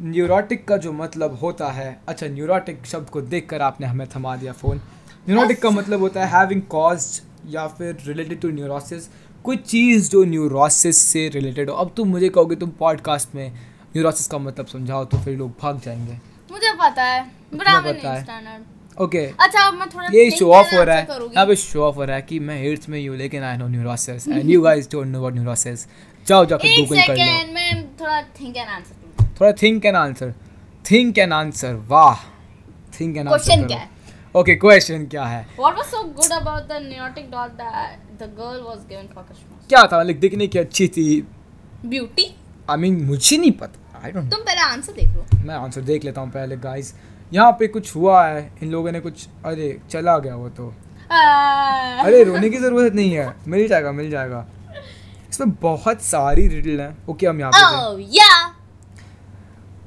न्यूरोटिक 0.00 0.64
का 0.68 0.76
जो 0.76 0.92
मतलब 0.92 1.38
होता 1.42 1.70
है 1.72 1.88
अच्छा 2.08 2.26
न्यूरोटिक 2.26 2.86
शब्द 2.86 3.08
को 3.08 3.20
देखकर 3.32 3.62
आपने 3.62 3.86
हमें 3.86 4.06
थमा 4.14 4.36
दिया 4.36 4.52
फ़ोन 4.52 4.80
न्यूरोटिक 5.28 5.60
का 5.62 5.70
मतलब 5.70 6.00
होता 6.00 6.24
है 6.24 6.30
हैविंग 6.32 6.62
कॉज्ड 6.70 7.52
या 7.54 7.66
फिर 7.78 7.96
रिलेटेड 8.06 8.40
टू 8.40 8.50
न्यूरोसिस 8.50 9.08
कोई 9.44 9.56
चीज़ 9.56 10.10
जो 10.10 10.24
न्यूरोसिस 10.24 10.98
से 11.02 11.28
रिलेटेड 11.28 11.70
हो। 11.70 11.76
अब 11.76 11.92
तुम 11.96 12.08
मुझे 12.08 12.28
कहोगे 12.28 12.56
तुम 12.56 12.70
पॉडकास्ट 12.78 13.34
में 13.34 13.50
न्यूरोसिस 13.50 14.26
का 14.26 14.38
मतलब 14.38 14.66
समझाओ 14.66 15.04
तो 15.04 15.18
फिर 15.18 15.36
लोग 15.38 15.50
भाग 15.62 15.80
जाएँगे। 15.80 16.18
मुझे 16.52 16.72
पता 16.74 17.02
है 17.02 17.22
पता 17.54 18.12
है? 18.12 18.60
ओके 18.98 19.18
अच्छा 19.18 19.60
अब 19.60 19.74
मैं 19.74 19.88
थोड़ा 19.88 20.08
ये 20.14 20.30
शो 20.30 20.52
ऑफ़ 20.52 20.74
हो 20.74 20.82
रहा 20.82 20.96
है। 20.96 21.46
पे 21.46 21.56
शो 21.56 21.82
ऑफ़ 21.82 21.96
हो 21.96 22.04
रहा 22.04 22.16
है 22.16 22.22
कि 22.22 22.38
मैं 22.40 22.62
एट्थ 22.62 22.88
में 22.88 23.08
हूँ 23.08 23.16
लेकिन 23.16 23.42
I 23.42 23.56
know 23.56 23.68
neurosis 23.68 24.28
and 24.28 24.50
you 24.50 24.60
guys 24.62 24.90
don't 24.92 25.06
know 25.06 25.20
what 25.20 25.34
neurosis 25.34 25.86
जाओ 26.26 26.44
जाकर 26.46 26.66
एक 26.66 26.88
गूगल 26.88 27.02
कर 27.06 27.16
लो। 27.16 27.52
मैं 27.54 27.82
थोड़ा 27.96 28.20
थिंक 28.40 28.56
एंड 28.56 28.68
आंसर 28.68 29.24
थोड़ा 29.40 29.52
think 29.52 29.84
and 29.86 29.96
answer 29.96 30.34
think 30.84 31.18
and 31.18 31.32
answer 31.32 31.74
वाह। 31.88 32.14
थिंक 33.00 33.16
एंड 33.16 33.28
आंसर 33.28 33.38
क्वेश्चन 33.38 33.66
क्या 33.66 33.78
है? 33.78 33.88
ओके 34.34 34.54
क्वेश्चन 34.54 35.06
क्या 35.10 35.24
है? 35.24 35.46
What 35.58 35.78
was 35.78 35.86
so 35.92 36.00
good 36.16 36.32
about 36.34 36.68
the 36.68 36.76
neurotic 36.82 37.30
doll 37.30 37.48
that 37.60 38.18
the 38.18 38.26
girl 38.34 38.58
was 38.66 38.82
given 38.90 39.08
for 39.14 39.22
Christmas? 39.22 39.66
क्या 39.68 39.82
था? 39.86 39.98
मतलब 40.00 40.20
दिखने 40.20 40.46
की 40.46 40.58
अच्छी 40.58 40.86
थी। 40.88 41.06
Beauty? 41.94 42.26
आई 42.70 42.76
मीन 42.76 43.02
मुझे 43.04 43.36
नहीं 43.36 43.52
पता। 43.62 44.00
आई 44.04 44.12
डोंट 44.12 44.30
तुम 44.30 44.40
पहले 44.40 44.60
आंसर 44.62 44.92
देख 44.92 45.08
लो। 45.14 45.24
मैं 45.46 45.54
आंसर 45.54 45.80
देख 45.80 46.04
लेता 46.04 46.20
हूँ 46.20 46.30
पहले 46.30 46.56
गाइस 46.56 46.94
यहाँ 47.32 47.52
पे 47.58 47.66
कुछ 47.68 47.94
हुआ 47.96 48.24
है। 48.26 48.50
इन 48.62 48.70
लोगों 48.70 48.92
ने 48.92 49.00
कुछ 49.00 49.26
अरे 49.44 49.80
चला 49.90 50.18
गया 50.18 50.36
वो 50.36 50.48
तो। 50.60 50.68
अरे 51.10 52.00
अरे 52.02 52.22
रोने 52.24 52.50
की 52.50 52.58
ज़रूरत 52.58 52.94
नहीं 52.94 53.12
है। 53.12 53.34
मिल 53.48 53.66
जाएगा 53.68 53.92
मिल 53.92 54.10
जाएगा। 54.10 54.46
इसमें 55.30 55.50
बहुत 55.62 56.02
सारी 56.02 56.46
रिडल 56.48 56.80
हैं। 56.80 56.96
ओके 57.08 57.26
हम 57.26 57.40
यहाँ 57.40 57.52
पे 57.52 57.58
थे। 57.58 57.82
Oh 57.82 57.94
yeah. 58.18 58.40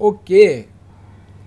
ओके 0.01 0.72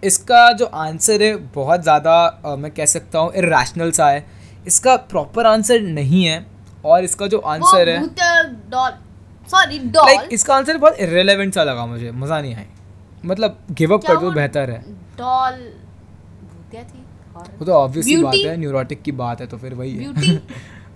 इसका 0.02 0.50
जो 0.52 0.66
आंसर 0.76 1.22
है 1.22 1.34
बहुत 1.54 1.82
ज़्यादा 1.82 2.56
मैं 2.58 2.70
कह 2.70 2.86
सकता 2.86 3.18
हूँ 3.18 3.32
इरेशनल 3.34 3.90
सा 3.92 4.08
है। 4.08 4.24
इसका 4.66 4.96
प्रॉपर 5.08 5.46
आंसर 5.46 5.80
नहीं 5.82 6.24
है 6.24 6.46
और 6.84 7.04
इसका 7.04 7.26
जो 7.26 7.38
आंसर 7.38 7.88
है 7.88 8.00
doll. 8.70 8.92
लाइक 9.48 10.28
इसका 10.32 10.54
आंसर 10.54 10.78
बहुत 10.78 11.00
इरेलीवेंट 11.00 11.54
सा 11.54 11.64
लगा 11.64 11.86
मुझे 11.86 12.10
मज़ा 12.12 12.40
नहीं 12.40 12.54
आई 12.54 12.66
मतलब 13.24 13.58
गिव 13.72 13.94
अप 13.94 14.04
कर 14.06 14.16
दो 14.16 14.30
बेहतर 14.32 14.70
है। 14.70 14.82
doll 15.16 15.58
भूतिया 16.44 16.82
थी 16.84 17.04
वो 17.58 17.64
तो 17.66 17.72
ऑब्वियसली 17.72 18.16
बात 18.16 18.34
है 18.36 18.56
न्यूरोटिक 18.56 19.02
की 19.02 19.12
बात 19.14 19.40
है 19.40 19.46
तो 19.46 19.56
फिर 19.58 19.74
वही 19.74 19.96
है। 19.96 20.12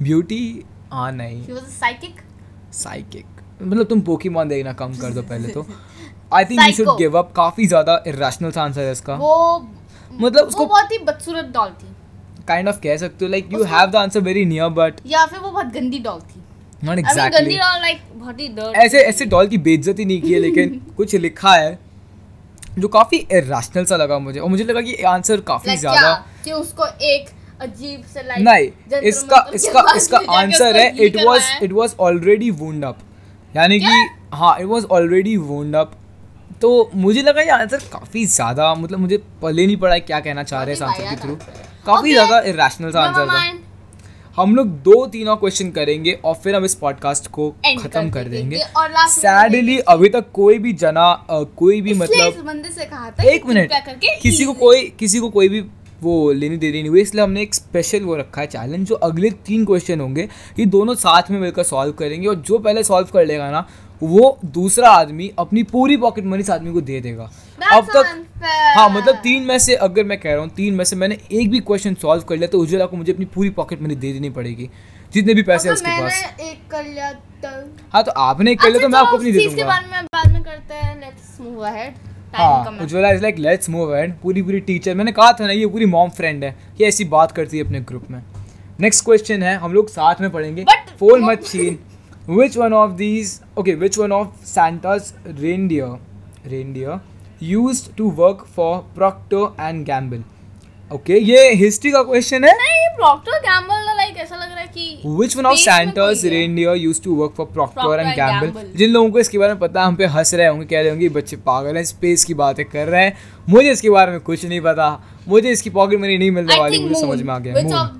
ब्यूटी? 0.02 0.64
हाँ 0.92 1.10
नहीं। 1.12 1.46
A 1.46 1.60
साइकिक 2.72 3.26
मतलब 3.62 3.86
तुम 3.86 4.00
पोकीमॉन 4.00 4.48
देखना 4.48 4.72
कम 4.74 4.94
कर 4.94 5.10
दो 5.10 5.22
पहले 5.24 5.48
तो। 5.48 5.62
I 6.32 6.44
think 6.44 6.60
you 6.60 6.72
should 6.74 6.96
give 6.98 7.18
up 7.18 7.32
काफ़ी 7.36 7.66
ज़्यादा 7.66 8.02
इरेशनल 8.06 8.50
सा 8.50 8.62
आंसर 8.62 8.80
है 8.80 8.92
इसका। 8.92 9.14
वो 9.14 9.34
मतलब 10.12 10.46
उसको- 10.46 10.60
वो 10.60 10.66
बहुत 10.66 10.92
ही 10.92 10.98
बदसूरत 10.98 11.44
डॉल 11.54 11.70
थी। 11.72 11.94
काइंड 12.48 12.68
ऑफ़ 12.68 12.78
कह 12.80 12.96
सकते 12.96 13.24
हो 13.24 13.30
like 13.30 13.52
you 13.52 13.62
have 13.64 13.90
the 13.90 13.96
answer 13.96 14.20
very 14.20 14.44
near 14.44 14.68
but 14.78 15.00
या 15.06 15.24
फिर 15.26 15.38
वो 15.38 15.50
बहुत 15.50 15.66
गंदी 15.66 15.98
डॉल 15.98 16.20
थी। 16.20 16.42
नॉट 16.84 16.98
एग्जैक्टली 16.98 17.56
लाइक 17.56 18.00
बहुत 18.14 18.40
ही 18.40 18.48
डर्ट 18.48 18.76
ऐसे 18.76 19.00
ऐसे 19.02 19.24
डॉल 19.26 19.46
की 19.48 19.58
बेइज्जती 19.58 20.04
नहीं 20.04 20.20
की 20.22 20.32
है 20.32 20.40
लेकिन 20.40 20.80
कुछ 20.96 21.14
लिखा 21.16 21.54
है 21.54 21.78
जो 22.78 22.88
काफ़ी 22.88 23.16
इरेशनल 23.18 23.84
सा 23.84 23.96
लगा 23.96 24.18
मुझे। 24.18 24.40
और 24.40 24.48
मुझे 24.48 24.64
लगा 24.64 24.80
कि 24.80 24.94
आंसर 25.08 25.40
काफ़ी 25.42 25.70
Like 25.70 25.80
ज़्यादा 25.80 26.12
कि 26.44 26.52
उसको 26.52 26.86
एक 27.04 27.28
अजीब 27.60 28.02
से 28.14 28.22
लाइक 28.22 28.42
नहीं 28.42 29.00
इसका 29.08 29.44
इसका 29.54 29.84
इसका 29.96 30.18
आंसर 30.30 30.76
है 30.76 30.88
it 31.06 31.16
was 31.24 31.42
it 31.62 31.72
was 31.72 31.94
already 32.00 32.50
wound 32.60 32.84
up 32.84 32.98
यानी 33.56 33.78
कि 33.80 34.06
हाँ 34.34 34.56
it 34.60 34.66
was 34.66 34.84
already 34.92 35.36
wound 35.36 35.76
up 35.76 35.92
तो 36.62 36.90
मुझे 36.94 37.22
लगा 37.22 37.42
ये 37.42 37.50
आंसर 37.50 37.78
काफ़ी 37.92 38.24
ज़्यादा 38.26 38.74
मतलब 38.74 38.98
मुझे 38.98 39.16
पहले 39.42 39.66
नहीं 39.66 39.76
पड़ा 39.76 39.98
क्या 40.00 40.20
कहना 40.20 40.42
चाह 40.42 40.62
रहे 40.62 40.74
हैं 40.74 40.76
इस 40.76 40.82
आंसर 40.82 41.10
के 41.10 41.16
थ्रू। 41.16 41.34
काफ़ी 41.86 42.12
ज़्यादा 42.12 42.40
इरेशनल 42.40 42.92
सा 42.92 43.02
आंसर 43.02 43.28
था 43.28 43.58
हम 44.36 44.54
लोग 44.56 44.68
दो 44.82 45.06
तीनों 45.06 45.36
क्वेश्चन 45.36 45.70
करेंगे 45.70 46.12
और 46.24 46.34
फिर 46.34 46.54
हम 46.54 46.64
इस 46.64 46.74
पॉडकास्ट 46.74 47.26
को 47.28 47.48
खत्म 47.80 48.10
कर 48.10 48.28
देंगे। 48.28 48.58
और 48.76 48.92
सैडली 49.08 49.78
अभी 49.88 50.08
तक 50.08 50.30
कोई 50.34 50.58
भी 50.58 50.72
जना 50.74 51.06
कोई 51.30 51.80
भी 51.80 51.94
मतलब 51.94 52.62
से 52.66 52.84
कहा 52.84 53.10
था 53.10 53.30
एक 53.30 53.46
मिनट 53.46 53.72
किसी 54.22 54.44
को 54.44 54.52
कोई 54.54 54.82
किसी 54.98 55.18
को 55.18 55.30
कोई 55.30 55.48
भी 55.48 55.60
वो 56.02 56.32
लेनी 56.32 56.56
देनी 56.56 56.80
नहीं 56.80 56.90
हुई 56.90 57.00
इसलिए 57.00 57.24
हमने 57.24 57.42
एक 57.42 57.54
स्पेशल 57.54 58.00
वो 58.00 58.16
रखा 58.16 58.40
है 58.40 58.46
चैलेंज 58.46 58.88
जो 58.88 58.94
अगले 58.94 59.30
तीन 59.46 59.64
क्वेश्चन 59.64 60.00
होंगे 60.00 60.28
ये 60.58 60.66
दोनों 60.68 60.94
साथ 60.96 61.30
में 61.30 61.38
मिलकर 61.40 61.62
सॉल्व 61.64 61.92
करेंगे 61.92 62.26
और 62.26 62.34
जो 62.36 62.58
पहले 62.58 62.84
सॉल्व 62.84 63.08
कर 63.12 63.26
लेगा 63.26 63.50
ना 63.50 63.66
वो 64.02 64.38
दूसरा 64.46 64.90
आदमी 64.90 65.30
अपनी 65.38 65.62
पूरी 65.62 65.96
पॉकेट 65.96 66.24
मनी 66.24 66.40
इस 66.40 66.50
आदमी 66.50 66.72
को 66.72 66.80
दे 66.80 67.00
देगा। 67.00 67.30
अब 67.72 67.86
तक 67.86 68.24
हाँ 68.76 68.88
मतलब 68.90 69.14
तीन 69.14 69.42
में 69.42 69.58
से 69.58 69.74
अगर 69.76 70.04
मैं 70.04 70.18
कह 70.20 70.32
रहा 70.32 70.40
हूँ 70.40 70.50
तीन 70.50 70.74
में 70.74 70.84
से 70.84 70.96
मैंने 70.96 71.18
एक 71.32 71.50
भी 71.50 71.60
क्वेश्चन 71.60 71.94
सॉल्व 72.02 72.22
कर 72.22 72.36
लिया 72.36 72.48
तो 72.48 72.58
उज्ज्वला 72.58 72.86
को 72.86 72.96
मुझे 72.96 73.12
अपनी 73.12 73.24
पूरी 73.34 73.50
पॉकेट 73.50 73.82
मनी 73.82 73.94
दे 73.96 74.12
देनी 74.12 74.30
पड़ेगी 74.30 74.70
जितने 75.12 75.34
भी 75.34 75.42
पैसे 75.42 75.68
हैं 75.68 75.74
उसके 75.74 76.00
पास। 76.00 76.22
एक 76.40 76.60
कर 76.70 76.84
लिया 76.84 77.12
तो। 77.12 77.50
हाँ 77.92 78.02
तो 78.04 78.10
आपने 78.18 78.52
एक 78.52 78.60
कर 78.60 78.70
लिया 78.70 78.82
तो 78.82 78.88
मैं 78.88 78.98
आपको 78.98 79.16
अपनी 79.16 79.32
दे 79.32 79.46
दूँगा। 79.46 79.66
बारे 79.66 79.86
में 79.86 80.04
बाद 80.06 80.32
में 80.32 80.42
करते 80.42 80.74
हैं 80.74 81.00
लेट्स 81.00 81.40
मूव 81.40 81.66
अहेड 81.66 81.94
टाइम 81.94 82.19
हाँ 82.34 82.78
Ujjwala 82.82 83.10
is 83.10 83.22
like 83.22 83.38
let's 83.38 83.70
move 83.70 83.94
and 83.96 84.14
पूरी 84.22 84.42
पूरी 84.42 84.60
टीचर 84.60 84.94
मैंने 84.94 85.12
कहा 85.12 85.32
था 85.32 85.46
ना 85.46 85.52
ये 85.52 85.66
पूरी 85.66 85.86
मॉम 85.86 86.10
फ्रेंड 86.10 86.44
है। 86.44 86.50
ये 86.80 86.86
ऐसी 86.88 87.04
बात 87.04 87.32
करती 87.32 87.58
है 87.58 87.64
अपने 87.64 87.80
ग्रुप 87.80 88.10
में। 88.10 88.22
नेक्स्ट 88.80 89.04
क्वेश्चन 89.04 89.42
है 89.42 89.56
हम 89.56 89.72
लोग 89.72 89.88
साथ 89.88 90.20
में 90.20 90.30
पढ़ेंगे। 90.30 90.64
फ़ोन 91.00 91.24
मत 91.24 91.44
छीन। 91.46 91.78
Which 92.28 92.56
one 92.56 92.72
of 92.72 92.90
these 92.90 93.40
okay 93.58 93.74
which 93.74 93.98
one 93.98 94.12
of 94.12 94.28
santa's 94.46 95.12
use 97.42 97.88
to 97.96 98.10
work 98.10 98.46
for 98.56 98.78
Procter 98.94 99.44
and 99.60 99.86
gamble? 99.86 100.22
Okay 100.94 101.18
ये 101.18 101.52
हिस्ट्री 101.54 101.90
का 101.90 102.02
क्वेश्चन 102.02 102.44
है 102.44 102.52
नहीं 102.52 102.88
प्रॉक्टर 102.96 103.38
गैम्बल 103.38 103.96
लाइक 103.96 104.16
ऐसा 104.16 104.36
लग 104.36 104.50
रहा 104.50 104.60
है 104.60 104.66
कि 104.66 105.02
है। 106.24 106.30
reindeer 106.30 106.74
used 106.86 107.02
to 107.04 107.14
work 107.20 107.36
for 107.36 107.46
Procter 107.46 107.80
Procter 107.80 107.98
and 107.98 108.08
and 108.08 108.18
Gamble? 108.18 108.50
Gamble. 108.54 108.76
जिन 108.76 108.90
लोगों 108.90 109.10
को 109.10 109.18
इसके 109.18 109.38
बारे 109.38 109.52
में 109.52 109.60
पता 109.60 109.80
है 109.80 109.86
हम 109.86 109.96
पे 109.96 110.06
हंस 110.06 110.34
रहे 110.34 110.46
होंगे 110.46 110.66
कह 110.66 110.80
रहे 110.80 110.90
होंगे 110.90 111.08
बच्चे 111.08 111.36
पागल 111.36 111.76
हैं 111.76 111.84
स्पेस 111.84 112.24
की 112.24 112.34
बातें 112.34 112.64
कर 112.64 112.88
रहे 112.88 113.04
हैं 113.04 113.16
मुझे 113.48 113.70
इसके 113.72 113.90
बारे 113.90 114.12
में 114.12 114.20
कुछ 114.20 114.44
नहीं 114.44 114.60
पता 114.60 114.90
मुझे 115.28 115.50
इसकी 115.50 115.70
पॉकेट 115.70 116.00
मनी 116.00 116.18
नहीं 116.18 116.30
मिलने 116.30 116.58
वाली 116.60 116.82
मुझे 116.84 117.00
समझ 117.00 117.22
में 117.22 117.34
आ 117.34 117.38
गया 117.38 117.54
which 117.54 117.72
Moon. 117.72 117.80
of 117.80 117.98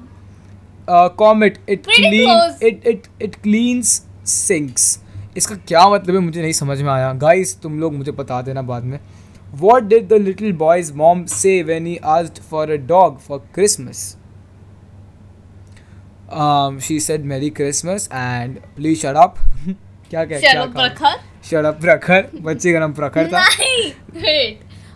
Uh, 0.89 1.09
comet 1.11 1.59
it 1.69 1.85
Pretty 1.85 2.09
clean 3.43 3.83
इसका 5.41 5.55
क्या 5.69 5.89
मतलब 5.89 6.15
है 6.15 6.21
मुझे 6.21 6.41
नहीं 6.43 6.53
समझ 6.53 6.81
में 6.83 6.91
आया। 6.93 7.13
गाइस 7.25 7.57
तुम 7.63 7.81
लोग 7.81 7.95
मुझे 7.95 8.13
बता 8.13 8.41
देना 8.43 8.63
बाद 8.63 8.85
में। 8.85 8.99
What 9.55 9.83
did 9.83 10.09
the 10.09 10.13
little 10.23 10.53
boy's 10.53 10.93
mom 10.95 11.25
say 11.27 11.63
when 11.63 11.87
he 11.87 11.99
asked 12.15 12.41
for 12.51 12.71
a 12.71 12.77
dog 12.87 13.19
for 13.19 13.47
Christmas 13.55 14.17
Um, 16.33 16.75
she 16.79 16.97
said 17.05 17.25
Merry 17.25 17.49
Christmas 17.51 18.05
and 18.17 18.59
please 18.75 19.01
shut 19.01 19.17
up. 19.23 19.39
क्या 20.11 20.25
क्या 20.25 20.39
क्या 20.41 20.53
कहा? 20.53 20.65
प्रखर 20.73 21.17
Shut 21.49 21.67
up 21.71 21.81
प्रखर 21.81 22.29
बच्चे 22.41 22.73
का 22.73 22.79
नाम 22.79 22.93
प्रखर 22.93 23.27
था। 23.33 23.43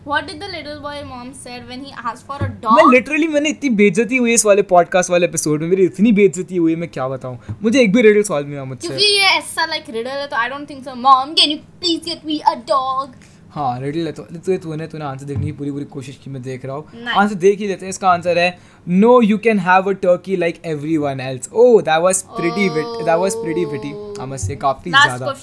Wait 0.07 0.25
What 0.25 0.27
did 0.29 0.41
the 0.41 0.49
little 0.49 0.81
boy 0.81 1.03
mom 1.05 1.33
said 1.35 1.69
when 1.69 1.85
he 1.85 1.93
asked 1.93 2.27
for 2.27 2.37
a 2.37 2.49
मैं 2.49 2.61
dog? 2.61 2.93
लिटरली 2.93 3.29
मैंने 3.29 3.49
इतनी 3.49 3.71
बेइज्जती 3.71 4.17
हुई 4.17 4.35
इस 4.35 4.47
वाले 4.47 4.63
पॉडकास्ट 4.63 5.11
वाले 5.11 5.27
एपिसोड 5.27 5.63
में 5.63 5.69
मेरी 5.69 5.85
इतनी 5.85 6.13
बेइज्जती 6.13 6.57
हुई 6.57 6.77
मैं 6.77 6.89
क्या 6.89 7.09
बताऊँ? 7.09 7.39
मुझे 7.63 7.81
एक 7.83 7.93
भी 7.93 8.03
रिडल 8.03 8.23
सॉल्व 8.23 8.47
नहीं 8.47 8.57
हुआ 8.57 8.65
मुझसे। 8.65 8.89
क्योंकि 8.89 9.05
ये 9.05 9.23
ऐसा 9.39 9.67
लाइक 9.67 9.85
रिडल 9.91 10.11
है 10.11 10.27
तो 10.27 10.37
I 10.37 10.49
don't 10.49 10.71
think 10.71 10.85
so 10.85 10.95
mom 10.95 11.33
can 11.35 11.51
you 11.51 11.57
please 11.57 12.05
get 12.05 12.27
me 12.27 12.39
a 12.39 12.55
dog 12.55 13.15
हाँ 13.51 13.81
रिडल 13.81 14.07
है 14.07 14.13
तो 14.13 14.23
तो 14.23 14.57
तूने 14.57 14.87
तूने 14.87 15.05
आंसर 15.05 15.25
देखने 15.25 15.45
की 15.47 15.53
पूरी 15.53 15.71
पूरी 15.71 15.85
कोशिश 15.85 16.19
की 16.25 16.31
मैं 16.31 16.43
देख 16.43 16.65
रहा 16.65 16.77
हूँ। 16.77 16.85
आंसर 17.17 17.35
देख 17.35 17.59
ही 17.59 17.69
लेते 17.69 17.87
हैं 17.87 17.91
इसका 17.91 18.09
आंसर 18.11 18.39
है 18.39 18.59
no 18.89 19.21
you 19.23 19.39
can 19.39 19.59
have 19.59 19.91
a 19.91 19.93
turkey 19.93 20.37
like 20.37 20.61
everyone 20.97 21.21
else 21.21 21.49
oh 21.53 21.81
that 21.81 22.03
was 22.03 22.23
pretty 22.37 22.69
wit 22.69 23.05
that 23.05 23.19
was 23.19 23.35
pretty 23.35 23.65
witty 23.65 23.93
I 24.21 24.27
must 24.27 24.47
say 24.47 24.57
काफ़ी 24.57 24.91
ज़्यादा। 24.91 25.35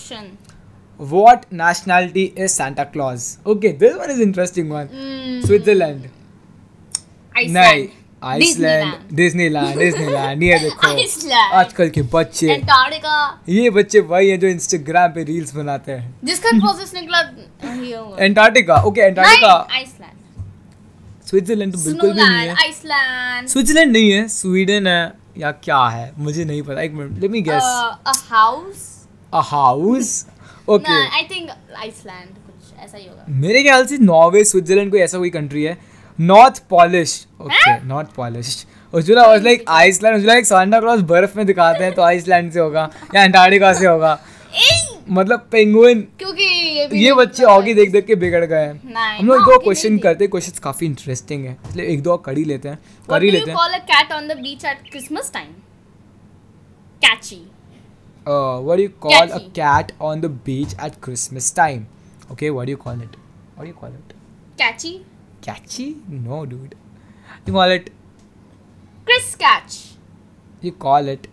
What 1.01 1.51
nationality 1.51 2.31
is 2.35 2.53
Santa 2.53 2.85
Claus? 2.85 3.39
Okay, 3.43 3.71
this 3.73 3.97
one 3.97 4.11
is 4.11 4.19
interesting 4.19 4.69
one. 4.69 4.87
Hmm. 4.87 5.41
Switzerland. 5.41 6.09
Iceland. 7.35 7.53
नहीं 7.53 7.87
Iceland 8.21 8.91
Disneyland. 8.91 9.15
Disneyland 9.15 9.79
Disneyland 9.79 10.43
ये 10.43 10.59
देखो 10.59 10.87
Iceland. 11.03 11.53
आजकल 11.53 11.89
के 11.89 12.01
बच्चे 12.13 12.49
Antarctica 12.51 13.15
ये 13.49 13.69
बच्चे 13.77 13.99
वही 14.11 14.29
हैं 14.29 14.39
जो 14.39 14.47
इंस्टाग्राम 14.47 15.11
पे 15.13 15.23
रील्स 15.23 15.55
बनाते 15.55 15.91
हैं 15.91 16.19
जिसका 16.25 16.51
प्रोसेस 16.59 16.93
निकला 16.95 17.21
Antarctica 18.25 18.75
okay 18.89 19.01
Antarctica 19.01 19.53
Iceland 19.71 20.45
Switzerland 21.29 21.73
तो 21.73 21.79
बिल्कुल 21.85 22.13
भी 22.13 22.19
नहीं 22.21 22.47
है 22.47 22.55
आइसलैंड 22.65 23.47
स्विट्जरलैंड 23.49 23.91
नहीं 23.91 24.11
है 24.11 24.27
स्वीडन 24.27 24.87
है 24.87 25.01
या 25.37 25.51
क्या 25.65 25.83
है 25.87 26.11
मुझे 26.19 26.45
नहीं 26.45 26.61
पता 26.69 26.81
एक 26.81 26.93
minute 26.93 27.19
let 27.21 27.31
me 27.31 27.41
guess 27.49 27.63
a 27.63 28.13
house 28.29 28.87
a 29.33 29.41
house 29.49 30.25
okay 30.67 30.93
I 31.07 31.23
think 31.31 31.49
Iceland 31.77 32.29
कुछ 32.29 32.83
ऐसा 32.83 32.97
ही 32.97 33.05
होगा। 33.05 33.25
मेरे 33.29 33.63
ख्याल 33.63 33.85
से 33.85 33.97
नॉर्वे 33.97 34.43
स्विट्जरलैंड 34.43 34.91
कोई 34.91 34.99
ऐसा 34.99 35.17
कोई 35.17 35.29
कंट्री 35.29 35.63
है। 35.63 35.77
North 36.19 36.61
polish 36.69 37.25
okay 37.41 37.79
north 37.87 38.13
polish 38.15 38.65
Ujjwala 38.93 39.25
was 39.27 39.43
like 39.43 39.63
Iceland 39.69 40.15
Ujjwala 40.15 40.33
like 40.33 40.45
Santa 40.45 40.79
Claus 40.79 41.01
बर्फ़ 41.09 41.37
में 41.37 41.45
दिखाते 41.45 41.83
हैं 41.83 41.93
तो 41.93 42.01
आइसलैंड 42.01 42.51
से 42.51 42.59
होगा 42.59 42.89
या 43.15 43.23
अंटार्कटिका 43.23 43.73
से 43.73 43.85
होगा। 43.85 44.19
मतलब 45.09 45.47
पेंगुइन 45.51 46.01
क्योंकि 46.19 46.43
ये 46.43 46.87
ये 46.95 47.13
बच्चे 47.13 47.43
ऑगी 47.43 47.73
देख 47.73 47.91
देख 47.91 48.05
के 48.05 48.15
बिगड़ 48.15 48.43
गए 48.45 48.65
हैं। 48.65 49.17
हम 49.17 49.27
लोग 49.27 49.41
दो 49.45 49.57
क्वेश्चन 49.59 49.97
करते 49.97 50.23
हैं 50.23 50.31
क्वेश्चन 50.31 50.59
काफ़ी 50.63 50.85
इंटरेस्टिंग 50.87 51.45
है। 51.45 51.57
इसलिए 51.69 51.85
एक 51.93 52.03
दो 52.03 52.15
ही 52.29 52.43
लेते 52.45 52.69
हैं 52.69 52.77
कर 53.09 53.23
ही 53.23 53.31
लेते 53.31 53.51
हैं। 53.51 53.57
call 53.57 53.73
a 53.75 53.81
cat 53.87 54.13
on 54.17 54.29
the 54.31 54.37
beach 54.43 54.65
at 54.71 54.85
Christmas 54.91 55.31
time? 55.31 55.55
Catchy. 57.01 57.41
Uh, 58.25 58.59
what 58.59 58.75
do 58.77 58.83
you 58.83 58.89
call 58.89 59.31
a 59.31 59.49
cat 59.49 59.91
on 59.99 60.21
the 60.21 60.29
beach 60.29 60.73
at 60.77 61.01
Christmas 61.01 61.51
time? 61.51 61.87
Okay, 62.31 62.49
what 62.51 62.65
do 62.65 62.71
you 62.71 62.77
call 62.77 62.99
it? 63.01 63.15
What 63.55 63.63
do 63.65 63.67
you 63.67 63.73
call 63.73 63.89
it? 63.89 64.13
Catchy. 64.57 65.05
Catchy? 65.41 65.97
No, 66.07 66.45
dude. 66.45 66.75
You 67.45 67.53
call 67.53 67.69
it. 67.71 67.89
Chris 69.05 69.35
Catch. 69.35 69.93
You 70.61 70.71
call 70.73 71.07
it 71.07 71.27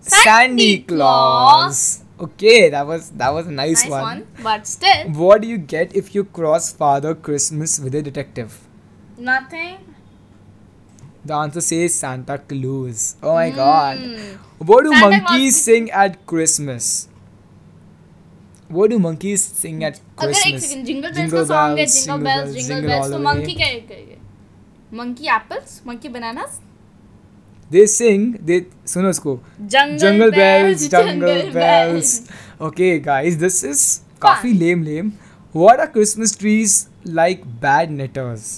Sandy 0.00 0.24
Sandy 0.24 0.78
Claus. 0.82 0.92
Claus. 0.98 2.02
Okay, 2.18 2.70
that 2.70 2.86
was 2.86 3.10
that 3.10 3.30
was 3.30 3.46
a 3.46 3.50
nice, 3.52 3.82
Nice 3.82 3.90
one. 3.90 4.02
one. 4.02 4.26
But 4.42 4.66
still, 4.66 5.08
What 5.10 5.42
do 5.42 5.48
you 5.48 5.58
get 5.58 5.94
if 5.96 6.14
you 6.14 6.24
cross 6.24 6.72
Father 6.72 7.14
Christmas 7.14 7.78
with 7.80 7.94
a 7.94 8.02
detective? 8.02 8.60
nothing. 9.18 9.78
The 11.25 11.33
answer 11.35 11.61
says 11.61 11.93
Santa 11.93 12.37
Claus. 12.51 13.01
Oh 13.23 13.33
my 13.35 13.49
god. 13.57 13.97
Hmm. 13.99 14.65
What 14.69 14.83
do 14.85 14.93
Santa 14.93 15.01
monkeys 15.09 15.55
Claus- 15.55 15.63
sing 15.65 15.89
at 16.03 16.15
Christmas? 16.31 16.87
What 18.69 18.89
do 18.91 18.97
monkeys 19.03 19.41
sing 19.61 19.83
at 19.83 19.99
अगर 20.19 20.29
एक 20.29 20.35
Christmas? 20.35 20.63
Second 20.65 20.85
jingle 20.85 21.11
bells 21.15 21.31
का 21.33 21.43
song 21.45 21.79
है 21.79 21.85
jingle 21.85 22.23
bells 22.25 22.51
jingle 22.55 22.73
jingle 22.73 22.89
bells 22.89 23.03
all 23.05 23.11
तो 23.11 23.17
the 23.17 23.23
monkey 23.25 23.45
way. 23.45 23.55
क्या 23.57 23.67
करेंगे 23.89 24.17
monkey 24.99 25.27
apples 25.35 25.81
monkey 25.87 26.09
bananas 26.17 26.59
They 27.73 27.83
sing. 27.91 28.23
They 28.47 28.55
सुनो 28.93 29.09
इसको. 29.09 29.33
Jungle 29.73 29.99
Jungle 30.03 30.31
bells, 30.37 30.81
bells, 30.81 30.89
jungle 30.93 31.21
jungle 31.27 31.53
bells. 31.57 32.07
bells. 32.07 32.09
Okay, 32.69 32.89
guys, 33.05 33.37
this 33.43 33.59
is 33.69 33.83
काफी 34.21 34.51
lame 34.63 34.81
lame. 34.87 35.11
What 35.61 35.79
are 35.83 35.87
Christmas 35.93 36.33
trees 36.41 36.73
like 37.19 37.45
bad 37.67 37.93
knitters? 37.99 38.49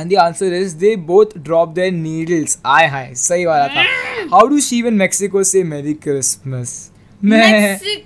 And 0.00 0.10
the 0.12 0.16
answer 0.22 0.48
is 0.56 0.76
they 0.80 0.94
both 1.10 1.30
drop 1.42 1.74
their 1.76 1.90
needles. 1.90 2.58
Aye, 2.72 2.88
aye, 2.96 3.12
sahi 3.20 3.46
wala 3.50 3.68
tha. 3.76 3.84
Hmm. 3.92 4.32
How 4.34 4.40
do 4.54 4.60
she 4.66 4.80
in 4.90 4.98
Mexico 5.02 5.44
say 5.50 5.62
Merry 5.68 5.94
Christmas? 6.06 6.74
Mexico. 7.32 8.02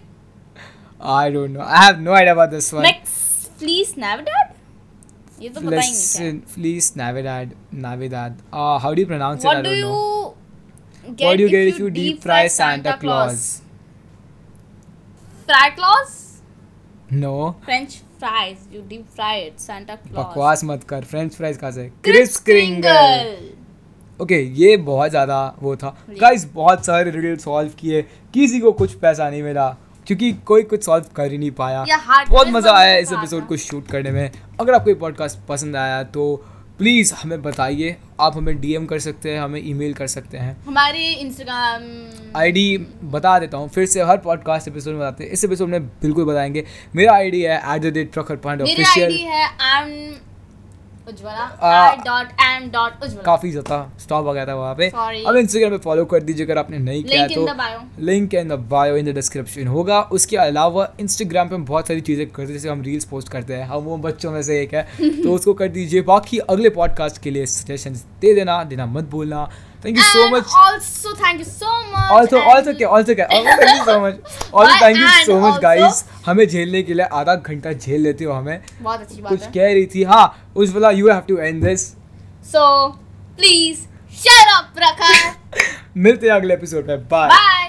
I 1.00 1.30
don't 1.36 1.52
know. 1.54 1.66
I 1.78 1.80
have 1.84 2.00
no 2.00 2.12
idea 2.18 2.34
about 2.34 2.52
this 2.56 2.72
one. 2.72 2.82
Mex 2.82 3.48
Fleece 3.62 3.96
Navidad? 4.04 4.56
ये 5.40 5.48
तो 5.48 5.60
पता 5.60 5.80
ही 5.80 5.90
नहीं 5.90 6.06
क्या 6.16 6.54
Fleece 6.54 6.90
Navidad. 7.00 7.56
Navidad. 7.86 8.38
Uh, 8.52 8.78
how 8.84 8.92
do 8.94 9.04
you 9.04 9.10
pronounce 9.14 9.48
what 9.48 9.56
it? 9.56 9.60
I 9.60 9.62
don't 9.62 9.74
do 9.74 9.80
know. 9.88 11.14
Get 11.16 11.26
what 11.26 11.38
do 11.38 11.46
you 11.46 11.48
get 11.56 11.72
if 11.72 11.80
you 11.84 11.90
deep 11.98 12.22
fry 12.28 12.42
Santa, 12.58 12.90
Santa 12.90 12.98
Claus? 13.06 13.40
Claus? 13.40 13.62
Fry 15.50 15.66
Claus? 15.80 16.14
No. 17.24 17.34
French. 17.64 18.00
Fries. 18.20 18.66
You 18.72 18.82
deep 18.88 19.06
fry 19.16 19.34
it. 19.40 19.60
Santa 19.60 19.96
Claus. 19.96 20.16
बकवास 20.16 20.64
मत 20.64 20.84
कर। 20.88 21.04
French 21.04 21.34
fries 21.34 21.56
कहाँ 21.56 21.72
से? 21.72 21.88
Chris 22.04 22.36
Kringle 22.40 23.36
okay 24.20 24.22
okay 24.22 24.40
ये 24.56 24.76
बहुत 24.88 25.10
ज़्यादा 25.10 25.36
वो 25.60 25.76
था। 25.76 25.96
गाइस 26.20 26.44
बहुत 26.54 26.84
सारे 26.86 27.10
रिडल 27.10 27.36
सॉल्व 27.36 27.70
किए। 27.78 28.02
किसी 28.34 28.60
को 28.60 28.72
कुछ 28.72 28.94
पैसा 29.00 29.28
नहीं 29.30 29.42
मिला 29.42 29.68
क्योंकि 30.06 30.32
कोई 30.46 30.62
कुछ 30.64 30.84
सॉल्व 30.84 31.04
कर 31.16 31.30
ही 31.32 31.38
नहीं 31.38 31.50
पाया। 31.58 31.84
बहुत 32.30 32.48
मज़ा 32.48 32.72
आया 32.76 32.96
इस 32.96 33.12
एपिसोड 33.12 33.46
को 33.46 33.56
शूट 33.58 33.86
करने 33.88 34.10
में। 34.10 34.30
अगर 34.60 34.74
आपको 34.74 34.90
ये 34.90 34.96
पॉडकास्ट 34.96 35.38
पसंद 35.48 35.76
आया 35.76 36.02
तो 36.14 36.24
प्लीज़ 36.80 37.14
हमें 37.14 37.42
बताइए 37.42 37.96
आप 38.20 38.36
हमें 38.36 38.60
डीएम 38.60 38.86
कर 38.86 38.98
सकते 38.98 39.30
हैं 39.30 39.40
हमें 39.40 39.60
ईमेल 39.64 39.94
कर 39.94 40.06
सकते 40.06 40.38
हैं। 40.38 40.56
हमारे 40.66 41.10
इंस्टाग्राम 41.12 41.82
आईडी 42.36 42.78
बता 43.04 43.38
देता 43.38 43.58
हूँ 43.58 43.68
फिर 43.68 43.86
से 43.86 44.02
हर 44.02 44.18
पॉडकास्ट 44.18 44.68
एपिसोड 44.68 44.92
में 44.92 45.00
बताते 45.00 45.24
हैं। 45.24 45.30
इस 45.30 45.44
एपिसोड 45.44 45.68
में 45.68 45.86
बिल्कुल 45.86 46.24
बताएँगे। 46.24 46.64
मेरा 46.96 47.12
आईडी 47.12 47.42
है 47.42 47.60
एट 47.74 47.82
द 47.82 47.96
रेट 47.96 48.12
प्रखर 48.12 48.36
पांडे 48.36 48.64
मेरी 48.64 48.82
ऑफिशियल 48.82 49.12
काफ़ी 53.24 53.50
ज़्यादा 53.50 53.92
स्टॉप 53.98 54.28
आ 54.28 54.32
गया 54.32 54.46
था 54.46 54.54
वहाँ 54.54 54.74
पे। 54.74 54.90
Sorry. 54.90 55.26
अब 55.26 55.36
इंस्टाग्राम 55.36 55.70
पे 55.70 55.78
फॉलो 55.78 56.04
कर 56.04 56.22
दीजिए 56.22 56.44
अगर 56.46 56.58
आपने 56.58 56.78
नहीं 56.78 57.04
किया 57.04 57.26
तो। 57.26 57.46
Link 58.00 58.34
in 58.34 58.48
the 58.48 58.52
bio 58.52 58.96
in 58.96 59.06
the 59.06 59.14
description 59.14 59.66
होगा। 59.66 60.00
उसके 60.02 60.36
अलावा 60.36 60.88
इंस्टाग्राम 61.00 61.48
पे 61.48 61.54
हम 61.54 61.64
बहुत 61.64 61.88
सारी 61.88 62.00
चीज़ें 62.00 62.26
करते 62.26 62.42
हैं 62.42 62.52
जैसे 62.52 62.68
हम 62.68 62.82
रील्स 62.82 63.04
पोस्ट 63.04 63.28
करते 63.28 63.54
हैं। 63.54 63.64
हम 63.64 63.82
वो 63.82 63.96
बच्चों 63.96 64.32
में 64.32 64.42
से 64.42 64.60
एक 64.62 64.74
है। 64.74 64.82
तो 65.22 65.32
उसको 65.32 65.54
कर 65.54 65.68
दीजिए। 65.68 66.02
बाकी 66.02 66.38
अगले 66.38 66.70
पॉडकास्ट 66.70 67.22
के 67.22 67.30
लिए 67.30 67.46
सजेशन 67.46 67.94
दे 68.20 68.34
देना 68.34 68.62
देना 68.64 68.86
मत 68.86 69.04
भूलना। 69.04 69.48
Thank 69.84 69.96
you 69.96 70.02
so 70.02 70.28
much 70.30 70.44
also 70.44 71.14
thank 71.22 71.40
you 71.42 71.48
so 71.50 71.70
much 71.92 72.10
Also, 72.16 72.40
also 72.54 72.76
क्या 72.78 72.88
ऑल्सो 72.88 73.14
क्या 73.14 73.26
thank 73.26 73.46
you 73.46 73.84
so 73.84 74.00
much 74.00 74.14
also 74.54 74.72
Bye, 74.74 74.82
thank 74.82 74.96
you 74.96 75.06
and 75.06 75.26
so 75.26 75.40
much 75.40 75.60
guys 75.60 76.04
हमें 76.26 76.46
झेलने 76.48 76.82
के 76.82 76.94
लिए 76.94 77.06
आधा 77.12 77.34
घंटा 77.34 77.72
झेल 77.72 78.00
लेते 78.00 78.24
हो 78.24 78.32
हमें। 78.32 78.60
बहुत 78.82 79.00
अच्छी 79.00 79.22
बात 79.22 79.32
कुछ 79.32 79.42
है। 79.42 79.52
कह 79.52 79.72
रही 79.72 79.86
थी 79.86 80.02
हाँ 80.02 80.24
वाला 80.56 80.90
you 80.90 81.10
have 81.10 81.20
to 81.20 81.38
and 81.38 81.64
this 81.64 81.90
so 82.54 82.66
please 83.40 83.86
shut 84.24 84.54
up 84.58 84.78
रखा 84.78 85.34
मिलते 85.96 86.26
हैं 86.26 86.34
अगले 86.34 86.54
एपिसोड 86.54 86.86
में। 86.86 87.08
Bye 87.08 87.28
bye. 87.28 87.59